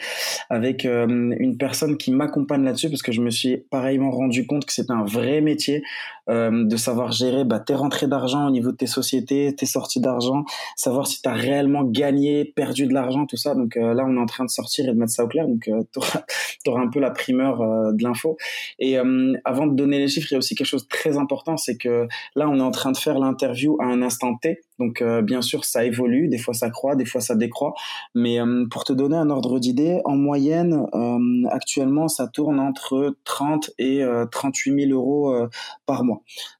[0.50, 1.06] avec euh,
[1.38, 4.90] une personne qui m'accompagne là-dessus, parce que je me suis pareillement rendu compte que c'est
[4.90, 5.84] un vrai métier
[6.30, 10.00] euh, de savoir gérer bah, tes rentrées d'argent au niveau de tes sociétés, tes sorties
[10.00, 10.44] d'argent,
[10.76, 13.54] savoir si tu as réellement gagné, perdu de l'argent, tout ça.
[13.54, 15.46] Donc là, on est en train de sortir et de mettre ça au clair.
[15.46, 15.98] Donc, tu
[16.70, 18.36] auras, un peu la primeur de l'info.
[18.78, 18.96] Et
[19.44, 21.76] avant de donner les chiffres, il y a aussi quelque chose de très important, c'est
[21.76, 24.60] que là, on est en train de faire l'interview à un instant T.
[24.78, 27.74] Donc euh, bien sûr, ça évolue, des fois ça croît, des fois ça décroît.
[28.14, 33.16] Mais euh, pour te donner un ordre d'idée, en moyenne, euh, actuellement, ça tourne entre
[33.24, 35.34] 30 et 38 000 euros
[35.86, 36.13] par mois.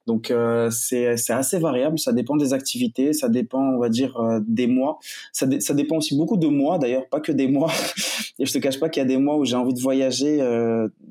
[0.07, 0.33] Donc
[0.71, 4.99] c'est assez variable, ça dépend des activités, ça dépend, on va dire, des mois.
[5.31, 7.71] Ça, ça dépend aussi beaucoup de mois, d'ailleurs, pas que des mois.
[8.39, 10.39] et je te cache pas qu'il y a des mois où j'ai envie de voyager.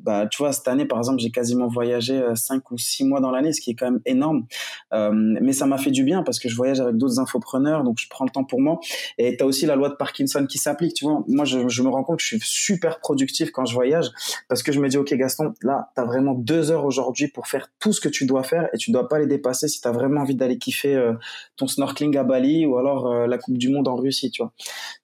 [0.03, 3.31] bah, tu vois, cette année, par exemple, j'ai quasiment voyagé 5 ou 6 mois dans
[3.31, 4.47] l'année, ce qui est quand même énorme.
[4.93, 8.09] mais ça m'a fait du bien parce que je voyage avec d'autres infopreneurs, donc je
[8.09, 8.81] prends le temps pour moi.
[9.19, 11.25] Et tu as aussi la loi de Parkinson qui s'applique, tu vois.
[11.29, 14.11] Moi, je, me rends compte que je suis super productif quand je voyage
[14.49, 17.47] parce que je me dis, OK, Gaston, là, tu as vraiment deux heures aujourd'hui pour
[17.47, 19.89] faire tout ce que tu dois faire et tu dois pas les dépasser si tu
[19.89, 21.12] as vraiment envie d'aller kiffer euh,
[21.57, 24.53] ton snorkeling à Bali ou alors euh, la Coupe du Monde en Russie, tu vois.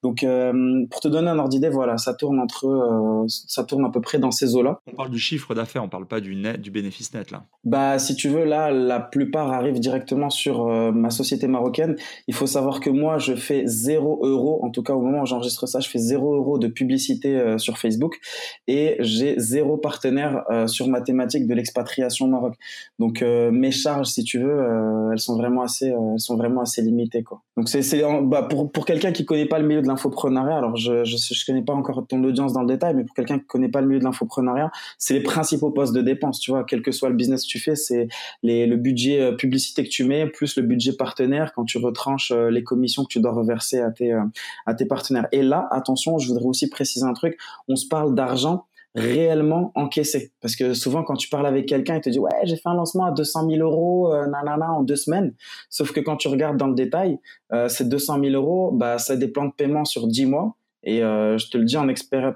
[0.02, 3.90] Donc, euh, pour te donner un ordre d'idée, voilà, ça tourne entre, ça tourne à
[3.90, 4.80] peu près dans ces eaux-là.
[4.86, 7.44] On parle du chiffre d'affaires, on parle pas du net, du bénéfice net, là.
[7.64, 12.46] Bah, si tu veux, là, la plupart arrivent directement sur ma société marocaine il faut
[12.46, 15.80] savoir que moi, je fais 0 euros, en tout cas au moment où j'enregistre ça,
[15.80, 18.18] je fais 0 euros de publicité sur Facebook
[18.66, 22.54] et j'ai zéro partenaire sur ma thématique de l'expatriation au Maroc.
[22.98, 26.82] Donc euh, mes charges, si tu veux, elles sont vraiment assez, elles sont vraiment assez
[26.82, 27.42] limitées quoi.
[27.56, 27.82] Donc c'est,
[28.22, 31.46] bah, pour pour quelqu'un qui connaît pas le milieu de l'infoprenariat, alors je, je je
[31.46, 33.86] connais pas encore ton audience dans le détail, mais pour quelqu'un qui connaît pas le
[33.86, 37.16] milieu de l'infoprenariat, c'est les principaux postes de dépenses, tu vois, quel que soit le
[37.16, 38.08] business que tu fais, c'est
[38.42, 42.50] les le budget publicité que tu mets plus le budget partenaire quand tu retranches euh,
[42.50, 44.22] les commissions que tu dois reverser à tes, euh,
[44.66, 45.28] à tes partenaires.
[45.32, 47.38] Et là, attention, je voudrais aussi préciser un truc.
[47.68, 50.32] On se parle d'argent, réellement encaisser.
[50.41, 52.74] Parce que souvent, quand tu parles avec quelqu'un, il te dit ouais, j'ai fait un
[52.74, 55.34] lancement à 200 000 euros, euh, nanana, en deux semaines.
[55.68, 57.18] Sauf que quand tu regardes dans le détail,
[57.53, 60.57] euh, ces 200 000 euros, bah, c'est des plans de paiement sur 10 mois.
[60.82, 61.86] Et euh, je te le dis en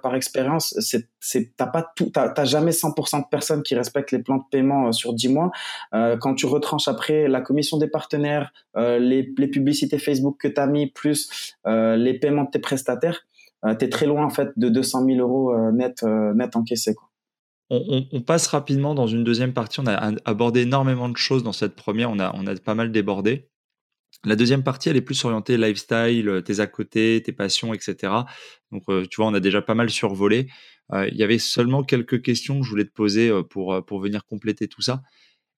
[0.03, 4.23] par expérience, c'est, c'est, t'as pas tout, t'as, jamais 100% de personnes qui respectent les
[4.23, 5.51] plans de paiement euh, sur 10 mois.
[5.95, 10.49] Euh, quand tu retranches après la commission des partenaires, euh, les, les, publicités Facebook que
[10.49, 13.25] t'as mis, plus les paiements de tes prestataires,
[13.79, 16.95] t'es très loin en fait de 200 000 euros net, net encaissés.
[17.71, 19.81] On, passe rapidement dans une deuxième partie.
[19.81, 22.11] On a abordé énormément de choses dans cette première.
[22.11, 23.49] On a, on a pas mal débordé.
[24.25, 28.13] La deuxième partie, elle est plus orientée lifestyle, euh, tes à côté, tes passions, etc.
[28.71, 30.49] Donc, euh, tu vois, on a déjà pas mal survolé.
[30.93, 34.25] Euh, il y avait seulement quelques questions que je voulais te poser pour, pour venir
[34.25, 35.03] compléter tout ça.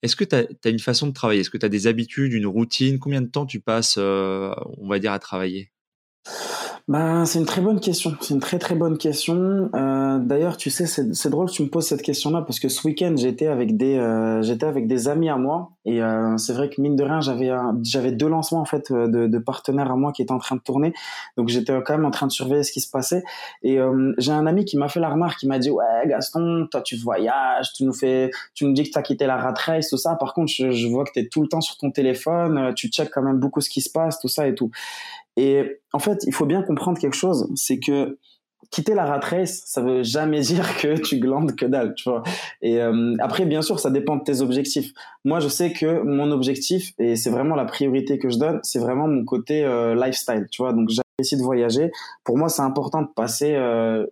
[0.03, 1.41] Est-ce que tu as, une façon de travailler?
[1.41, 2.99] Est-ce que tu as des habitudes, une routine?
[2.99, 5.73] Combien de temps tu passes, on va dire, à travailler?
[6.89, 8.13] Bah, c'est une très bonne question.
[8.21, 9.71] C'est une très très bonne question.
[9.75, 12.87] Euh, D'ailleurs, tu sais, c'est drôle que tu me poses cette question-là parce que ce
[12.87, 16.69] week-end j'étais avec des euh, j'étais avec des amis à moi et euh, c'est vrai
[16.71, 17.51] que mine de rien j'avais
[17.83, 20.57] j'avais deux lancements en fait euh, de, de, partenaires à moi qui étaient en train
[20.57, 20.93] de tourner.
[21.37, 23.23] Donc j'étais quand même en train de surveiller ce qui se passait
[23.63, 26.67] et euh, j'ai un ami qui m'a fait la remarque, qui m'a dit ouais Gaston,
[26.71, 29.55] toi tu voyages, tu nous fais, tu nous dis que tu as quitté la rat
[29.57, 30.15] race tout ça.
[30.17, 32.73] Par contre, je, je vois que tu es tout le temps sur ton téléphone, euh,
[32.73, 34.71] tu checkes quand même beaucoup ce qui se passe, tout ça et tout.
[35.37, 38.19] Et en fait, il faut bien comprendre quelque chose, c'est que
[38.71, 42.23] quitter la rat race, ça veut jamais dire que tu glandes que dalle, tu vois.
[42.63, 44.93] Et euh, après, bien sûr, ça dépend de tes objectifs.
[45.25, 48.79] Moi, je sais que mon objectif, et c'est vraiment la priorité que je donne, c'est
[48.79, 50.73] vraiment mon côté euh, lifestyle, tu vois.
[50.73, 51.93] Donc, de voyager.
[52.25, 54.07] Pour moi, c'est important de passer, euh,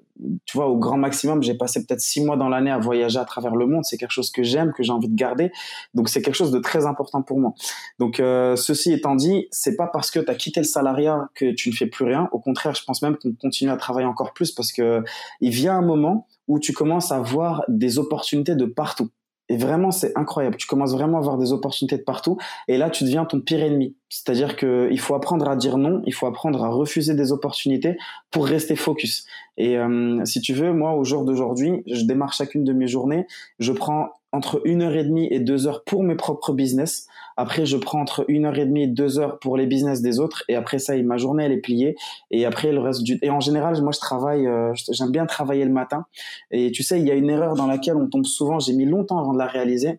[0.47, 1.43] tu vois, au grand maximum.
[1.43, 3.85] J'ai passé peut-être six mois dans l'année à voyager à travers le monde.
[3.85, 5.53] C'est quelque chose que j'aime, que j'ai envie de garder.
[5.93, 7.53] Donc, c'est quelque chose de très important pour moi.
[7.99, 11.53] Donc, euh, ceci étant dit, c'est pas parce que tu as quitté le salariat que
[11.53, 12.31] tu ne fais plus rien.
[12.33, 15.03] Au contraire, je pense même qu'on continue à travailler encore plus parce que
[15.43, 19.11] il vient un moment où tu commences à voir des opportunités de partout.
[19.49, 20.57] Et vraiment, c'est incroyable.
[20.57, 22.39] Tu commences vraiment à avoir des opportunités de partout.
[22.67, 23.95] Et là, tu deviens ton pire ennemi.
[24.09, 26.03] C'est-à-dire qu'il faut apprendre à dire non.
[26.07, 27.97] Il faut apprendre à refuser des opportunités
[28.31, 29.27] pour rester focus.
[29.59, 33.27] Et euh, si tu veux, moi, au jour d'aujourd'hui, je démarre chacune de mes journées.
[33.59, 37.07] Je prends entre une heure et demie et deux heures pour mes propres business.
[37.37, 40.21] Après, je prends entre une heure et demie et deux heures pour les business des
[40.21, 40.45] autres.
[40.49, 41.97] Et après ça, ma journée, elle est pliée.
[42.31, 43.19] Et après, le reste du...
[43.23, 46.07] Et en général, moi, je travaille, euh, j'aime bien travailler le matin.
[46.51, 48.59] Et tu sais, il y a une erreur dans laquelle on tombe souvent.
[48.59, 49.99] J'ai mis longtemps avant de la réaliser.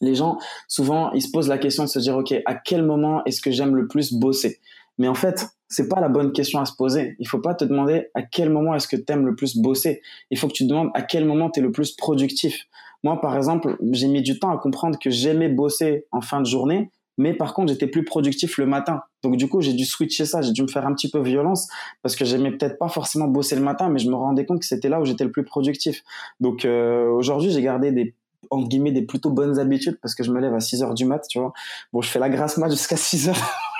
[0.00, 0.38] Les gens,
[0.68, 3.50] souvent, ils se posent la question de se dire, OK, à quel moment est-ce que
[3.50, 4.60] j'aime le plus bosser?
[4.98, 7.16] Mais en fait, c'est pas la bonne question à se poser.
[7.18, 10.02] Il faut pas te demander à quel moment est-ce que tu aimes le plus bosser.
[10.30, 12.66] Il faut que tu te demandes à quel moment tu es le plus productif.
[13.04, 16.46] Moi, par exemple, j'ai mis du temps à comprendre que j'aimais bosser en fin de
[16.46, 19.02] journée, mais par contre, j'étais plus productif le matin.
[19.22, 21.68] Donc du coup, j'ai dû switcher ça, j'ai dû me faire un petit peu violence
[22.02, 24.66] parce que j'aimais peut-être pas forcément bosser le matin, mais je me rendais compte que
[24.66, 26.02] c'était là où j'étais le plus productif.
[26.40, 28.14] Donc euh, aujourd'hui, j'ai gardé des
[28.50, 31.04] entre guillemets des plutôt bonnes habitudes parce que je me lève à 6 heures du
[31.04, 31.52] mat, tu vois.
[31.92, 33.52] Bon, je fais la grasse mat jusqu'à 6 heures.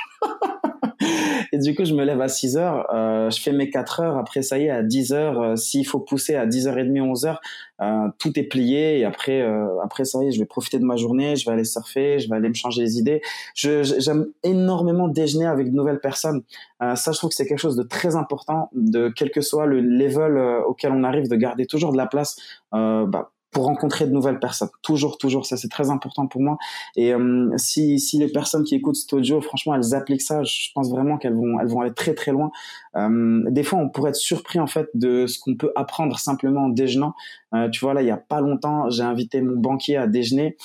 [1.54, 4.18] Et du coup, je me lève à 6 heures, euh, je fais mes 4 heures.
[4.18, 7.40] Après, ça y est, à 10 heures, euh, s'il faut pousser à 10h30, 11 heures,
[7.80, 8.98] euh, tout est plié.
[8.98, 11.52] Et après, euh, après, ça y est, je vais profiter de ma journée, je vais
[11.52, 13.22] aller surfer, je vais aller me changer les idées.
[13.54, 16.42] J'aime énormément déjeuner avec de nouvelles personnes.
[16.82, 19.66] Euh, ça, je trouve que c'est quelque chose de très important, de quel que soit
[19.66, 20.36] le level
[20.66, 22.34] auquel on arrive, de garder toujours de la place
[22.72, 24.68] bah, pour rencontrer de nouvelles personnes.
[24.82, 26.58] Toujours, toujours, ça c'est très important pour moi.
[26.96, 30.70] Et euh, si, si les personnes qui écoutent cet audio, franchement, elles appliquent ça, je
[30.74, 32.50] pense vraiment qu'elles vont, elles vont aller très très loin.
[32.96, 36.64] Euh, des fois, on pourrait être surpris en fait de ce qu'on peut apprendre simplement
[36.64, 37.14] en déjeunant.
[37.54, 40.56] Euh, tu vois là, il y a pas longtemps, j'ai invité mon banquier à déjeuner.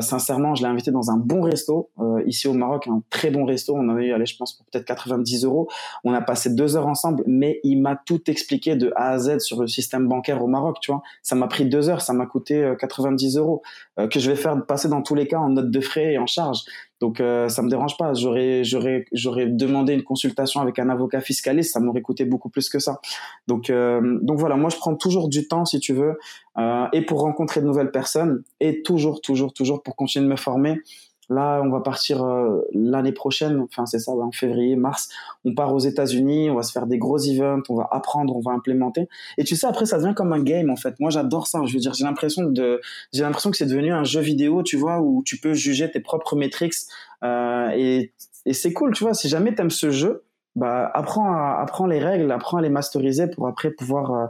[0.00, 1.90] Sincèrement, je l'ai invité dans un bon resto
[2.24, 3.74] ici au Maroc, un très bon resto.
[3.76, 5.68] On en a eu, allez, je pense pour peut-être 90 euros.
[6.04, 9.40] On a passé deux heures ensemble, mais il m'a tout expliqué de A à Z
[9.40, 10.78] sur le système bancaire au Maroc.
[10.80, 13.62] Tu vois, ça m'a pris deux heures, ça m'a coûté 90 euros
[14.10, 16.26] que je vais faire passer dans tous les cas en note de frais et en
[16.26, 16.64] charge.
[17.04, 18.14] Donc euh, ça me dérange pas.
[18.14, 22.70] J'aurais j'aurais j'aurais demandé une consultation avec un avocat fiscaliste, ça m'aurait coûté beaucoup plus
[22.70, 23.00] que ça.
[23.46, 26.18] Donc euh, donc voilà, moi je prends toujours du temps si tu veux
[26.56, 30.36] euh, et pour rencontrer de nouvelles personnes et toujours toujours toujours pour continuer de me
[30.36, 30.80] former
[31.30, 35.08] Là, on va partir euh, l'année prochaine, enfin c'est ça, en février, mars.
[35.44, 38.40] On part aux États-Unis, on va se faire des gros events, on va apprendre, on
[38.40, 39.08] va implémenter.
[39.38, 40.98] Et tu sais, après, ça devient comme un game en fait.
[41.00, 41.60] Moi, j'adore ça.
[41.66, 42.80] Je veux dire, j'ai l'impression de,
[43.12, 46.00] j'ai l'impression que c'est devenu un jeu vidéo, tu vois, où tu peux juger tes
[46.00, 46.74] propres métriques.
[47.22, 48.12] Euh, et,
[48.46, 49.14] et c'est cool, tu vois.
[49.14, 50.24] Si jamais t'aimes ce jeu,
[50.56, 54.26] bah apprends à, apprends les règles, apprends à les masteriser pour après pouvoir euh,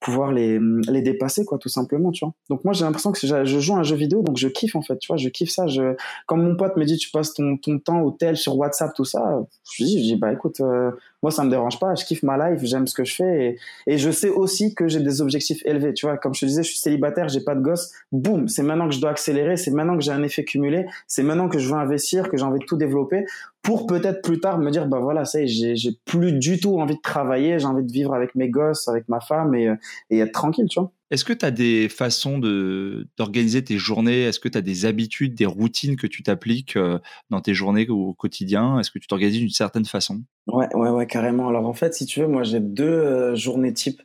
[0.00, 0.58] pouvoir les,
[0.88, 2.34] les dépasser, quoi, tout simplement, tu vois.
[2.50, 4.98] Donc moi, j'ai l'impression que je joue un jeu vidéo, donc je kiffe, en fait,
[4.98, 5.66] tu vois, je kiffe ça.
[5.66, 5.96] Je...
[6.26, 9.04] Quand mon pote me dit, tu passes ton, ton temps au tel sur WhatsApp, tout
[9.04, 9.40] ça,
[9.72, 10.92] je dis, dis bah écoute, euh,
[11.22, 13.92] moi, ça me dérange pas, je kiffe ma life, j'aime ce que je fais, et,
[13.92, 16.16] et je sais aussi que j'ai des objectifs élevés, tu vois.
[16.16, 18.94] Comme je te disais, je suis célibataire, j'ai pas de gosse, boum, c'est maintenant que
[18.94, 21.78] je dois accélérer, c'est maintenant que j'ai un effet cumulé, c'est maintenant que je veux
[21.78, 23.24] investir, que j'ai envie de tout développer,
[23.62, 27.00] pour peut-être plus tard me dire, bah voilà, ça j'ai plus du tout envie de
[27.02, 29.68] travailler, j'ai envie de vivre avec mes gosses, avec ma femme, et,
[30.10, 30.92] et être tranquille, tu vois.
[31.10, 34.24] Est-ce que tu as des façons d'organiser tes journées?
[34.24, 36.98] Est-ce que tu as des habitudes, des routines que tu t'appliques euh,
[37.30, 38.78] dans tes journées au quotidien?
[38.78, 40.20] Est-ce que tu t'organises d'une certaine façon?
[40.48, 41.48] Ouais, ouais, ouais, carrément.
[41.48, 44.02] Alors en fait, si tu veux, moi j'ai deux euh, journées type.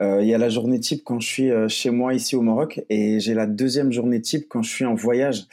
[0.00, 2.80] Euh, il y a la journée type quand je suis chez moi ici au Maroc
[2.88, 5.46] et j'ai la deuxième journée type quand je suis en voyage.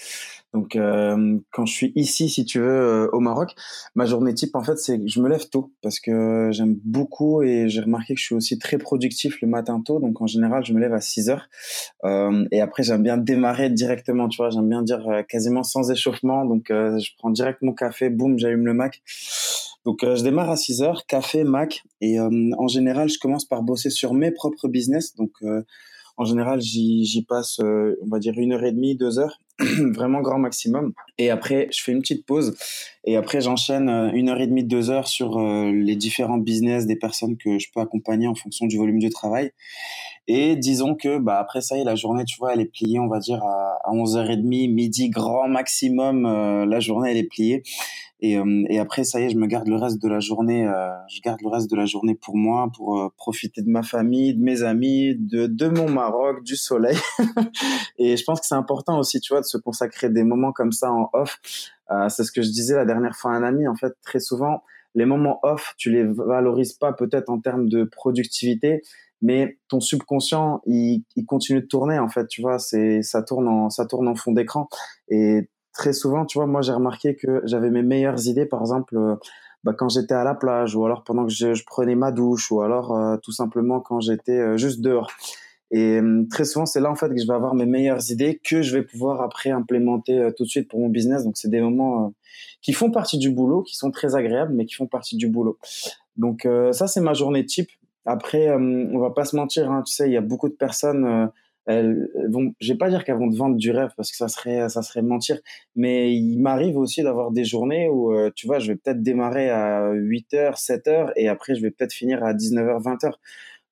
[0.53, 3.55] Donc, euh, quand je suis ici, si tu veux, euh, au Maroc,
[3.95, 7.41] ma journée type, en fait, c'est que je me lève tôt parce que j'aime beaucoup
[7.41, 9.99] et j'ai remarqué que je suis aussi très productif le matin tôt.
[9.99, 11.47] Donc, en général, je me lève à 6 heures.
[12.03, 14.49] Euh, et après, j'aime bien démarrer directement, tu vois.
[14.49, 16.43] J'aime bien dire euh, quasiment sans échauffement.
[16.45, 19.01] Donc, je prends direct mon café, boum, j'allume le Mac.
[19.85, 21.83] Donc, je démarre à 6 heures, café, Mac.
[22.01, 25.15] Et en général, je commence par bosser sur mes propres business.
[25.15, 25.31] Donc,
[26.17, 29.39] en général, j'y passe, on va dire, une heure et demie, deux heures.
[29.93, 30.93] vraiment grand maximum.
[31.17, 32.55] Et après, je fais une petite pause.
[33.05, 36.85] Et après, j'enchaîne euh, une heure et demie, deux heures sur euh, les différents business
[36.85, 39.51] des personnes que je peux accompagner en fonction du volume de travail.
[40.27, 42.99] Et disons que, bah, après ça y est, la journée, tu vois, elle est pliée,
[42.99, 46.25] on va dire, à, 11h30, midi, grand maximum.
[46.25, 47.63] Euh, la journée, elle est pliée.
[48.21, 48.37] Et,
[48.69, 50.69] et, après, ça y est, je me garde le reste de la journée.
[51.09, 54.43] je garde le reste de la journée pour moi, pour profiter de ma famille, de
[54.43, 56.97] mes amis, de, de mon Maroc, du soleil.
[57.97, 60.71] et je pense que c'est important aussi, tu vois, de se consacrer des moments comme
[60.71, 61.39] ça en off.
[61.91, 63.67] Euh, c'est ce que je disais la dernière fois à un ami.
[63.67, 64.63] En fait, très souvent,
[64.95, 68.81] les moments off, tu les valorises pas peut-être en termes de productivité,
[69.21, 71.99] mais ton subconscient, il, il, continue de tourner.
[71.99, 74.67] En fait, tu vois, c'est ça tourne en ça tourne en fond d'écran.
[75.09, 75.49] Et
[75.81, 78.97] très souvent, tu vois, moi j'ai remarqué que j'avais mes meilleures idées, par exemple.
[78.97, 79.15] Euh,
[79.63, 82.61] bah, quand j'étais à la plage ou alors pendant que je, prenais ma douche ou
[82.61, 85.11] alors euh, tout simplement quand j'étais juste dehors.
[85.71, 88.39] Et euh, très souvent, c'est là en fait que je vais avoir mes meilleures idées
[88.43, 91.23] que je vais pouvoir après implémenter euh, tout de suite pour mon business.
[91.23, 92.09] Donc, c'est des moments euh,
[92.61, 95.57] qui font partie du boulot, qui sont très agréables, mais qui font partie du boulot.
[96.17, 97.69] Donc, ça, c'est ma journée type.
[98.05, 101.31] Après, on va pas se mentir, hein, tu sais, il y a beaucoup de personnes.
[101.65, 104.27] Elles vont, je vais pas dire qu'elles vont te vendre du rêve parce que ça
[104.27, 105.39] serait, ça serait mentir.
[105.75, 109.91] Mais il m'arrive aussi d'avoir des journées où, tu vois, je vais peut-être démarrer à
[109.93, 113.11] 8 h 7 h et après, je vais peut-être finir à 19 h 20 h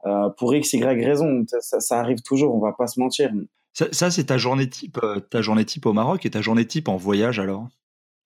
[0.05, 1.43] euh, pour x, y raison.
[1.59, 3.31] Ça, ça, arrive toujours, on va pas se mentir.
[3.73, 6.65] Ça, ça c'est ta journée type, euh, ta journée type au Maroc et ta journée
[6.65, 7.67] type en voyage alors?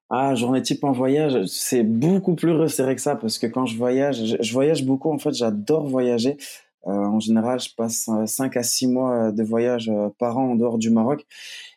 [0.10, 3.76] Ah, journée type en voyage, c'est beaucoup plus resserré que ça parce que quand je
[3.76, 5.12] voyage, je, je voyage beaucoup.
[5.12, 6.38] En fait, j'adore voyager.
[6.88, 10.78] Euh, en général, je passe 5 à 6 mois de voyage par an en dehors
[10.78, 11.26] du Maroc.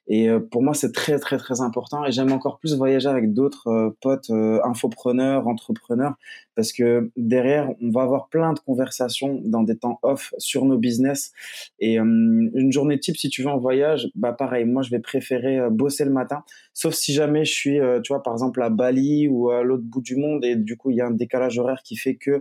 [0.09, 2.05] Et euh, pour moi, c'est très, très, très important.
[2.05, 6.15] Et j'aime encore plus voyager avec d'autres euh, potes euh, infopreneurs, entrepreneurs,
[6.55, 10.79] parce que derrière, on va avoir plein de conversations dans des temps off sur nos
[10.79, 11.33] business.
[11.81, 15.69] Et une journée type, si tu veux en voyage, bah pareil, moi, je vais préférer
[15.71, 19.51] bosser le matin, sauf si jamais je suis, tu vois, par exemple à Bali ou
[19.51, 21.97] à l'autre bout du monde, et du coup, il y a un décalage horaire qui
[21.97, 22.41] fait que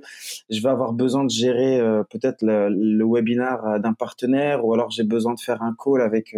[0.49, 5.03] je vais avoir besoin de gérer peut-être le, le webinaire d'un partenaire, ou alors j'ai
[5.03, 6.37] besoin de faire un call avec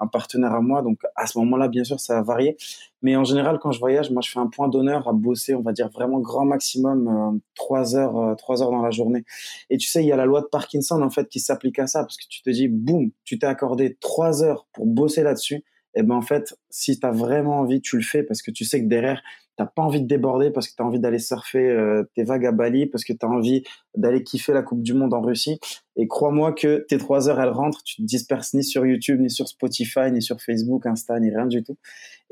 [0.00, 0.82] un partenaire moi.
[0.82, 2.56] Donc à ce moment-là, bien sûr, ça va varier.
[3.02, 5.62] Mais en général, quand je voyage, moi, je fais un point d'honneur à bosser, on
[5.62, 9.24] va dire vraiment grand maximum euh, trois heures, euh, trois heures dans la journée.
[9.70, 11.86] Et tu sais, il y a la loi de Parkinson en fait qui s'applique à
[11.86, 15.64] ça parce que tu te dis, boum, tu t'es accordé trois heures pour bosser là-dessus.
[15.94, 18.64] Et ben en fait, si tu as vraiment envie, tu le fais parce que tu
[18.64, 19.22] sais que derrière,
[19.60, 22.46] t'as pas envie de déborder parce que tu as envie d'aller surfer euh, tes vagues
[22.46, 23.62] à Bali, parce que tu as envie
[23.94, 25.58] d'aller kiffer la Coupe du Monde en Russie.
[25.96, 29.28] Et crois-moi que tes trois heures, elles rentrent, tu te disperses ni sur YouTube, ni
[29.28, 31.76] sur Spotify, ni sur Facebook, Insta, ni rien du tout.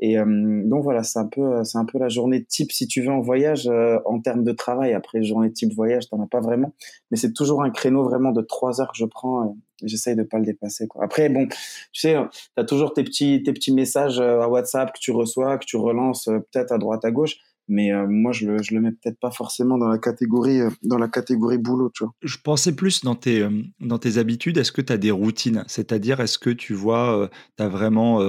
[0.01, 3.01] Et euh, donc voilà, c'est un peu, c'est un peu la journée type si tu
[3.01, 4.93] veux en voyage euh, en termes de travail.
[4.93, 6.73] Après journée type voyage, t'en as pas vraiment,
[7.11, 9.57] mais c'est toujours un créneau vraiment de trois heures que je prends.
[9.83, 10.87] J'essaye de pas le dépasser.
[10.87, 11.03] Quoi.
[11.03, 14.99] Après bon, tu sais, tu as toujours tes petits, tes petits messages à WhatsApp que
[14.99, 17.37] tu reçois, que tu relances peut-être à droite à gauche
[17.69, 20.69] mais euh, moi je le je le mets peut-être pas forcément dans la catégorie euh,
[20.83, 22.13] dans la catégorie boulot tu vois.
[22.21, 25.63] Je pensais plus dans tes euh, dans tes habitudes, est-ce que tu as des routines,
[25.67, 28.19] c'est-à-dire est-ce que tu vois tu as vraiment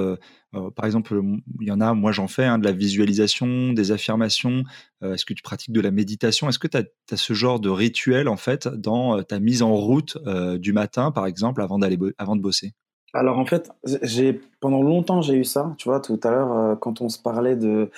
[0.75, 1.21] par exemple,
[1.61, 4.65] il y en a, moi j'en fais, hein, de la visualisation, des affirmations.
[5.01, 6.49] Est-ce que tu pratiques de la méditation?
[6.49, 10.19] Est-ce que tu as, ce genre de rituel en fait dans ta mise en route
[10.59, 12.73] du matin, par exemple, avant d'aller avant de bosser?
[13.13, 13.71] Alors en fait,
[14.03, 15.75] j'ai pendant longtemps j'ai eu ça.
[15.79, 17.91] Tu vois, tout à l'heure quand on se parlait de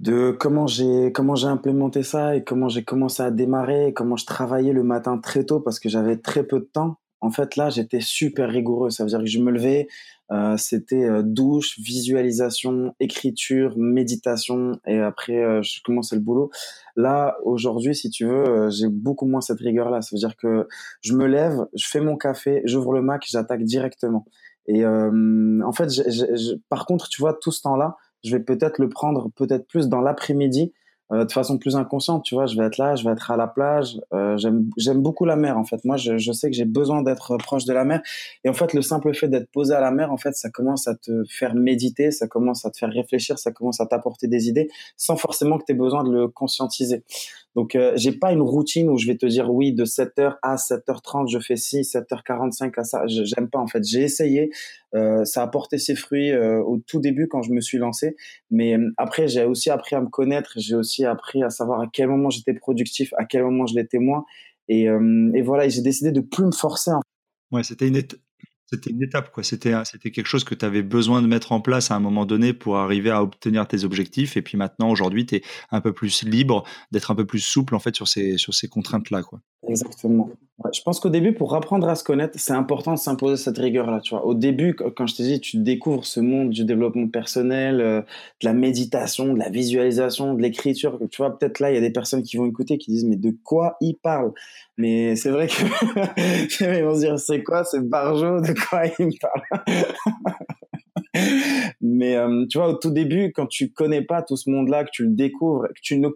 [0.00, 4.16] de comment j'ai comment j'ai implémenté ça et comment j'ai commencé à démarrer et comment
[4.16, 7.56] je travaillais le matin très tôt parce que j'avais très peu de temps en fait,
[7.56, 8.90] là, j'étais super rigoureux.
[8.90, 9.88] Ça veut dire que je me levais,
[10.30, 16.50] euh, c'était euh, douche, visualisation, écriture, méditation, et après, euh, je commençais le boulot.
[16.96, 20.02] Là, aujourd'hui, si tu veux, j'ai beaucoup moins cette rigueur-là.
[20.02, 20.68] Ça veut dire que
[21.00, 24.26] je me lève, je fais mon café, j'ouvre le Mac, j'attaque directement.
[24.66, 25.88] Et en fait,
[26.68, 30.00] par contre, tu vois, tout ce temps-là, je vais peut-être le prendre peut-être plus dans
[30.00, 30.72] l'après-midi
[31.12, 33.36] euh, de façon plus inconsciente, tu vois, je vais être là, je vais être à
[33.36, 34.00] la plage.
[34.14, 35.84] Euh, j'aime beaucoup la mer, en fait.
[35.84, 38.00] Moi, je, je sais que j'ai besoin d'être proche de la mer.
[38.42, 40.88] Et en fait, le simple fait d'être posé à la mer, en fait, ça commence
[40.88, 44.48] à te faire méditer, ça commence à te faire réfléchir, ça commence à t'apporter des
[44.48, 47.04] idées, sans forcément que tu aies besoin de le conscientiser.
[47.54, 50.56] Donc, euh, j'ai pas une routine où je vais te dire oui, de 7h à
[50.56, 53.06] 7h30, je fais ci, 7h45 à ça.
[53.06, 53.84] J'aime pas, en fait.
[53.84, 54.50] J'ai essayé.
[54.94, 58.16] Euh, ça a porté ses fruits euh, au tout début quand je me suis lancé.
[58.50, 60.52] Mais euh, après, j'ai aussi appris à me connaître.
[60.56, 63.98] J'ai aussi appris à savoir à quel moment j'étais productif, à quel moment je l'étais
[63.98, 64.24] moins.
[64.68, 66.92] Et, et voilà, j'ai décidé de plus me forcer.
[67.52, 68.00] Ouais, c'était une,
[68.66, 69.42] c'était une étape, quoi.
[69.42, 72.26] C'était, c'était quelque chose que tu avais besoin de mettre en place à un moment
[72.26, 74.36] donné pour arriver à obtenir tes objectifs.
[74.36, 77.74] Et puis maintenant, aujourd'hui, tu es un peu plus libre, d'être un peu plus souple,
[77.74, 79.40] en fait, sur ces, sur ces contraintes-là, quoi.
[79.68, 80.30] Exactement.
[80.72, 84.00] je pense qu'au début, pour apprendre à se connaître, c'est important de s'imposer cette rigueur-là,
[84.00, 84.24] tu vois.
[84.24, 88.46] Au début, quand je te dis, tu découvres ce monde du développement personnel, euh, de
[88.46, 90.98] la méditation, de la visualisation, de l'écriture.
[91.10, 93.16] Tu vois, peut-être là, il y a des personnes qui vont écouter, qui disent, mais
[93.16, 94.32] de quoi il parle
[94.76, 95.54] Mais c'est vrai que
[96.78, 98.40] ils vont se dire, c'est quoi ce barjo?
[98.40, 99.64] De quoi il parle
[101.80, 104.90] Mais euh, tu vois, au tout début, quand tu connais pas tout ce monde-là, que
[104.92, 106.08] tu le découvres, que tu ne,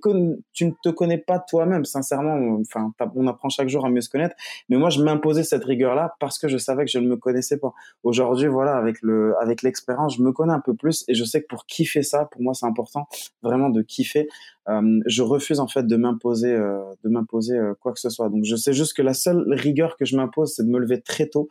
[0.52, 4.08] tu ne te connais pas toi-même, sincèrement, enfin, on apprend chaque jour à mieux se
[4.08, 4.34] connaître.
[4.68, 7.58] Mais moi, je m'imposais cette rigueur-là parce que je savais que je ne me connaissais
[7.58, 7.72] pas.
[8.02, 11.42] Aujourd'hui, voilà, avec le, avec l'expérience, je me connais un peu plus et je sais
[11.42, 13.06] que pour kiffer ça, pour moi, c'est important
[13.42, 14.28] vraiment de kiffer.
[14.68, 18.28] Euh, je refuse en fait de m'imposer, euh, de m'imposer quoi que ce soit.
[18.30, 21.00] Donc, je sais juste que la seule rigueur que je m'impose, c'est de me lever
[21.00, 21.48] très tôt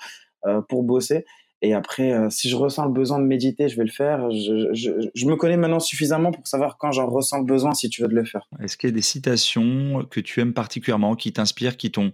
[0.69, 1.25] pour bosser
[1.63, 4.29] et après, euh, si je ressens le besoin de méditer, je vais le faire.
[4.29, 7.89] Je, je, je me connais maintenant suffisamment pour savoir quand j'en ressens le besoin, si
[7.89, 8.47] tu veux de le faire.
[8.61, 12.11] Est-ce qu'il y a des citations que tu aimes particulièrement, qui t'inspirent, qui t'ont,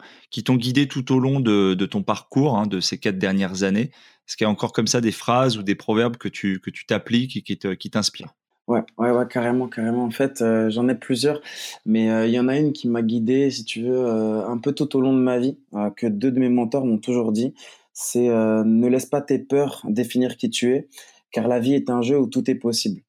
[0.56, 3.92] guidé tout au long de, de ton parcours, hein, de ces quatre dernières années?
[4.28, 6.70] Est-ce qu'il y a encore comme ça des phrases ou des proverbes que tu, que
[6.70, 8.34] tu t'appliques et qui, t'inspirent?
[8.70, 10.06] Ouais, ouais, ouais, carrément, carrément.
[10.06, 11.42] En fait, euh, j'en ai plusieurs,
[11.86, 14.72] mais euh, il y en a une qui m'a guidé, si tu veux, un peu
[14.72, 15.58] tout au long de ma vie,
[15.98, 17.54] que deux de mes mentors m'ont toujours dit
[17.94, 20.88] c'est euh, ne laisse pas tes peurs définir qui tu es,
[21.32, 23.02] car la vie est un jeu où tout est possible.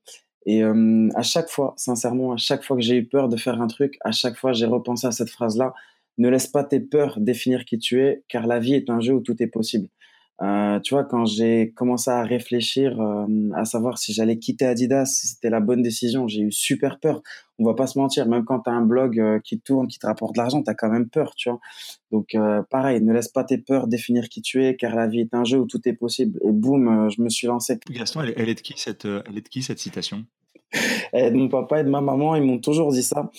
[0.46, 3.60] Et euh, à chaque fois, sincèrement, à chaque fois que j'ai eu peur de faire
[3.60, 5.74] un truc, à chaque fois j'ai repensé à cette phrase-là.
[6.16, 9.14] Ne laisse pas tes peurs définir qui tu es, car la vie est un jeu
[9.14, 9.88] où tout est possible.
[10.42, 15.06] Euh, tu vois, quand j'ai commencé à réfléchir euh, à savoir si j'allais quitter Adidas,
[15.06, 17.22] si c'était la bonne décision, j'ai eu super peur.
[17.58, 19.98] On va pas se mentir, même quand tu as un blog euh, qui tourne, qui
[19.98, 21.60] te rapporte de l'argent, tu as quand même peur, tu vois.
[22.10, 22.36] Donc
[22.70, 25.44] pareil, ne laisse pas tes peurs définir qui tu es, car la vie est un
[25.44, 26.38] jeu où tout est possible.
[26.44, 27.78] Et boum, je me suis lancé.
[27.90, 30.24] Gaston, elle, est de qui cette, elle est de qui cette citation?
[31.12, 33.30] Et mon papa et de ma maman, ils m'ont toujours dit ça.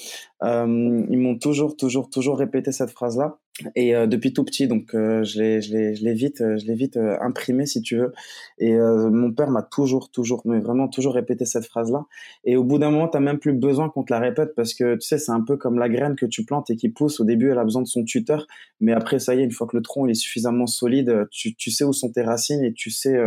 [0.43, 3.37] Euh, ils m'ont toujours, toujours, toujours répété cette phrase-là.
[3.75, 6.65] Et euh, depuis tout petit, donc euh, je l'ai, je l'ai, je l'ai vite, je
[6.65, 8.11] l'ai vite imprimé si tu veux.
[8.57, 12.05] Et mon père m'a toujours, toujours, mais vraiment toujours répété cette phrase-là.
[12.43, 14.95] Et au bout d'un moment, t'as même plus besoin qu'on te la répète parce que
[14.95, 17.19] tu sais, c'est un peu comme la graine que tu plantes et qui pousse.
[17.19, 18.45] Au début, elle a besoin de son tuteur,
[18.81, 21.71] mais après, ça y est, une fois que le tronc est suffisamment solide, tu, tu
[21.71, 23.17] sais où sont tes racines et tu sais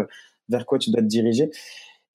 [0.49, 1.51] vers quoi tu dois te diriger.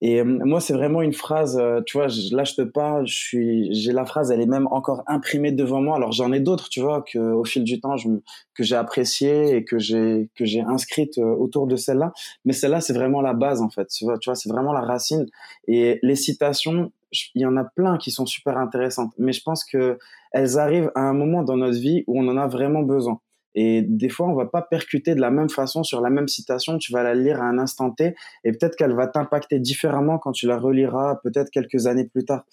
[0.06, 3.16] Et euh, moi, c'est vraiment une phrase, euh, tu vois, là, je te parle, je
[3.16, 5.96] suis, j'ai la phrase, elle est même encore imprimée devant moi.
[5.96, 8.10] Alors, j'en ai d'autres, tu vois, que au fil du temps, je,
[8.52, 12.12] que j'ai apprécié et que j'ai, que j'ai inscrite euh, autour de celle-là.
[12.44, 13.86] Mais celle-là, c'est vraiment la base, en fait.
[13.86, 15.24] Tu vois, tu vois, c'est vraiment la racine.
[15.68, 16.92] Et les citations,
[17.34, 19.12] il y en a plein qui sont super intéressantes.
[19.16, 19.98] Mais je pense que
[20.32, 23.20] elles arrivent à un moment dans notre vie où on en a vraiment besoin.
[23.54, 26.78] Et des fois, on va pas percuter de la même façon sur la même citation.
[26.78, 28.14] Tu vas la lire à un instant T
[28.44, 32.44] et peut-être qu'elle va t'impacter différemment quand tu la reliras peut-être quelques années plus tard.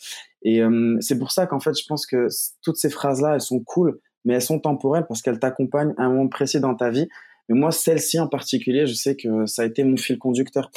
[0.43, 2.27] Et euh, c'est pour ça qu'en fait, je pense que
[2.61, 6.09] toutes ces phrases-là, elles sont cool, mais elles sont temporelles parce qu'elles t'accompagnent à un
[6.09, 7.07] moment précis dans ta vie.
[7.49, 10.69] Mais moi, celle-ci en particulier, je sais que ça a été mon fil conducteur.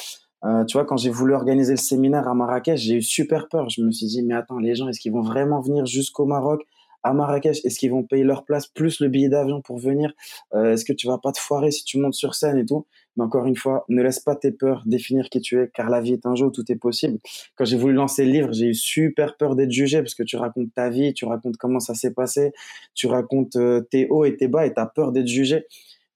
[0.44, 3.70] Euh, tu vois, quand j'ai voulu organiser le séminaire à Marrakech, j'ai eu super peur.
[3.70, 6.62] Je me suis dit, mais attends, les gens, est-ce qu'ils vont vraiment venir jusqu'au Maroc?
[7.04, 10.12] À Marrakech, est-ce qu'ils vont payer leur place plus le billet d'avion pour venir?
[10.54, 12.86] Euh, Est-ce que tu vas pas te foirer si tu montes sur scène et tout?
[13.16, 16.00] Mais encore une fois, ne laisse pas tes peurs définir qui tu es, car la
[16.00, 17.18] vie est un jeu où tout est possible.
[17.56, 20.36] Quand j'ai voulu lancer le livre, j'ai eu super peur d'être jugé parce que tu
[20.36, 22.52] racontes ta vie, tu racontes comment ça s'est passé,
[22.94, 25.66] tu racontes euh, tes hauts et tes bas et tu as peur d'être jugé.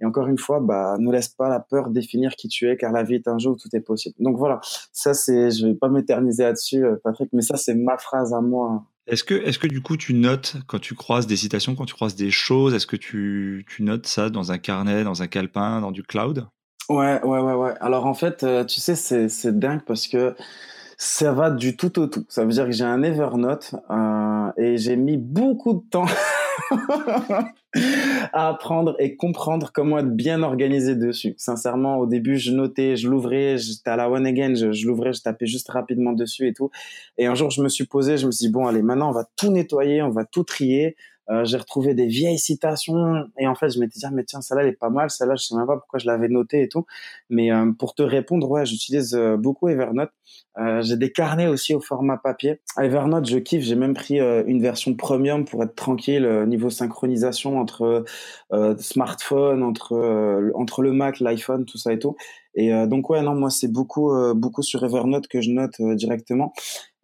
[0.01, 2.93] Et encore une fois, bah, ne laisse pas la peur définir qui tu es, car
[2.93, 4.15] la vie est un jeu où tout est possible.
[4.21, 4.61] Donc voilà,
[4.93, 8.41] ça c'est, je vais pas m'éterniser là-dessus, euh, Patrick, mais ça c'est ma phrase à
[8.41, 11.87] moi Est-ce que, est-ce que du coup tu notes quand tu croises des citations, quand
[11.87, 15.27] tu croises des choses, est-ce que tu, tu notes ça dans un carnet, dans un
[15.27, 16.47] calepin, dans du cloud?
[16.91, 17.75] Ouais, ouais, ouais, ouais.
[17.81, 20.35] Alors en fait, euh, tu sais, c'est, c'est dingue parce que
[20.99, 22.27] ça va du tout au tout.
[22.29, 26.07] Ça veut dire que j'ai un Evernote euh, et j'ai mis beaucoup de temps
[26.71, 27.49] à
[28.49, 31.35] apprendre et comprendre comment être bien organisé dessus.
[31.37, 35.23] Sincèrement, au début, je notais, je l'ouvrais, j'étais à la one again, je, l'ouvrais, je
[35.23, 36.71] tapais juste rapidement dessus et tout.
[37.17, 39.13] Et un jour, je me suis posé, je me suis dit, bon, allez, maintenant, on
[39.13, 40.97] va tout nettoyer, on va tout trier.
[41.31, 44.41] Euh, j'ai retrouvé des vieilles citations et en fait je m'étais dit ah, mais tiens
[44.41, 45.11] celle-là elle est pas mal.
[45.11, 46.87] Celle-là je sais même pas pourquoi je l'avais notée et tout.
[47.29, 50.11] Mais euh, pour te répondre ouais j'utilise euh, beaucoup Evernote.
[50.81, 52.61] J'ai des carnets aussi au format papier.
[52.77, 53.63] Evernote je kiffe.
[53.63, 58.05] J'ai même pris une version premium pour être tranquille niveau synchronisation entre
[58.79, 62.17] smartphone entre entre le Mac l'iPhone tout ça et tout.
[62.57, 66.53] Et donc ouais non moi c'est beaucoup beaucoup sur Evernote que je note directement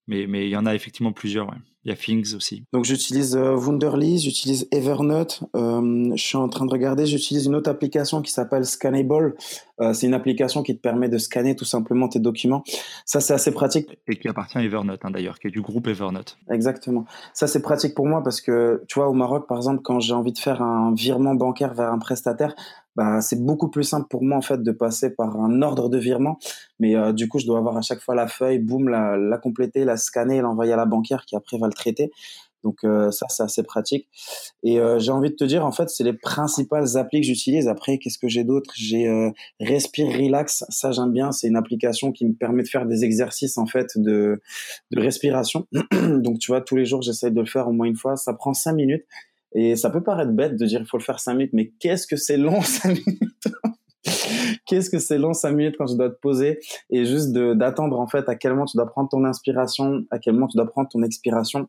[0.08, 1.52] mais, mais il y en a effectivement plusieurs.
[1.86, 2.66] Il y a Things aussi.
[2.74, 5.44] Donc j'utilise euh, Wunderlist, j'utilise Evernote.
[5.56, 9.36] Euh, je suis en train de regarder, j'utilise une autre application qui s'appelle Scannable.
[9.80, 12.64] Euh, c'est une application qui te permet de scanner tout simplement tes documents.
[13.06, 14.00] Ça, c'est assez pratique.
[14.08, 16.38] Et qui appartient à Evernote hein, d'ailleurs, qui est du groupe Evernote.
[16.50, 17.06] Exactement.
[17.34, 20.14] Ça, c'est pratique pour moi parce que, tu vois, au Maroc, par exemple, quand j'ai
[20.14, 22.56] envie de faire un virement bancaire vers un prestataire,
[22.96, 25.98] bah, c'est beaucoup plus simple pour moi en fait de passer par un ordre de
[25.98, 26.40] virement.
[26.80, 29.38] Mais euh, du coup, je dois avoir à chaque fois la feuille, boum, la, la
[29.38, 32.12] compléter, la scanner, l'envoyer à la banquière qui après va le traiter.
[32.64, 34.08] Donc euh, ça, c'est assez pratique.
[34.64, 37.68] Et euh, j'ai envie de te dire, en fait, c'est les principales applis que j'utilise.
[37.68, 38.72] Après, qu'est-ce que j'ai d'autre?
[38.76, 39.08] J'ai
[39.60, 40.66] Respire Relax.
[40.70, 41.32] Ça, j'aime bien.
[41.32, 44.42] C'est une application qui me permet de faire des exercices en fait de,
[44.92, 45.68] de respiration.
[46.02, 48.16] Donc tu vois, tous les jours, j'essaie de le faire au moins une fois.
[48.16, 49.06] Ça prend cinq minutes.
[49.56, 52.06] Et ça peut paraître bête de dire il faut le faire 5 minutes, mais qu'est-ce
[52.08, 53.48] que c'est long 5 minutes?
[54.66, 56.60] Qu'est-ce que c'est long 5 minutes quand tu dois te poser
[56.90, 60.34] et juste d'attendre en fait à quel moment tu dois prendre ton inspiration, à quel
[60.34, 61.68] moment tu dois prendre ton expiration.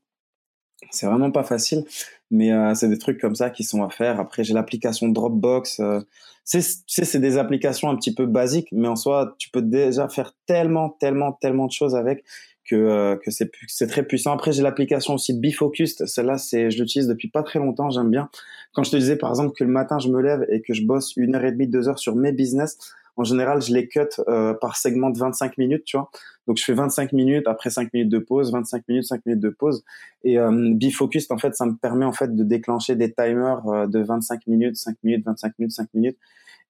[0.91, 1.85] C'est vraiment pas facile,
[2.31, 4.21] mais euh, c'est des trucs comme ça qui sont à faire.
[4.21, 5.81] Après, j'ai l'application Dropbox.
[5.81, 6.01] Euh,
[6.45, 10.91] c'est des applications un petit peu basiques, mais en soi, tu peux déjà faire tellement,
[10.91, 12.25] tellement, tellement de choses avec
[12.69, 14.33] que, euh, que c'est, c'est très puissant.
[14.33, 16.07] Après, j'ai l'application aussi Bifocused.
[16.07, 17.91] Celle-là, c'est, je l'utilise depuis pas très longtemps.
[17.91, 18.29] J'aime bien.
[18.73, 20.85] Quand je te disais, par exemple, que le matin, je me lève et que je
[20.85, 22.79] bosse une heure et demie, deux heures sur mes business,
[23.17, 26.11] en général, je les cut euh, par segment de 25 minutes, tu vois.
[26.47, 29.49] Donc, je fais 25 minutes, après 5 minutes de pause, 25 minutes, 5 minutes de
[29.49, 29.85] pause.
[30.23, 33.87] Et euh, Bifocused, en fait, ça me permet en fait de déclencher des timers euh,
[33.87, 36.19] de 25 minutes, 5 minutes, 25 minutes, 5 minutes.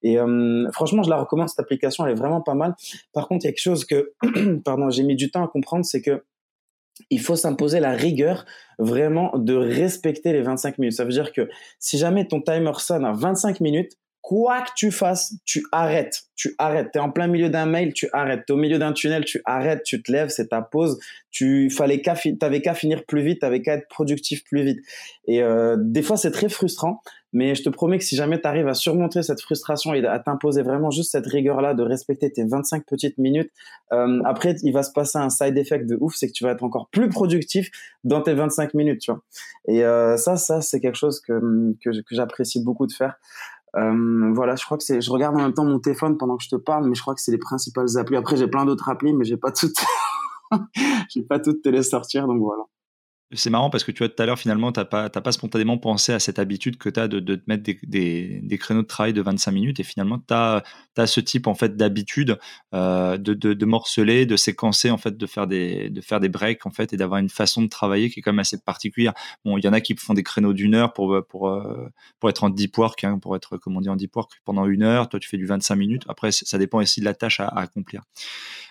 [0.03, 2.75] Et euh, franchement, je la recommande cette application, elle est vraiment pas mal.
[3.13, 4.13] Par contre, il y a quelque chose que,
[4.65, 6.23] pardon, j'ai mis du temps à comprendre, c'est que
[7.09, 8.45] il faut s'imposer la rigueur
[8.79, 10.95] vraiment de respecter les 25 minutes.
[10.95, 11.47] Ça veut dire que
[11.79, 13.93] si jamais ton timer sonne à 25 minutes,
[14.27, 16.23] quoi que tu fasses, tu arrêtes.
[16.35, 16.89] Tu arrêtes.
[16.91, 18.43] Tu es en plein milieu d'un mail, tu arrêtes.
[18.45, 20.99] Tu es au milieu d'un tunnel, tu arrêtes, tu te lèves, c'est ta pause.
[21.31, 24.79] Tu fallait qu'à qu'à finir plus vite, t'avais qu'à être productif plus vite.
[25.27, 27.01] Et euh, des fois, c'est très frustrant,
[27.33, 30.17] Mais je te promets que si jamais tu arrives à surmonter cette frustration et à
[30.19, 33.51] t'imposer vraiment juste cette rigueur-là de respecter tes 25 petites minutes,
[33.91, 36.51] euh, après, il va se passer un side effect de ouf, c'est que tu vas
[36.51, 37.69] être encore plus productif
[38.03, 39.21] dans tes 25 minutes, tu vois.
[39.67, 43.15] Et euh, ça, ça, c'est quelque chose que, que, que j'apprécie beaucoup de faire.
[43.75, 45.01] Euh, voilà, je crois que c'est.
[45.01, 47.13] Je regarde en même temps mon téléphone pendant que je te parle, mais je crois
[47.13, 48.15] que c'est les principales applis.
[48.15, 49.77] Après, j'ai plein d'autres applis, mais j'ai pas toutes.
[51.09, 52.63] j'ai pas toutes te les sortir, donc voilà.
[53.33, 55.77] C'est marrant parce que tu vois, tout à l'heure, finalement, tu n'as pas, pas spontanément
[55.77, 58.83] pensé à cette habitude que tu as de, de, te mettre des, des, des, créneaux
[58.83, 59.79] de travail de 25 minutes.
[59.81, 60.63] Et finalement, tu as,
[61.05, 62.39] ce type en fait, d'habitude
[62.73, 66.65] euh, de, de, morceler, de séquencer, en fait, de faire des, de faire des breaks
[66.65, 69.13] en fait, et d'avoir une façon de travailler qui est quand même assez particulière.
[69.43, 71.89] Bon, il y en a qui font des créneaux d'une heure pour, pour, euh,
[72.21, 74.13] pour être en deep work, hein, pour être, comme on en deep
[74.45, 75.09] pendant une heure.
[75.09, 76.03] Toi, tu fais du 25 minutes.
[76.07, 78.03] Après, ça dépend aussi de la tâche à accomplir.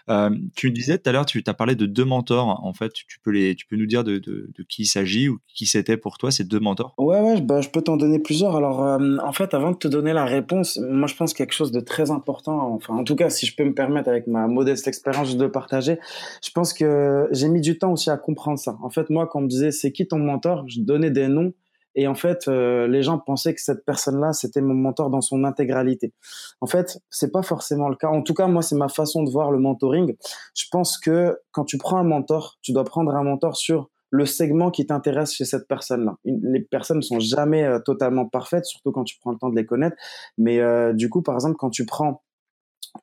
[0.08, 2.64] Euh, tu disais tout à l'heure, tu as parlé de deux mentors.
[2.64, 4.20] En fait, tu peux, les, tu peux nous dire de,
[4.68, 6.94] qui il s'agit ou qui c'était pour toi ces deux mentors?
[6.98, 8.56] Ouais, ouais, bah, je peux t'en donner plusieurs.
[8.56, 11.72] Alors, euh, en fait, avant de te donner la réponse, moi, je pense quelque chose
[11.72, 12.72] de très important.
[12.74, 15.98] Enfin, en tout cas, si je peux me permettre, avec ma modeste expérience, de partager,
[16.44, 18.76] je pense que j'ai mis du temps aussi à comprendre ça.
[18.82, 21.52] En fait, moi, quand on me disait c'est qui ton mentor, je donnais des noms
[21.96, 25.44] et en fait, euh, les gens pensaient que cette personne-là, c'était mon mentor dans son
[25.44, 26.12] intégralité.
[26.60, 28.08] En fait, c'est pas forcément le cas.
[28.08, 30.14] En tout cas, moi, c'est ma façon de voir le mentoring.
[30.54, 34.26] Je pense que quand tu prends un mentor, tu dois prendre un mentor sur le
[34.26, 36.16] segment qui t'intéresse chez cette personne-là.
[36.24, 39.56] Les personnes ne sont jamais euh, totalement parfaites, surtout quand tu prends le temps de
[39.56, 39.96] les connaître.
[40.38, 42.22] Mais euh, du coup, par exemple, quand tu prends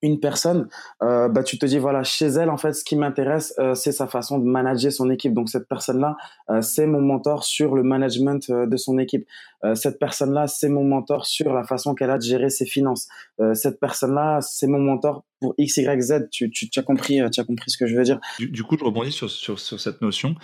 [0.02, 0.68] une personne,
[1.02, 3.92] euh, bah, tu te dis voilà chez elle en fait ce qui m'intéresse euh, c'est
[3.92, 5.34] sa façon de manager son équipe.
[5.34, 6.18] Donc cette personne là
[6.50, 9.28] euh, c'est mon mentor sur le management de son équipe.
[9.76, 13.08] Cette personne là c'est mon mentor sur la façon qu'elle a de gérer ses finances.
[13.54, 16.28] cette personne là c'est mon mentor pour x y z.
[16.32, 18.20] Tu, as compris tu as compris ce que je veux dire.
[18.40, 20.36] Du, du coup je rebondis sur, sur, sur cette notion.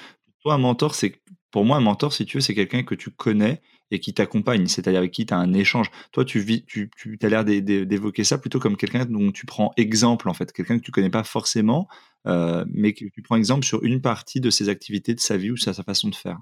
[0.44, 1.16] Toi un mentor c'est
[1.52, 3.62] pour moi un mentor si tu veux c'est quelqu'un que tu connais
[3.92, 5.90] et qui t'accompagne, c'est-à-dire avec qui tu as un échange.
[6.12, 9.72] Toi, tu, vis, tu, tu as l'air d'évoquer ça plutôt comme quelqu'un dont tu prends
[9.78, 11.88] exemple, en fait, quelqu'un que tu connais pas forcément,
[12.28, 15.52] euh, mais que tu prends exemple sur une partie de ses activités, de sa vie
[15.52, 16.40] ou sa, sa façon de faire.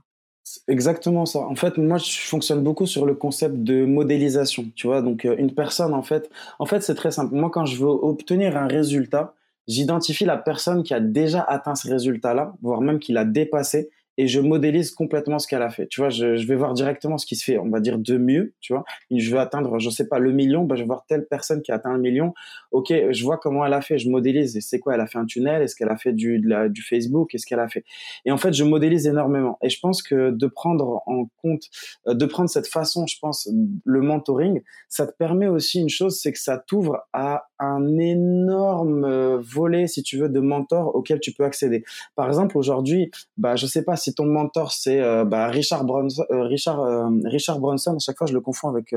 [0.68, 1.40] Exactement ça.
[1.40, 4.65] En fait, moi, je fonctionne beaucoup sur le concept de modélisation.
[4.76, 6.30] Tu vois, donc euh, une personne, en fait,
[6.60, 7.36] en fait, c'est très simple.
[7.36, 9.36] Moi, quand je veux obtenir un résultat,
[9.68, 14.27] j'identifie la personne qui a déjà atteint ce résultat-là, voire même qui l'a dépassé, et
[14.27, 15.88] je modélise complètement ce qu'elle a fait.
[15.88, 18.18] Tu vois, je, je, vais voir directement ce qui se fait, on va dire, de
[18.18, 18.84] mieux, tu vois.
[19.11, 21.72] Je veux atteindre, je sais pas, le million, bah, je vais voir telle personne qui
[21.72, 22.34] a atteint un million.
[22.72, 24.57] Ok, je vois comment elle a fait, je modélise.
[24.57, 27.30] Et c'est quoi Elle a fait un tunnel Est-ce qu'elle a fait du, du Facebook
[27.30, 27.85] Qu'est-ce qu'elle a fait
[28.26, 29.60] Et en fait, je modélise énormément.
[29.61, 31.64] Et je pense que de prendre en compte,
[32.07, 33.49] euh, de prendre cette façon, je pense,
[33.85, 39.06] le mentoring, ça te permet aussi une chose, c'est que ça t'ouvre à un énorme
[39.06, 41.84] euh, volet, si tu veux, de mentors auquel tu peux accéder.
[42.15, 45.84] Par exemple, aujourd'hui, bah, je sais pas si si ton mentor c'est euh, bah, Richard
[45.84, 48.96] Bronson, euh, Richard euh, Richard Bronson, à chaque fois je le confonds avec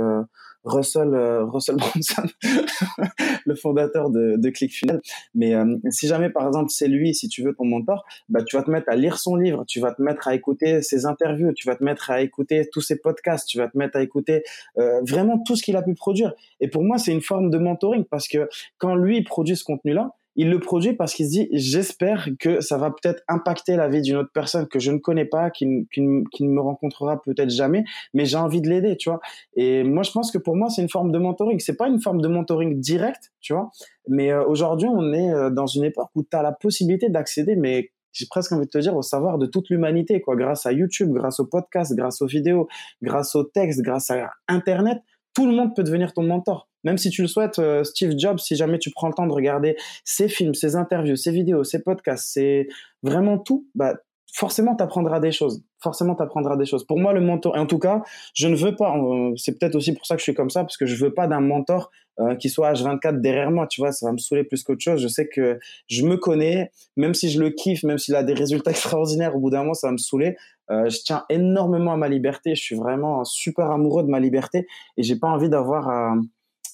[0.64, 1.14] Russell
[1.50, 2.22] Russell Bronson,
[3.46, 5.00] le fondateur de, de ClickFunnels.
[5.34, 5.54] Mais
[5.90, 8.70] si jamais par exemple c'est lui, si tu veux ton mentor, bah tu vas te
[8.70, 11.74] mettre à lire son livre, tu vas te mettre à écouter ses interviews, tu vas
[11.74, 14.44] te mettre à écouter tous ses podcasts, tu vas te mettre à écouter
[14.76, 16.34] vraiment tout ce qu'il a pu produire.
[16.60, 19.92] Et pour moi c'est une forme de mentoring parce que quand lui produit ce contenu
[19.92, 23.88] là il le produit parce qu'il se dit j'espère que ça va peut-être impacter la
[23.88, 27.50] vie d'une autre personne que je ne connais pas, qui, qui, ne me rencontrera peut-être
[27.50, 27.84] jamais,
[28.14, 29.20] mais j'ai envie de l'aider, tu vois.
[29.54, 31.58] Et moi, je pense que pour moi, c'est une forme de mentoring.
[31.60, 33.70] C'est pas une forme de mentoring direct, tu vois.
[34.08, 37.56] Mais euh, aujourd'hui, on est euh, dans une époque où tu as la possibilité d'accéder,
[37.56, 40.36] mais j'ai presque envie de te dire au savoir de toute l'humanité, quoi.
[40.36, 42.68] Grâce à YouTube, grâce au podcast, grâce aux vidéos,
[43.02, 44.98] grâce au texte, grâce à Internet,
[45.34, 46.68] tout le monde peut devenir ton mentor.
[46.84, 49.32] Même si tu le souhaites, euh, Steve Jobs, si jamais tu prends le temps de
[49.32, 52.68] regarder ses films, ses interviews, ses vidéos, ses podcasts, c'est
[53.02, 53.96] vraiment tout, bah,
[54.34, 55.62] forcément, tu apprendras des choses.
[55.82, 56.84] Forcément, tu apprendras des choses.
[56.84, 58.02] Pour moi, le mentor, et en tout cas,
[58.34, 60.62] je ne veux pas, euh, c'est peut-être aussi pour ça que je suis comme ça,
[60.62, 61.90] parce que je veux pas d'un mentor
[62.20, 65.00] euh, qui soit H24 derrière moi, tu vois, ça va me saouler plus qu'autre chose.
[65.00, 65.58] Je sais que
[65.88, 69.40] je me connais, même si je le kiffe, même s'il a des résultats extraordinaires, au
[69.40, 70.36] bout d'un moment, ça va me saouler.
[70.70, 74.66] Euh, je tiens énormément à ma liberté, je suis vraiment super amoureux de ma liberté
[74.96, 75.88] et j'ai pas envie d'avoir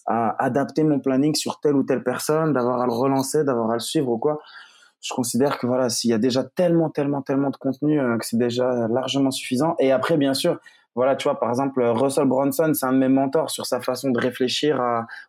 [0.07, 3.74] à adapter mon planning sur telle ou telle personne, d'avoir à le relancer, d'avoir à
[3.74, 4.39] le suivre ou quoi
[5.07, 8.27] je considère que voilà, s'il y a déjà tellement, tellement, tellement de contenu, euh, que
[8.27, 9.77] c'est déjà largement suffisant.
[9.78, 10.59] Et après, bien sûr,
[10.97, 14.11] voilà, tu vois, par exemple, Russell Bronson, c'est un de mes mentors sur sa façon
[14.11, 14.81] de réfléchir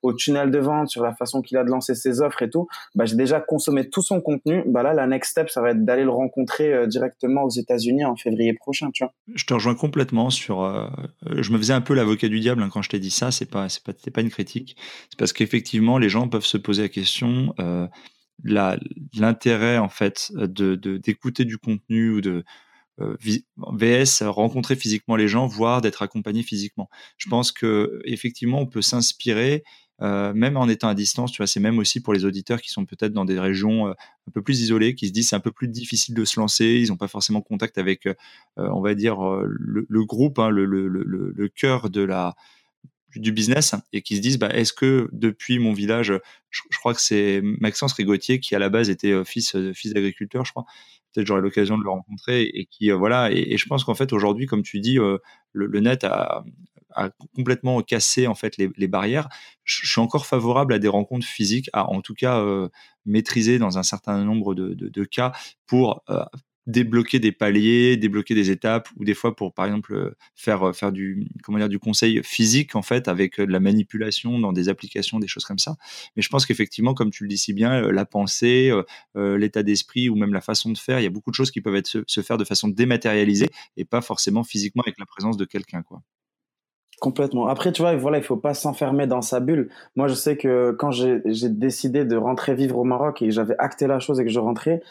[0.01, 2.69] au tunnel de vente, sur la façon qu'il a de lancer ses offres et tout.
[2.95, 4.63] Bah, j'ai déjà consommé tout son contenu.
[4.65, 8.05] Bah là, la next step, ça va être d'aller le rencontrer euh, directement aux États-Unis
[8.05, 9.13] en février prochain, tu vois.
[9.35, 10.63] Je te rejoins complètement sur.
[10.63, 10.87] Euh,
[11.35, 13.31] je me faisais un peu l'avocat du diable hein, quand je t'ai dit ça.
[13.31, 14.77] C'est pas, c'est pas, pas une critique.
[15.09, 17.53] C'est parce qu'effectivement, les gens peuvent se poser la question.
[17.59, 17.87] Euh,
[18.43, 22.43] l'intérêt en fait de d'écouter du contenu ou de
[22.99, 26.89] VS rencontrer physiquement les gens, voire d'être accompagné physiquement.
[27.17, 29.63] Je pense que effectivement, on peut s'inspirer
[30.01, 32.69] euh, même en étant à distance, tu vois, c'est même aussi pour les auditeurs qui
[32.69, 33.91] sont peut-être dans des régions euh,
[34.27, 36.79] un peu plus isolées, qui se disent c'est un peu plus difficile de se lancer,
[36.83, 38.13] ils n'ont pas forcément contact avec, euh,
[38.57, 42.35] on va dire, le, groupe, hein, le, le, le, cœur de la,
[43.19, 46.13] du business, et qui se disent bah, est-ce que depuis mon village,
[46.49, 50.51] je, crois que c'est Maxence Rigotier qui à la base était fils, fils d'agriculteur, je
[50.51, 50.65] crois,
[51.13, 54.45] peut-être j'aurai l'occasion de le rencontrer, et qui, voilà, et, je pense qu'en fait aujourd'hui,
[54.45, 54.97] comme tu dis,
[55.53, 56.43] le, net a,
[57.35, 59.29] complètement cassé en fait les, barrières.
[59.63, 62.69] Je, suis encore favorable à des rencontres physiques, à en tout cas euh,
[63.05, 65.31] maîtriser dans un certain nombre de, cas
[65.65, 66.23] pour euh,
[66.67, 70.91] débloquer des paliers, débloquer des étapes, ou des fois pour, par exemple, euh, faire, faire
[70.91, 75.19] du, comment dire, du conseil physique, en fait, avec de la manipulation dans des applications,
[75.19, 75.75] des choses comme ça.
[76.15, 78.71] Mais je pense qu'effectivement, comme tu le dis si bien, la pensée,
[79.15, 81.61] l'état d'esprit ou même la façon de faire, il y a beaucoup de choses qui
[81.61, 85.37] peuvent être, se, se, faire de façon dématérialisée et pas forcément physiquement avec la présence
[85.37, 86.01] de quelqu'un, quoi.
[86.99, 87.47] Complètement.
[87.47, 89.69] Après, tu vois, voilà, il faut pas s'enfermer dans sa bulle.
[89.95, 93.85] Moi, je sais que quand j'ai décidé de rentrer vivre au Maroc et j'avais acté
[93.85, 94.81] la chose et que je rentrais,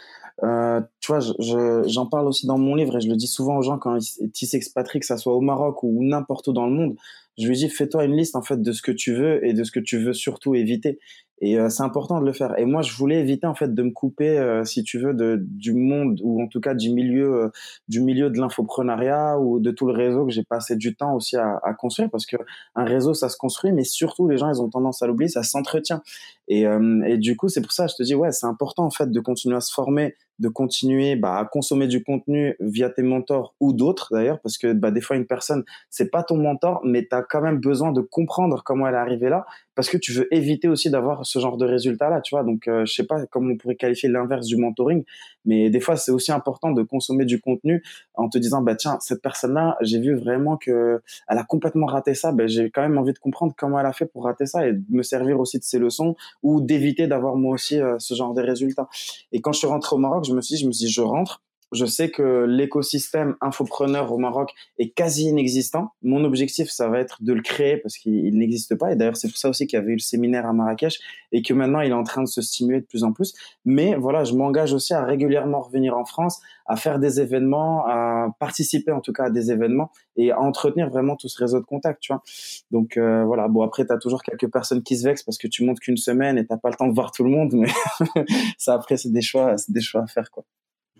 [0.42, 3.56] euh, tu vois, j'en je, parle aussi dans mon livre et je le dis souvent
[3.56, 6.72] aux gens quand ils s'expatrient, que ça soit au Maroc ou n'importe où dans le
[6.72, 6.96] monde.
[7.38, 9.62] Je lui dis, fais-toi une liste en fait de ce que tu veux et de
[9.62, 10.98] ce que tu veux surtout éviter.
[11.42, 12.58] Et euh, c'est important de le faire.
[12.58, 15.38] Et moi, je voulais éviter en fait de me couper, euh, si tu veux, de,
[15.42, 17.48] du monde ou en tout cas du milieu, euh,
[17.88, 21.36] du milieu de l'infoprenariat ou de tout le réseau que j'ai passé du temps aussi
[21.36, 22.36] à, à, construire, parce que
[22.74, 25.42] un réseau, ça se construit, mais surtout les gens, ils ont tendance à l'oublier, ça
[25.42, 26.02] s'entretient.
[26.48, 26.62] Et,
[27.06, 29.20] et du coup, c'est pour ça, je te dis, ouais, c'est important en fait de
[29.20, 33.72] continuer à se former, de continuer bah, à consommer du contenu via tes mentors ou
[33.72, 37.14] d'autres d'ailleurs, parce que bah, des fois une personne, c'est pas ton mentor, mais tu
[37.14, 40.32] as quand même besoin de comprendre comment elle est arrivée là parce que tu veux
[40.34, 42.42] éviter aussi d'avoir ce genre de résultat là tu vois.
[42.42, 45.04] Donc euh, je sais pas comment on pourrait qualifier l'inverse du mentoring
[45.46, 47.82] mais des fois c'est aussi important de consommer du contenu
[48.14, 51.86] en te disant bah tiens cette personne là j'ai vu vraiment que elle a complètement
[51.86, 52.32] raté ça.
[52.32, 54.72] Ben j'ai quand même envie de comprendre comment elle a fait pour rater ça et
[54.72, 58.34] de me servir aussi de ses leçons ou d'éviter d'avoir moi aussi euh, ce genre
[58.34, 58.88] de résultats.
[59.32, 61.00] Et quand je suis rentré au Maroc je me suis je me suis dit je
[61.00, 61.42] rentre
[61.72, 65.90] je sais que l'écosystème infopreneur au Maroc est quasi inexistant.
[66.02, 68.92] Mon objectif, ça va être de le créer parce qu'il n'existe pas.
[68.92, 70.98] Et d'ailleurs, c'est pour ça aussi qu'il y avait eu le séminaire à Marrakech
[71.32, 73.34] et que maintenant, il est en train de se stimuler de plus en plus.
[73.64, 78.28] Mais voilà, je m'engage aussi à régulièrement revenir en France, à faire des événements, à
[78.38, 81.64] participer en tout cas à des événements et à entretenir vraiment tout ce réseau de
[81.64, 82.22] contacts, tu vois.
[82.70, 85.48] Donc euh, voilà, bon après, tu as toujours quelques personnes qui se vexent parce que
[85.48, 87.68] tu montes qu'une semaine et t'as pas le temps de voir tout le monde, mais
[88.58, 90.44] ça après, c'est des choix, c'est des choix à faire, quoi.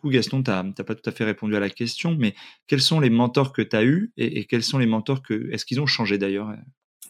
[0.04, 2.34] Gaston, tu n'as pas tout à fait répondu à la question, mais
[2.66, 5.50] quels sont les mentors que tu as eus et, quels sont les mentors que.
[5.52, 6.50] Est-ce qu'ils ont changé d'ailleurs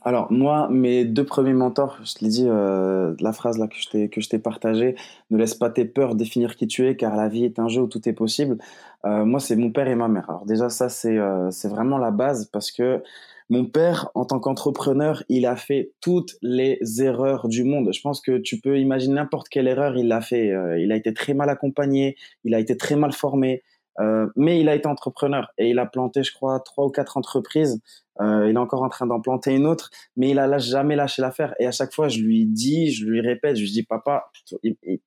[0.02, 3.74] alors moi, mes deux premiers mentors, je te l'ai dit, euh, la phrase là que
[4.20, 4.94] je t'ai partagée,
[5.30, 7.82] ne laisse pas tes peurs définir qui tu es, car la vie est un jeu
[7.82, 8.56] où tout est possible.
[9.04, 10.30] Euh, moi, c'est mon père et ma mère.
[10.30, 13.02] Alors déjà, ça euh, c'est vraiment la base parce que
[13.48, 17.92] mon père, en tant qu'entrepreneur, il a fait toutes les erreurs du monde.
[17.92, 20.50] Je pense que tu peux imaginer n'importe quelle erreur, il l'a fait.
[20.50, 23.62] Euh, il a été très mal accompagné, il a été très mal formé,
[24.00, 27.16] euh, mais il a été entrepreneur et il a planté, je crois, trois ou quatre
[27.16, 27.80] entreprises
[28.20, 31.54] il est encore en train d'en planter une autre, mais il a jamais lâché l'affaire.
[31.58, 34.30] Et à chaque fois, je lui dis, je lui répète, je lui dis, papa,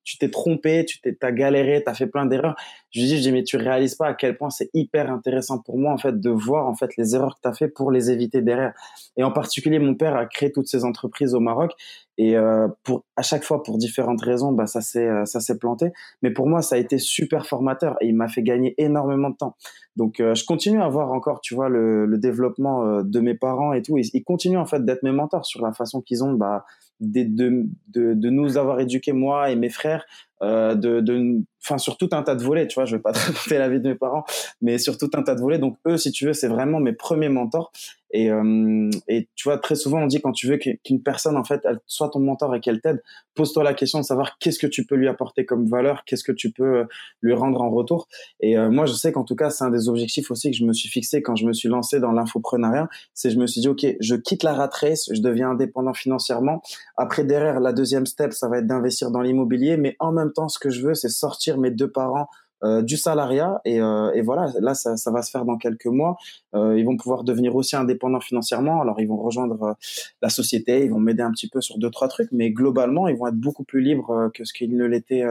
[0.04, 2.56] tu t'es trompé, tu t'es, t'as galéré, t'as fait plein d'erreurs.
[2.90, 5.58] Je lui dis, je dis, mais tu réalises pas à quel point c'est hyper intéressant
[5.58, 8.10] pour moi, en fait, de voir, en fait, les erreurs que t'as fait pour les
[8.10, 8.74] éviter derrière.
[9.16, 11.72] Et en particulier, mon père a créé toutes ces entreprises au Maroc.
[12.18, 15.56] Et euh, pour à chaque fois, pour différentes raisons, bah ça s'est euh, ça s'est
[15.56, 15.90] planté.
[16.20, 19.36] Mais pour moi, ça a été super formateur et il m'a fait gagner énormément de
[19.36, 19.56] temps.
[20.00, 23.74] Donc, euh, je continue à voir encore, tu vois, le, développement euh, de mes parents
[23.74, 23.98] et tout.
[23.98, 26.64] Ils, ils continuent en fait d'être mes mentors sur la façon qu'ils ont bah,
[27.00, 30.04] de, de, de, de, nous avoir éduqués, moi et mes frères,
[30.42, 33.18] euh, de, enfin sur tout un tas de volets, tu vois, je vais pas te
[33.26, 34.24] raconter la vie de mes parents,
[34.60, 35.58] mais sur tout un tas de volets.
[35.58, 37.72] Donc eux, si tu veux, c'est vraiment mes premiers mentors.
[38.12, 41.44] Et, euh, et tu vois, très souvent on dit quand tu veux qu'une personne en
[41.44, 43.00] fait, soit ton mentor et qu'elle t'aide,
[43.36, 46.32] pose-toi la question de savoir qu'est-ce que tu peux lui apporter comme valeur, qu'est-ce que
[46.32, 46.84] tu peux euh,
[47.22, 48.08] lui rendre en retour.
[48.40, 50.64] Et euh, moi, je sais qu'en tout cas, c'est un des objectifs aussi que je
[50.64, 53.68] me suis fixé quand je me suis lancé dans l'infoprenariat, c'est je me suis dit
[53.68, 56.62] ok, je quitte la rat race, je deviens indépendant financièrement.
[57.02, 60.48] Après derrière, la deuxième step, ça va être d'investir dans l'immobilier, mais en même temps,
[60.50, 62.28] ce que je veux, c'est sortir mes deux parents
[62.62, 63.58] euh, du salariat.
[63.64, 66.18] Et, euh, voilà là ça, va se faire dans quelques mois.
[66.54, 68.82] Euh, ils vont pouvoir devenir aussi indépendants financièrement.
[68.82, 69.76] Alors ils vont rejoindre
[70.20, 70.84] la société.
[70.84, 72.32] Ils vont m'aider un petit peu sur deux trois trucs.
[72.32, 75.24] Mais globalement ils vont être beaucoup plus libres que ce qu'ils ne l'étaient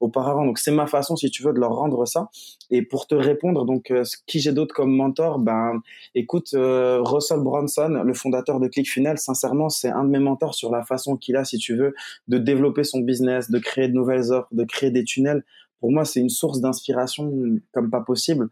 [0.00, 2.30] auparavant donc c'est ma façon si tu veux de leur rendre ça
[2.70, 3.92] et pour te répondre donc
[4.26, 5.80] qui j'ai d'autres comme mentor ben
[6.14, 10.82] écoute Russell Brunson le fondateur de ClickFunnels sincèrement c'est un de mes mentors sur la
[10.82, 11.94] façon qu'il a si tu veux
[12.28, 15.44] de développer son business de créer de nouvelles offres de créer des tunnels
[15.80, 17.32] pour moi, c'est une source d'inspiration
[17.72, 18.48] comme pas possible.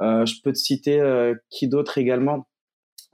[0.00, 1.00] je peux te citer
[1.48, 2.46] qui d'autre également?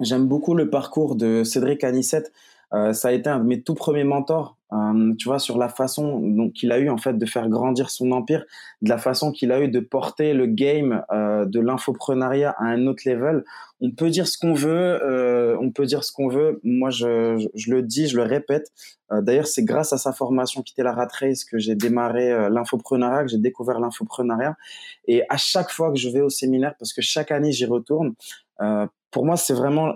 [0.01, 2.33] J'aime beaucoup le parcours de Cédric Anissette.
[2.71, 6.21] Ça a été un de mes tout premiers mentors euh, tu vois, sur la façon
[6.21, 8.45] donc qu'il a eu en fait de faire grandir son empire,
[8.83, 12.87] de la façon qu'il a eu de porter le game euh, de l'infoprenariat à un
[12.87, 13.45] autre level.
[13.81, 16.61] On peut dire ce qu'on veut, euh, on peut dire ce qu'on veut.
[16.65, 18.71] Moi, je, je, je, le dis, je le répète.
[19.11, 22.51] Euh, d'ailleurs, c'est grâce à sa formation quitter la rat race que j'ai démarré euh,
[22.51, 24.57] l'infoprenariat, que j'ai découvert l'infoprenariat.
[25.07, 28.15] Et à chaque fois que je vais au séminaire, parce que chaque année j'y retourne,
[28.61, 29.95] euh, pour moi, c'est vraiment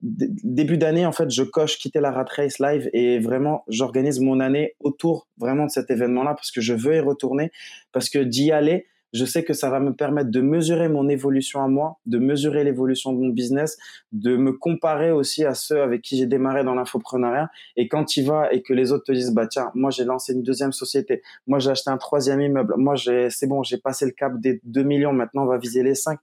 [0.00, 1.06] début d'année.
[1.06, 5.26] En fait, je coche quitter la rat race live et vraiment, j'organise mon année autour
[5.38, 7.50] vraiment de cet événement-là parce que je veux y retourner,
[7.92, 11.62] parce que d'y aller, je sais que ça va me permettre de mesurer mon évolution
[11.62, 13.78] à moi, de mesurer l'évolution de mon business,
[14.12, 17.50] de me comparer aussi à ceux avec qui j'ai démarré dans l'infoprenariat.
[17.76, 20.34] Et quand tu vas et que les autres te disent, bah tiens, moi j'ai lancé
[20.34, 24.12] une deuxième société, moi j'ai acheté un troisième immeuble, moi c'est bon, j'ai passé le
[24.12, 26.18] cap des 2 millions, maintenant on va viser les 5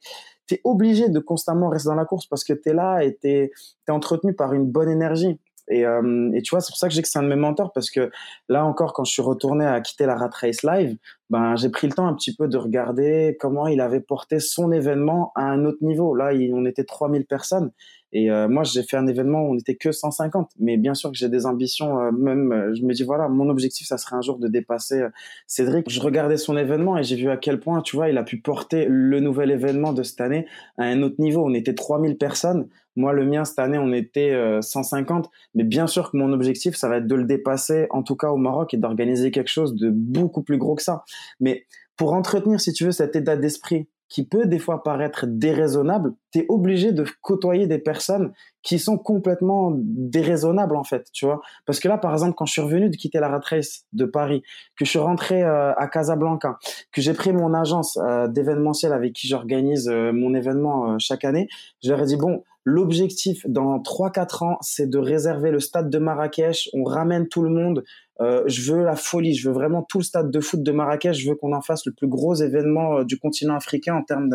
[0.47, 3.15] tu es obligé de constamment rester dans la course parce que tu es là et
[3.15, 3.51] tu es,
[3.89, 5.39] entretenu par une bonne énergie.
[5.67, 7.35] Et, euh, et tu vois, c'est pour ça que j'ai que c'est un de mes
[7.35, 8.11] mentors parce que
[8.49, 10.95] là encore, quand je suis retourné à quitter la Rat Race Live,
[11.31, 14.72] ben, j'ai pris le temps un petit peu de regarder comment il avait porté son
[14.72, 16.13] événement à un autre niveau.
[16.13, 17.72] Là, on était 3000 personnes
[18.18, 20.50] et euh, moi, j'ai fait un événement où on n'était que 150.
[20.58, 22.00] Mais bien sûr que j'ai des ambitions.
[22.00, 25.04] Euh, même, euh, je me dis voilà, mon objectif, ça serait un jour de dépasser
[25.48, 25.90] Cédric.
[25.90, 28.40] Je regardais son événement et j'ai vu à quel point, tu vois, il a pu
[28.40, 30.48] porter le nouvel événement de cette année
[30.78, 31.44] à un autre niveau.
[31.46, 32.70] On était 3000 personnes.
[32.96, 35.30] Moi, le mien, cette année, on était 150.
[35.54, 38.30] Mais bien sûr que mon objectif, ça va être de le dépasser, en tout cas
[38.30, 41.04] au Maroc, et d'organiser quelque chose de beaucoup plus gros que ça.
[41.42, 41.66] Mais
[41.98, 46.40] pour entretenir, si tu veux, cet état d'esprit qui peut des fois paraître déraisonnable, tu
[46.40, 51.41] es obligé de côtoyer des personnes qui sont complètement déraisonnables en fait, tu vois.
[51.65, 54.06] Parce que là, par exemple, quand je suis revenu de quitter la rat race de
[54.06, 54.41] Paris,
[54.77, 56.57] que je suis rentré euh, à Casablanca,
[56.91, 61.48] que j'ai pris mon agence euh, d'événementiel avec qui j'organise euh, mon événement chaque année,
[61.84, 66.00] je leur ai dit, bon, L'objectif dans 3-4 ans, c'est de réserver le stade de
[66.00, 66.68] Marrakech.
[66.74, 67.84] On ramène tout le monde.
[68.22, 69.36] Euh, je veux la folie.
[69.36, 71.16] Je veux vraiment tout le stade de foot de Marrakech.
[71.16, 74.32] Je veux qu'on en fasse le plus gros événement euh, du continent africain en termes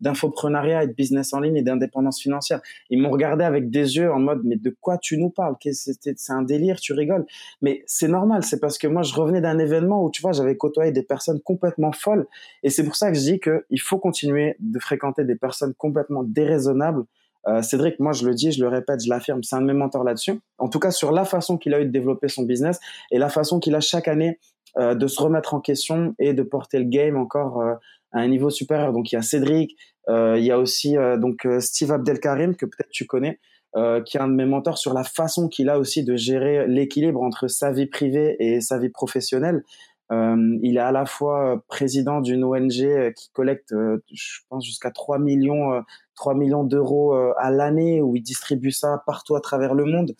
[0.00, 2.62] d'infoprenariat et de business en ligne et d'indépendance financière.
[2.88, 5.56] Ils m'ont regardé avec des yeux en mode mais de quoi tu nous parles?
[5.60, 7.26] C'est un délire, tu rigoles.
[7.60, 8.42] Mais c'est normal.
[8.42, 11.40] C'est parce que moi je revenais d'un événement où tu vois j'avais côtoyé des personnes
[11.40, 12.26] complètement folles
[12.62, 16.22] et c'est pour ça que je dis qu'il faut continuer de fréquenter des personnes complètement
[16.22, 17.04] déraisonnables
[17.48, 19.72] euh, Cédric, moi je le dis, je le répète, je l'affirme, c'est un de mes
[19.72, 20.40] mentors là-dessus.
[20.58, 22.78] En tout cas sur la façon qu'il a eu de développer son business
[23.10, 24.38] et la façon qu'il a chaque année
[24.78, 27.74] euh, de se remettre en question et de porter le game encore euh,
[28.12, 28.92] à un niveau supérieur.
[28.92, 29.76] Donc il y a Cédric,
[30.08, 33.40] il y a aussi donc Steve Abdelkarim que peut-être tu connais.
[33.74, 37.20] qui est un de mes mentors sur la façon qu'il a aussi de gérer l'équilibre
[37.20, 39.64] entre sa vie privée et sa vie professionnelle.
[40.12, 44.64] Euh, il est à la fois président d'une ONG euh, qui collecte, euh, je pense,
[44.64, 45.82] jusqu'à 3 millions,
[46.14, 50.14] 3 millions d'euros à l'année, où il distribue ça partout à travers le monde.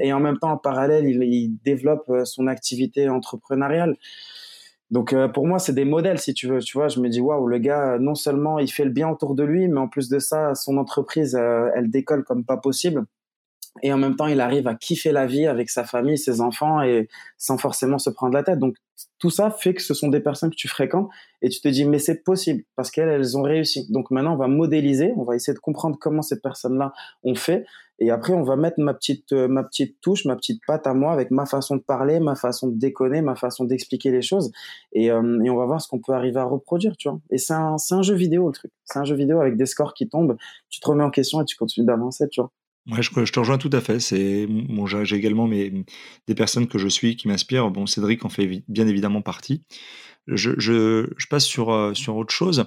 [0.00, 3.96] et en même temps, en parallèle, il développe son activité entrepreneuriale.
[4.92, 6.60] Donc pour moi, c'est des modèles, si tu veux.
[6.60, 9.34] Tu vois, je me dis waouh, le gars, non seulement il fait le bien autour
[9.34, 13.04] de lui, mais en plus de ça, son entreprise, elle décolle comme pas possible
[13.82, 16.82] et en même temps il arrive à kiffer la vie avec sa famille, ses enfants
[16.82, 17.08] et
[17.38, 18.58] sans forcément se prendre la tête.
[18.58, 18.76] Donc
[19.18, 21.08] tout ça fait que ce sont des personnes que tu fréquentes
[21.42, 23.90] et tu te dis mais c'est possible parce qu'elles elles ont réussi.
[23.90, 26.92] Donc maintenant on va modéliser, on va essayer de comprendre comment ces personnes-là
[27.24, 27.64] ont fait
[27.98, 30.94] et après on va mettre ma petite euh, ma petite touche, ma petite patte à
[30.94, 34.52] moi avec ma façon de parler, ma façon de déconner, ma façon d'expliquer les choses
[34.92, 37.20] et, euh, et on va voir ce qu'on peut arriver à reproduire, tu vois.
[37.30, 38.72] Et c'est un c'est un jeu vidéo le truc.
[38.84, 40.36] C'est un jeu vidéo avec des scores qui tombent,
[40.68, 42.50] tu te remets en question et tu continues d'avancer, tu vois.
[42.90, 43.98] Ouais, je, te rejoins tout à fait.
[43.98, 45.84] C'est bon, j'ai également mes,
[46.26, 47.70] des personnes que je suis qui m'inspirent.
[47.70, 49.62] Bon, Cédric en fait bien évidemment partie.
[50.28, 52.66] Je, passe sur, euh, sur autre chose.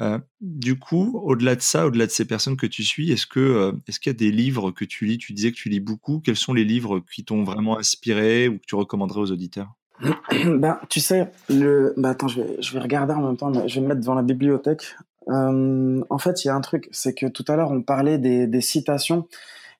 [0.00, 3.40] Euh, du coup, au-delà de ça, au-delà de ces personnes que tu suis, est-ce que
[3.40, 5.18] euh, est-ce qu'il y a des livres que tu lis?
[5.18, 6.20] Tu disais que tu lis beaucoup.
[6.20, 9.74] Quels sont les livres qui t'ont vraiment inspiré ou que tu recommanderais aux auditeurs?
[10.44, 13.52] Ben, tu sais, le, ben, attends, je vais, je vais regarder en même temps.
[13.66, 14.94] Je vais me mettre devant la bibliothèque.
[15.28, 18.18] Euh, en fait, il y a un truc, c'est que tout à l'heure on parlait
[18.18, 19.26] des, citations.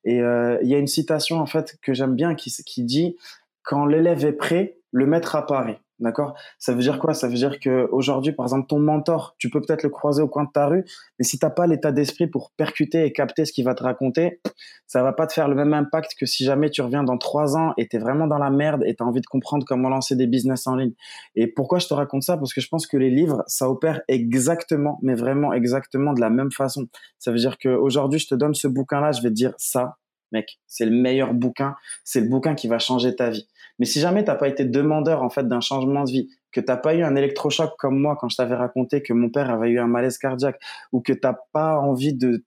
[0.04, 3.16] Et euh, il y a une citation en fait que j'aime bien qui dit
[3.62, 5.80] quand l'élève est prêt, le maître apparaît.
[6.00, 6.34] D'accord?
[6.60, 7.12] Ça veut dire quoi?
[7.12, 10.28] Ça veut dire que aujourd'hui, par exemple, ton mentor, tu peux peut-être le croiser au
[10.28, 10.84] coin de ta rue,
[11.18, 14.40] mais si t'as pas l'état d'esprit pour percuter et capter ce qu'il va te raconter,
[14.86, 17.56] ça va pas te faire le même impact que si jamais tu reviens dans trois
[17.56, 20.28] ans et t'es vraiment dans la merde et t'as envie de comprendre comment lancer des
[20.28, 20.92] business en ligne.
[21.34, 22.36] Et pourquoi je te raconte ça?
[22.36, 26.30] Parce que je pense que les livres, ça opère exactement, mais vraiment exactement de la
[26.30, 26.86] même façon.
[27.18, 29.96] Ça veut dire qu'aujourd'hui, je te donne ce bouquin-là, je vais te dire ça,
[30.30, 33.48] mec, c'est le meilleur bouquin, c'est le bouquin qui va changer ta vie.
[33.78, 36.76] Mais si jamais t'as pas été demandeur en fait d'un changement de vie, que t'as
[36.76, 39.78] pas eu un électrochoc comme moi quand je t'avais raconté que mon père avait eu
[39.78, 40.60] un malaise cardiaque,
[40.92, 42.42] ou que t'as pas envie de,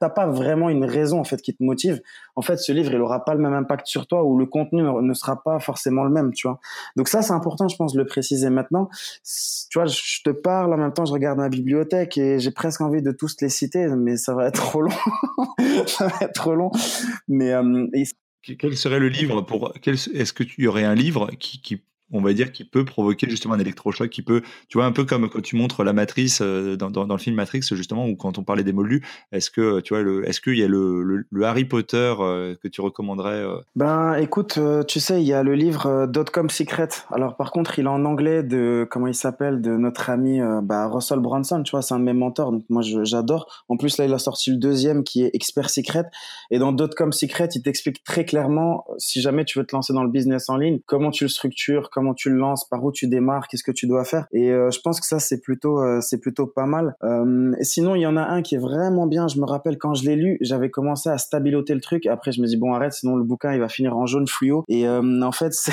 [0.00, 2.00] t'as pas vraiment une raison en fait qui te motive,
[2.36, 4.82] en fait ce livre il aura pas le même impact sur toi ou le contenu
[4.82, 6.58] ne sera pas forcément le même, tu vois.
[6.96, 8.88] Donc ça c'est important je pense de le préciser maintenant.
[9.70, 12.80] Tu vois, je te parle en même temps je regarde ma bibliothèque et j'ai presque
[12.80, 14.90] envie de tous les citer mais ça va être trop long.
[15.86, 16.70] ça va être trop long.
[17.28, 17.86] Mais euh,
[18.56, 22.20] quel serait le livre pour est-ce que tu y aurait un livre qui, qui on
[22.20, 25.28] va dire, qui peut provoquer justement un électrochoc, qui peut, tu vois, un peu comme
[25.28, 28.44] quand tu montres la matrice euh, dans, dans, le film Matrix, justement, ou quand on
[28.44, 32.14] parlait des moldus, est-ce que, tu vois, est-ce qu'il y a le, le, Harry Potter
[32.20, 33.58] euh, que tu recommanderais euh?
[33.76, 36.88] Ben, écoute, tu sais, il y a le livre Dotcom Secret.
[37.10, 40.86] Alors, par contre, il est en anglais de, comment il s'appelle, de notre ami bah,
[40.88, 43.64] Russell Branson, tu vois, c'est un de mes mentors, donc moi, j'adore.
[43.68, 46.04] En plus, là, il a sorti le deuxième qui est Expert Secret.
[46.50, 50.02] Et dans Dotcom Secret, il t'explique très clairement, si jamais tu veux te lancer dans
[50.02, 53.08] le business en ligne, comment tu le structures, comment tu le lances, par où tu
[53.08, 54.28] démarres, qu'est-ce que tu dois faire.
[54.30, 56.94] Et euh, je pense que ça c'est plutôt euh, c'est plutôt pas mal.
[57.02, 59.26] Euh, sinon il y en a un qui est vraiment bien.
[59.26, 62.06] Je me rappelle quand je l'ai lu, j'avais commencé à stabiloter le truc.
[62.06, 64.64] Après je me dis bon arrête, sinon le bouquin il va finir en jaune fluo.
[64.68, 65.72] Et en fait c'est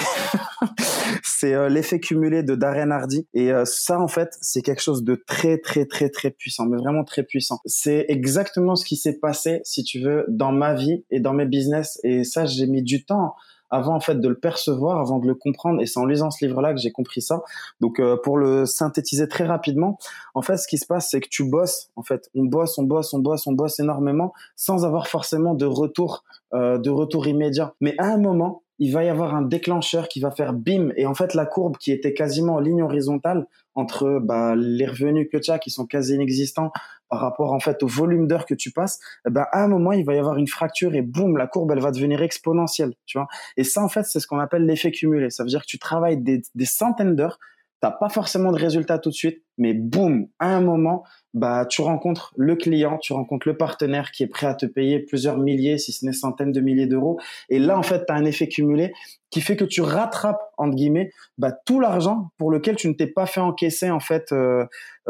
[1.24, 3.28] c'est l'effet cumulé de Darren Hardy.
[3.36, 7.04] Et ça en fait c'est quelque chose de très très très très puissant, mais vraiment
[7.04, 7.60] très puissant.
[7.68, 11.46] C'est exactement ce qui s'est passé si tu veux dans ma vie et dans mes
[11.46, 12.00] business.
[12.04, 13.36] Et ça j'ai mis du temps
[13.70, 15.82] avant en fait de le percevoir, avant de le comprendre.
[15.82, 17.44] Et c'est en lisant ce livre-là que j'ai compris ça.
[17.82, 19.98] Donc euh, pour le synthétiser très rapidement,
[20.34, 21.90] en fait, ce qui se passe, c'est que tu bosses.
[21.96, 25.66] En fait, on bosse, on bosse, on bosse, on bosse énormément, sans avoir forcément de
[25.66, 26.24] retour,
[26.54, 27.74] euh, de retour immédiat.
[27.82, 31.06] Mais à un moment, il va y avoir un déclencheur qui va faire bim et
[31.06, 35.38] en fait la courbe qui était quasiment en ligne horizontale entre bah, les revenus que
[35.38, 36.72] tu as qui sont quasi inexistants
[37.10, 39.92] par rapport en fait au volume d'heures que tu passes, eh ben à un moment
[39.92, 43.18] il va y avoir une fracture et boum la courbe elle va devenir exponentielle, tu
[43.18, 43.28] vois.
[43.58, 45.30] Et ça en fait c'est ce qu'on appelle l'effet cumulé.
[45.30, 47.40] Ça veut dire que tu travailles des, des centaines d'heures,
[47.82, 51.04] t'as pas forcément de résultats tout de suite, mais boum à un moment
[51.36, 55.00] bah tu rencontres le client, tu rencontres le partenaire qui est prêt à te payer
[55.00, 57.20] plusieurs milliers, si ce n'est centaines de milliers d'euros.
[57.50, 58.94] Et là, en fait, tu as un effet cumulé
[59.32, 63.08] qui fait que tu rattrapes entre guillemets bah, tout l'argent pour lequel tu ne t'es
[63.08, 64.66] pas fait encaisser en fait euh,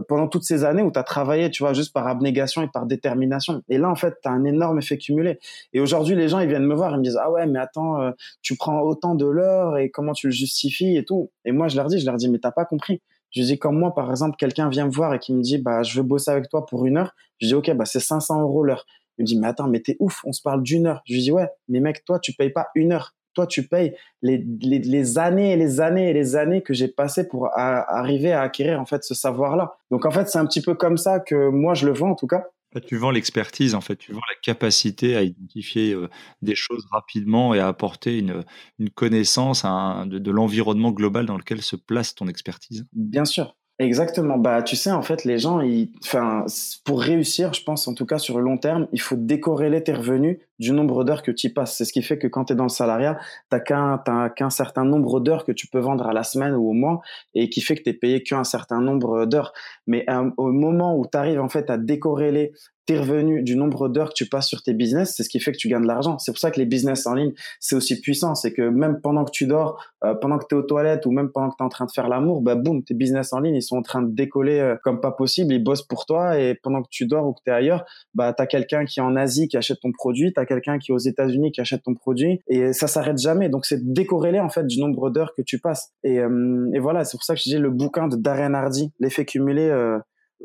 [0.08, 2.88] pendant toutes ces années où tu as travaillé, tu vois, juste par abnégation et par
[2.88, 3.62] détermination.
[3.70, 5.38] Et là, en fait, tu as un énorme effet cumulé.
[5.74, 8.02] Et aujourd'hui, les gens, ils viennent me voir, ils me disent ah ouais, mais attends,
[8.02, 8.12] euh,
[8.42, 11.30] tu prends autant de l'heure et comment tu le justifies et tout.
[11.46, 13.04] Et moi, je leur dis, je leur dis, mais t'as pas compris.
[13.36, 15.84] Je dis comme moi, par exemple, quelqu'un vient me voir et qui me dit, bah,
[15.84, 17.14] je veux bosser avec toi pour une heure.
[17.40, 18.86] Je dis, OK, bah, c'est 500 euros l'heure.
[19.18, 21.02] Il me dit, mais attends, mais t'es ouf, on se parle d'une heure.
[21.06, 23.14] Je lui dis, ouais, mais mec, toi, tu payes pas une heure.
[23.34, 27.28] Toi, tu payes les, les, années et les années et les années que j'ai passées
[27.28, 29.76] pour arriver à acquérir, en fait, ce savoir-là.
[29.92, 32.16] Donc, en fait, c'est un petit peu comme ça que moi, je le vois, en
[32.16, 32.46] tout cas
[32.80, 36.10] tu vends l'expertise, en fait, tu vends la capacité à identifier euh,
[36.42, 38.44] des choses rapidement et à apporter une,
[38.80, 42.86] une connaissance de, l'environnement global dans lequel se place ton expertise.
[42.94, 43.56] Bien sûr.
[43.78, 44.38] Exactement.
[44.38, 45.62] Bah, tu sais, en fait, les gens,
[46.02, 46.46] enfin,
[46.86, 49.94] pour réussir, je pense, en tout cas sur le long terme, il faut décorréler tes
[49.94, 51.78] revenus du nombre d'heures que tu y passes.
[51.78, 53.18] C'est ce qui fait que quand tu es dans le salariat,
[53.50, 54.02] t'as qu'un,
[54.36, 57.02] qu'un certain nombre d'heures que tu peux vendre à la semaine ou au mois
[57.34, 59.54] et qui fait que tu es payé qu'un certain nombre d'heures.
[59.88, 60.06] Mais
[60.38, 62.52] au moment où tu arrives, en fait, à décorréler
[62.86, 65.52] tes revenus, du nombre d'heures que tu passes sur tes business, c'est ce qui fait
[65.52, 66.20] que tu gagnes de l'argent.
[66.20, 68.36] C'est pour ça que les business en ligne, c'est aussi puissant.
[68.36, 71.12] C'est que même pendant que tu dors, euh, pendant que tu es aux toilettes ou
[71.12, 73.40] même pendant que tu es en train de faire l'amour, bah boum, tes business en
[73.40, 75.54] ligne, ils sont en train de décoller euh, comme pas possible.
[75.54, 78.34] Ils bossent pour toi et pendant que tu dors ou que tu es ailleurs, bah
[78.34, 80.96] tu as quelqu'un qui est en Asie qui achète ton produit, tu quelqu'un qui est
[80.96, 83.50] aux États-Unis qui achète ton produit et ça s'arrête jamais.
[83.50, 85.92] Donc c'est décorrélé en fait du nombre d'heures que tu passes.
[86.04, 88.92] Et, euh, et voilà, c'est pour ça que je dis le bouquin de Darren Hardy,
[89.00, 89.72] l'effet cumulé.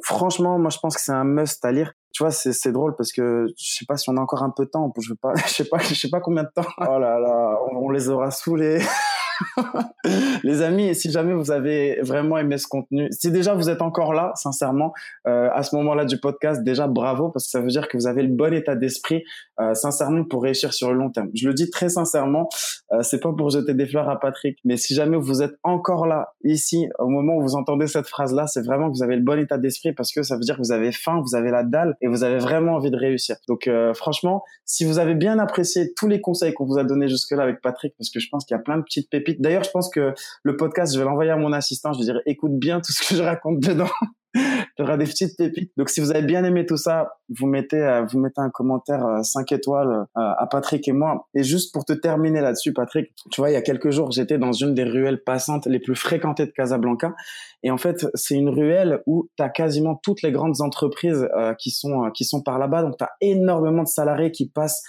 [0.03, 3.13] franchement, moi je pense que c'est un must à lire tu vois, c'est drôle parce
[3.13, 4.93] que je sais pas si on a encore un peu de temps.
[5.01, 6.69] Je veux pas, je sais pas, je sais pas combien de temps.
[6.79, 8.81] Oh là là, on, on les aura saoulés.
[10.45, 14.13] les amis, si jamais vous avez vraiment aimé ce contenu, si déjà vous êtes encore
[14.13, 14.93] là, sincèrement,
[15.27, 18.07] euh, à ce moment-là du podcast, déjà bravo parce que ça veut dire que vous
[18.07, 19.25] avez le bon état d'esprit,
[19.61, 21.31] euh, sincèrement, pour réussir sur le long terme.
[21.35, 22.49] Je le dis très sincèrement,
[22.93, 26.07] euh, c'est pas pour jeter des fleurs à Patrick, mais si jamais vous êtes encore
[26.07, 29.23] là, ici, au moment où vous entendez cette phrase-là, c'est vraiment que vous avez le
[29.23, 31.63] bon état d'esprit parce que ça veut dire que vous avez faim, vous avez la
[31.63, 33.37] dalle et vous avez vraiment envie de réussir.
[33.49, 37.09] Donc, euh, franchement, si vous avez bien apprécié tous les conseils qu'on vous a donnés
[37.09, 39.65] jusque-là avec Patrick, parce que je pense qu'il y a plein de petites pépites D'ailleurs,
[39.65, 41.93] je pense que le podcast, je vais l'envoyer à mon assistant.
[41.93, 43.91] Je lui dirai, écoute bien tout ce que je raconte dedans.
[44.79, 45.73] il y des petites pépites.
[45.77, 47.09] Donc, si vous avez bien aimé tout ça,
[47.39, 51.29] vous mettez, euh, vous mettez un commentaire 5 euh, étoiles euh, à Patrick et moi.
[51.35, 54.39] Et juste pour te terminer là-dessus, Patrick, tu vois, il y a quelques jours, j'étais
[54.39, 57.15] dans une des ruelles passantes les plus fréquentées de Casablanca.
[57.63, 61.29] Et en fait, c'est une ruelle où tu as quasiment toutes les grandes entreprises
[61.59, 62.83] qui sont qui sont par là-bas.
[62.83, 64.83] Donc, tu as énormément de salariés qui passent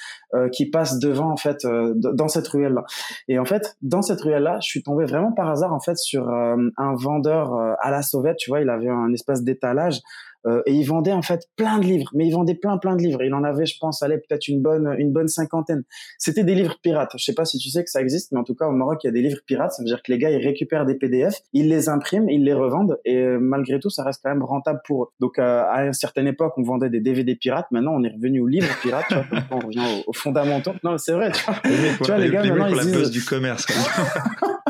[0.53, 2.83] qui passent devant en fait dans cette ruelle là.
[3.27, 5.97] Et en fait, dans cette ruelle là, je suis tombé vraiment par hasard en fait
[5.97, 8.37] sur un vendeur à la sauvette.
[8.37, 10.01] Tu vois, il avait un espace d'étalage
[10.47, 13.01] euh, et il vendait en fait plein de livres, mais il vendait plein plein de
[13.01, 13.21] livres.
[13.23, 15.83] Il en avait, je pense, allait peut-être une bonne une bonne cinquantaine.
[16.17, 17.11] C'était des livres pirates.
[17.15, 19.03] Je sais pas si tu sais que ça existe, mais en tout cas au Maroc
[19.03, 19.73] il y a des livres pirates.
[19.73, 22.53] Ça veut dire que les gars ils récupèrent des PDF, ils les impriment, ils les
[22.53, 25.07] revendent et euh, malgré tout ça reste quand même rentable pour eux.
[25.19, 27.67] Donc euh, à une certaine époque on vendait des DVD pirates.
[27.69, 29.05] Maintenant on est revenu aux livres pirates.
[29.09, 30.73] tu vois, on revient aux, fondamentaux.
[30.83, 31.31] Non c'est vrai.
[31.31, 33.67] Tu vois, tu vois les, gars maintenant ils disent du commerce.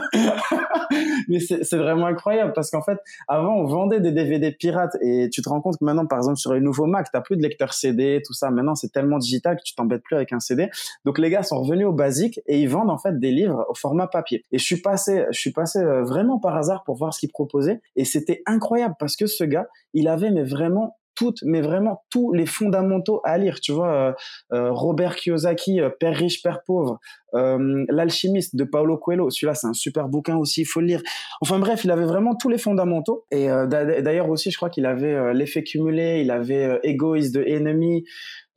[1.32, 2.98] mais c'est vraiment incroyable parce qu'en fait,
[3.28, 6.38] avant, on vendait des DVD pirates et tu te rends compte que maintenant, par exemple,
[6.38, 8.52] sur les nouveaux Mac, t'as plus de lecteur CD, tout ça.
[8.52, 10.70] Maintenant, c'est tellement digital que tu t'embêtes plus avec un CD.
[11.06, 13.76] Donc, les gars sont revenus au basique et ils vendent en fait des livres au
[13.76, 14.46] format papier.
[14.52, 17.32] Et je suis passé, je suis passé euh, vraiment par hasard pour voir ce qu'ils
[17.32, 22.04] proposaient et c'était incroyable parce que ce gars, il avait mais vraiment toutes, mais vraiment
[22.10, 23.60] tous les fondamentaux à lire.
[23.60, 24.14] Tu vois, euh,
[24.54, 27.00] euh, Robert Kiyosaki, euh, Père riche, Père pauvre,
[27.34, 29.30] L'alchimiste de Paulo Coelho.
[29.30, 31.02] Celui-là, c'est un super bouquin aussi, il faut le lire.
[31.42, 33.26] Enfin bref, il avait vraiment tous les fondamentaux.
[33.32, 38.04] Et d'ailleurs aussi, je crois qu'il avait l'effet cumulé, il avait égoïste de Enemy.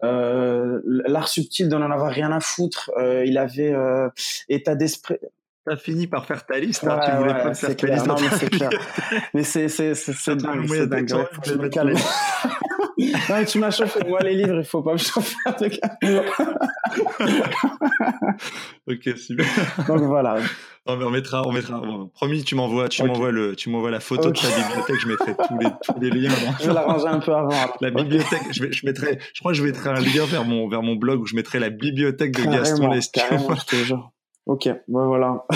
[0.03, 2.91] l'art subtil de n'en avoir rien à foutre.
[3.25, 3.73] il avait
[4.49, 5.19] état d'esprit.
[5.67, 8.07] T'as fini par faire ta liste, hein, tu voulais pas faire ta liste.
[8.07, 8.71] Non, mais c'est clair.
[9.33, 11.09] mais c'est, c'est, c'est, dingue, c'est dingue.
[11.43, 11.95] je me calme.
[12.99, 14.01] non, tu m'as chauffé.
[14.07, 15.37] Moi, les livres, il faut pas me chauffer,
[18.87, 19.47] ok, super.
[19.89, 20.37] Donc voilà.
[20.87, 21.79] Non, mais on mettra, on mettra.
[21.79, 25.01] Bon, promis, tu m'envoies, tu m'envoies le, tu m'envoies la photo de ta bibliothèque.
[25.01, 26.35] Je mettrai tous les, tous les liens.
[26.61, 27.75] Je vais l'arranger un peu avant.
[27.81, 28.43] La bibliothèque.
[28.51, 29.19] Je, vais, je mettrai.
[29.33, 31.59] Je crois que je mettrai un lien vers mon, vers mon blog où je mettrai
[31.59, 33.29] la bibliothèque de Gaston Lestienne.
[33.29, 34.13] Carrément, je te jure.
[34.47, 35.47] Ok, voilà.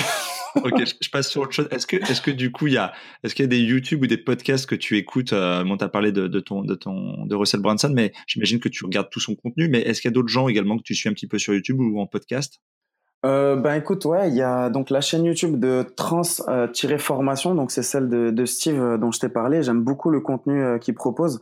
[0.57, 1.69] Ok, je, passe sur autre chose.
[1.71, 2.93] Est-ce que, est-ce que du coup, il y a,
[3.23, 6.13] est-ce qu'il y a des YouTube ou des podcasts que tu écoutes euh, Bon, parlé
[6.13, 9.69] de, ton, de ton, de Russell Branson, mais j'imagine que tu regardes tout son contenu.
[9.69, 11.55] Mais est-ce qu'il y a d'autres gens également que tu suis un petit peu sur
[11.55, 12.61] YouTube ou en podcast?
[13.27, 17.83] Euh, ben écoute, ouais, il y a donc la chaîne YouTube de Trans-Formation, donc c'est
[17.83, 19.63] celle de, Steve euh, dont je t'ai parlé.
[19.63, 21.41] J'aime beaucoup le contenu euh, qu'il propose.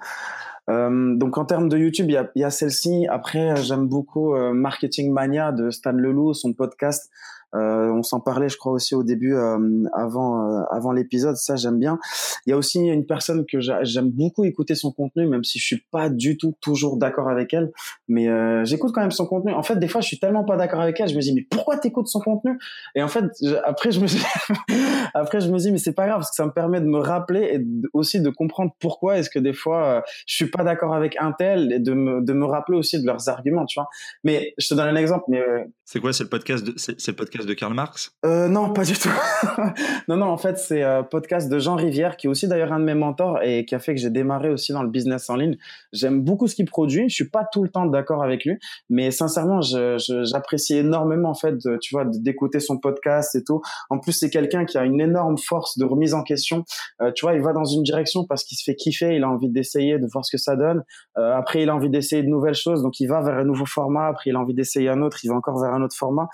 [0.71, 3.07] Euh, donc en termes de YouTube, il y a, y a celle-ci.
[3.09, 7.11] Après, j'aime beaucoup Marketing Mania de Stan Leloup, son podcast.
[7.57, 9.59] Euh, on s'en parlait, je crois aussi au début, euh,
[9.95, 11.37] avant euh, avant l'épisode.
[11.37, 11.99] Ça, j'aime bien.
[12.47, 15.65] Il y a aussi une personne que j'aime beaucoup écouter son contenu, même si je
[15.65, 17.73] suis pas du tout toujours d'accord avec elle.
[18.09, 18.29] Mais
[18.65, 19.53] j'écoute quand même son contenu.
[19.53, 21.47] En fait, des fois, je suis tellement pas d'accord avec elle, je me dis mais
[21.51, 22.59] pourquoi t'écoutes son contenu?
[22.95, 23.25] Et en fait,
[23.65, 24.07] après, je me
[25.15, 26.99] après, je me dis mais c'est pas grave parce que ça me permet de me
[26.99, 31.17] rappeler et aussi de comprendre pourquoi est-ce que des fois je suis pas d'accord avec
[31.19, 33.89] un tel et de me de me rappeler aussi de leurs arguments, tu vois.
[34.25, 35.25] Mais je te donne un exemple.
[35.29, 35.43] Mais
[35.85, 38.13] c'est quoi, c'est le podcast c'est le podcast de Karl Marx?
[38.25, 39.11] Euh, Non, pas du tout.
[40.09, 42.73] non, non, en fait, c'est un euh, podcast de Jean Rivière, qui est aussi d'ailleurs
[42.73, 45.31] un de mes mentors et qui a fait que j'ai démarré aussi dans le business
[45.31, 45.57] en ligne.
[45.93, 47.09] J'aime beaucoup ce qu'il produit.
[47.09, 48.59] Je suis pas tout le temps d'accord avec lui,
[48.91, 53.63] mais sincèrement, j'apprécie énormément en fait, tu vois, d'écouter son podcast et tout.
[53.91, 56.65] En plus, c'est quelqu'un qui a une énorme force de remise en question.
[57.01, 59.31] Euh, tu vois, il va dans une direction parce qu'il se fait kiffer, il a
[59.31, 60.83] envie d'essayer, de voir ce que ça donne.
[61.15, 64.09] Après, il a envie d'essayer de nouvelles choses, donc il va vers un nouveau format.
[64.09, 66.29] Après, il a envie d'essayer un autre, il va encore vers un autre format.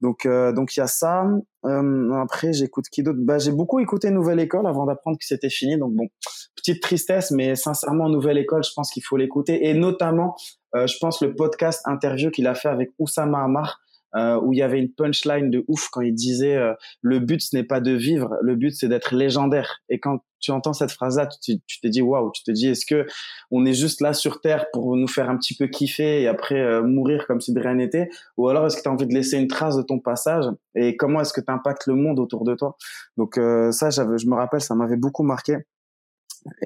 [0.00, 1.24] Donc, euh, donc il y a ça.
[1.66, 3.18] Euh, après, j'écoute qui d'autre?
[3.20, 5.76] Bah, J'ai beaucoup écouté Nouvelle École avant d'apprendre que c'était fini.
[5.76, 6.08] Donc bon,
[6.56, 9.68] petite tristesse, mais sincèrement, Nouvelle École, je pense qu'il faut l'écouter.
[9.68, 10.34] Et notamment,
[10.74, 13.80] euh, je pense le podcast interview qu'il a fait avec Oussama Amar.
[14.16, 17.40] Euh, où il y avait une punchline de ouf quand il disait euh, le but
[17.40, 19.82] ce n'est pas de vivre, le but c'est d'être légendaire.
[19.88, 22.84] Et quand tu entends cette phrase-là, tu, tu te dis waouh, tu te dis est-ce
[22.86, 23.06] que
[23.52, 26.58] on est juste là sur terre pour nous faire un petit peu kiffer et après
[26.58, 29.14] euh, mourir comme si de rien n'était, ou alors est-ce que tu as envie de
[29.14, 30.46] laisser une trace de ton passage?
[30.74, 32.76] Et comment est-ce que tu impactes le monde autour de toi?
[33.16, 35.58] Donc ça, j'avais, je me rappelle, ça m'avait beaucoup marqué.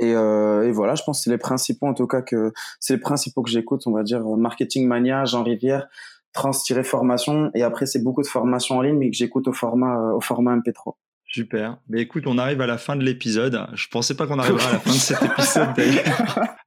[0.00, 3.00] Et, et, voilà, je pense que c'est les principaux en tout cas que c'est les
[3.00, 5.88] principaux que j'écoute, on va dire marketing mania, Jean Rivière,
[6.34, 10.16] trans-formation et après c'est beaucoup de formation en ligne mais que j'écoute au format euh,
[10.16, 10.94] au format MP3.
[11.34, 11.78] Super.
[11.88, 13.66] Mais écoute, on arrive à la fin de l'épisode.
[13.74, 15.68] Je pensais pas qu'on arriverait à la fin de cet épisode.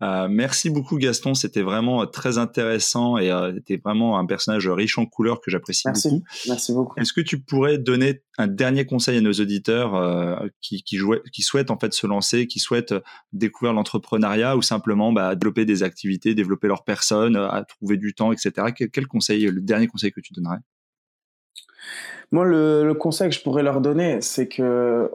[0.01, 4.67] euh, merci beaucoup Gaston, c'était vraiment euh, très intéressant et euh, était vraiment un personnage
[4.67, 6.21] riche en couleurs que j'apprécie beaucoup.
[6.49, 6.99] Merci beaucoup.
[6.99, 10.99] Est-ce que tu pourrais donner un dernier conseil à nos auditeurs euh, qui, qui,
[11.31, 12.93] qui, souhaitent en fait se lancer, qui souhaitent
[13.31, 18.33] découvrir l'entrepreneuriat ou simplement bah, développer des activités, développer leur personne, à trouver du temps,
[18.33, 18.51] etc.
[18.75, 20.59] Quel, quel conseil, le dernier conseil que tu donnerais?
[22.31, 25.11] Moi, le, conseil que je pourrais leur donner, c'est que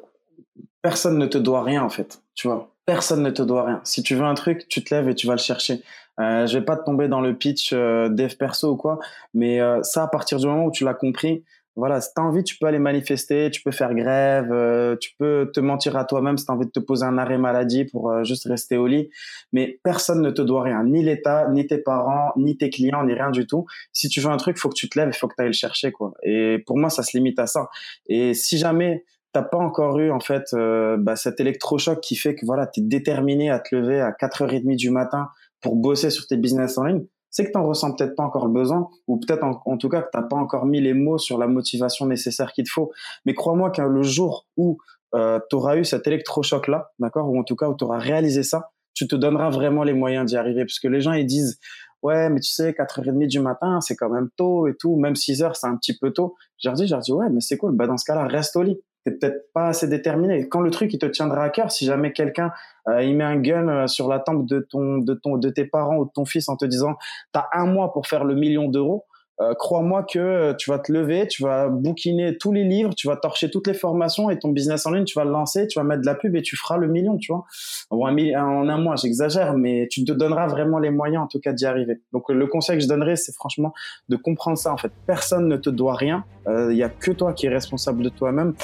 [0.83, 2.23] personne ne te doit rien, en fait.
[2.35, 3.81] Tu vois, personne ne te doit rien.
[3.85, 5.83] Si tu veux un truc, tu te lèves et tu vas le chercher.
[6.21, 8.99] Euh, je vais pas te tomber dans le pitch euh, dev perso ou quoi,
[9.33, 11.43] mais euh, ça, à partir du moment où tu l'as compris,
[11.77, 15.13] voilà, si tu as envie, tu peux aller manifester, tu peux faire grève, euh, tu
[15.19, 17.85] peux te mentir à toi-même si tu as envie de te poser un arrêt maladie
[17.85, 19.09] pour euh, juste rester au lit.
[19.53, 23.15] Mais personne ne te doit rien, ni l'État, ni tes parents, ni tes clients, ni
[23.15, 23.65] rien du tout.
[23.93, 25.49] Si tu veux un truc, faut que tu te lèves, il faut que tu ailles
[25.49, 25.93] le chercher.
[25.93, 26.13] quoi.
[26.23, 27.69] Et pour moi, ça se limite à ça.
[28.07, 32.35] Et si jamais t'as pas encore eu en fait euh, bah, cet électrochoc qui fait
[32.35, 35.29] que voilà, tu es déterminé à te lever à 4h30 du matin
[35.61, 38.53] pour bosser sur tes business en ligne, c'est que tu ressens peut-être pas encore le
[38.53, 41.39] besoin, ou peut-être en, tout cas que tu n'as pas encore mis les mots sur
[41.39, 42.93] la motivation nécessaire qu'il te faut.
[43.25, 44.77] Mais crois-moi que le jour où
[45.15, 48.43] euh, tu auras eu cet électrochoc-là, d'accord, ou en tout cas où tu auras réalisé
[48.43, 50.65] ça, tu te donneras vraiment les moyens d'y arriver.
[50.67, 51.59] Parce que les gens, ils disent,
[52.03, 55.55] ouais, mais tu sais, 4h30 du matin, c'est quand même tôt et tout, même 6h,
[55.55, 56.35] c'est un petit peu tôt.
[56.59, 58.57] Je leur dis, je leur dis, ouais, mais c'est cool, bah, dans ce cas-là, reste
[58.57, 60.49] au lit t'es peut-être pas assez déterminé.
[60.49, 62.53] Quand le truc il te tiendra à cœur, si jamais quelqu'un
[62.89, 65.65] euh, il met un gun euh, sur la tempe de ton de ton de tes
[65.65, 66.97] parents ou de ton fils en te disant
[67.33, 69.05] t'as un mois pour faire le million d'euros,
[69.41, 73.09] euh, crois-moi que euh, tu vas te lever, tu vas bouquiner tous les livres, tu
[73.09, 75.79] vas torcher toutes les formations et ton business en ligne, tu vas le lancer, tu
[75.79, 77.45] vas mettre de la pub et tu feras le million, tu vois.
[77.91, 81.67] En un mois, j'exagère, mais tu te donneras vraiment les moyens, en tout cas, d'y
[81.67, 82.01] arriver.
[82.13, 83.73] Donc, le conseil que je donnerais, c'est franchement
[84.09, 84.73] de comprendre ça.
[84.73, 86.25] En fait, personne ne te doit rien.
[86.47, 88.55] Il y a que toi qui es responsable de toi-même.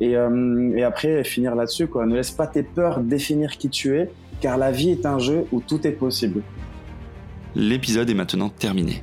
[0.00, 2.06] Et, euh, et après, finir là-dessus, quoi.
[2.06, 4.10] Ne laisse pas tes peurs définir qui tu es,
[4.40, 6.42] car la vie est un jeu où tout est possible.
[7.54, 9.02] L'épisode est maintenant terminé.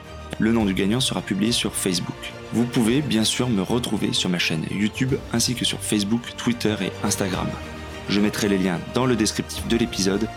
[0.41, 2.33] Le nom du gagnant sera publié sur Facebook.
[2.51, 6.75] Vous pouvez bien sûr me retrouver sur ma chaîne YouTube ainsi que sur Facebook, Twitter
[6.81, 7.45] et Instagram.
[8.09, 10.27] Je mettrai les liens dans le descriptif de l'épisode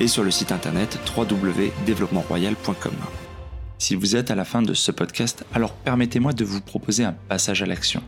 [0.00, 2.92] et sur le site internet www.développementroyal.com.
[3.78, 7.14] Si vous êtes à la fin de ce podcast, alors permettez-moi de vous proposer un
[7.28, 8.02] passage à l'action.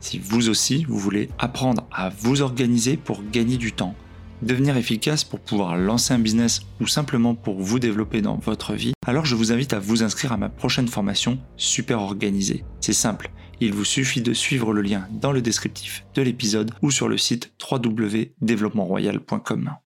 [0.00, 3.94] Si vous aussi, vous voulez apprendre à vous organiser pour gagner du temps,
[4.42, 8.92] devenir efficace pour pouvoir lancer un business ou simplement pour vous développer dans votre vie,
[9.06, 12.64] alors je vous invite à vous inscrire à ma prochaine formation Super Organisée.
[12.80, 16.90] C'est simple, il vous suffit de suivre le lien dans le descriptif de l'épisode ou
[16.90, 19.76] sur le site www.développementroyal.com.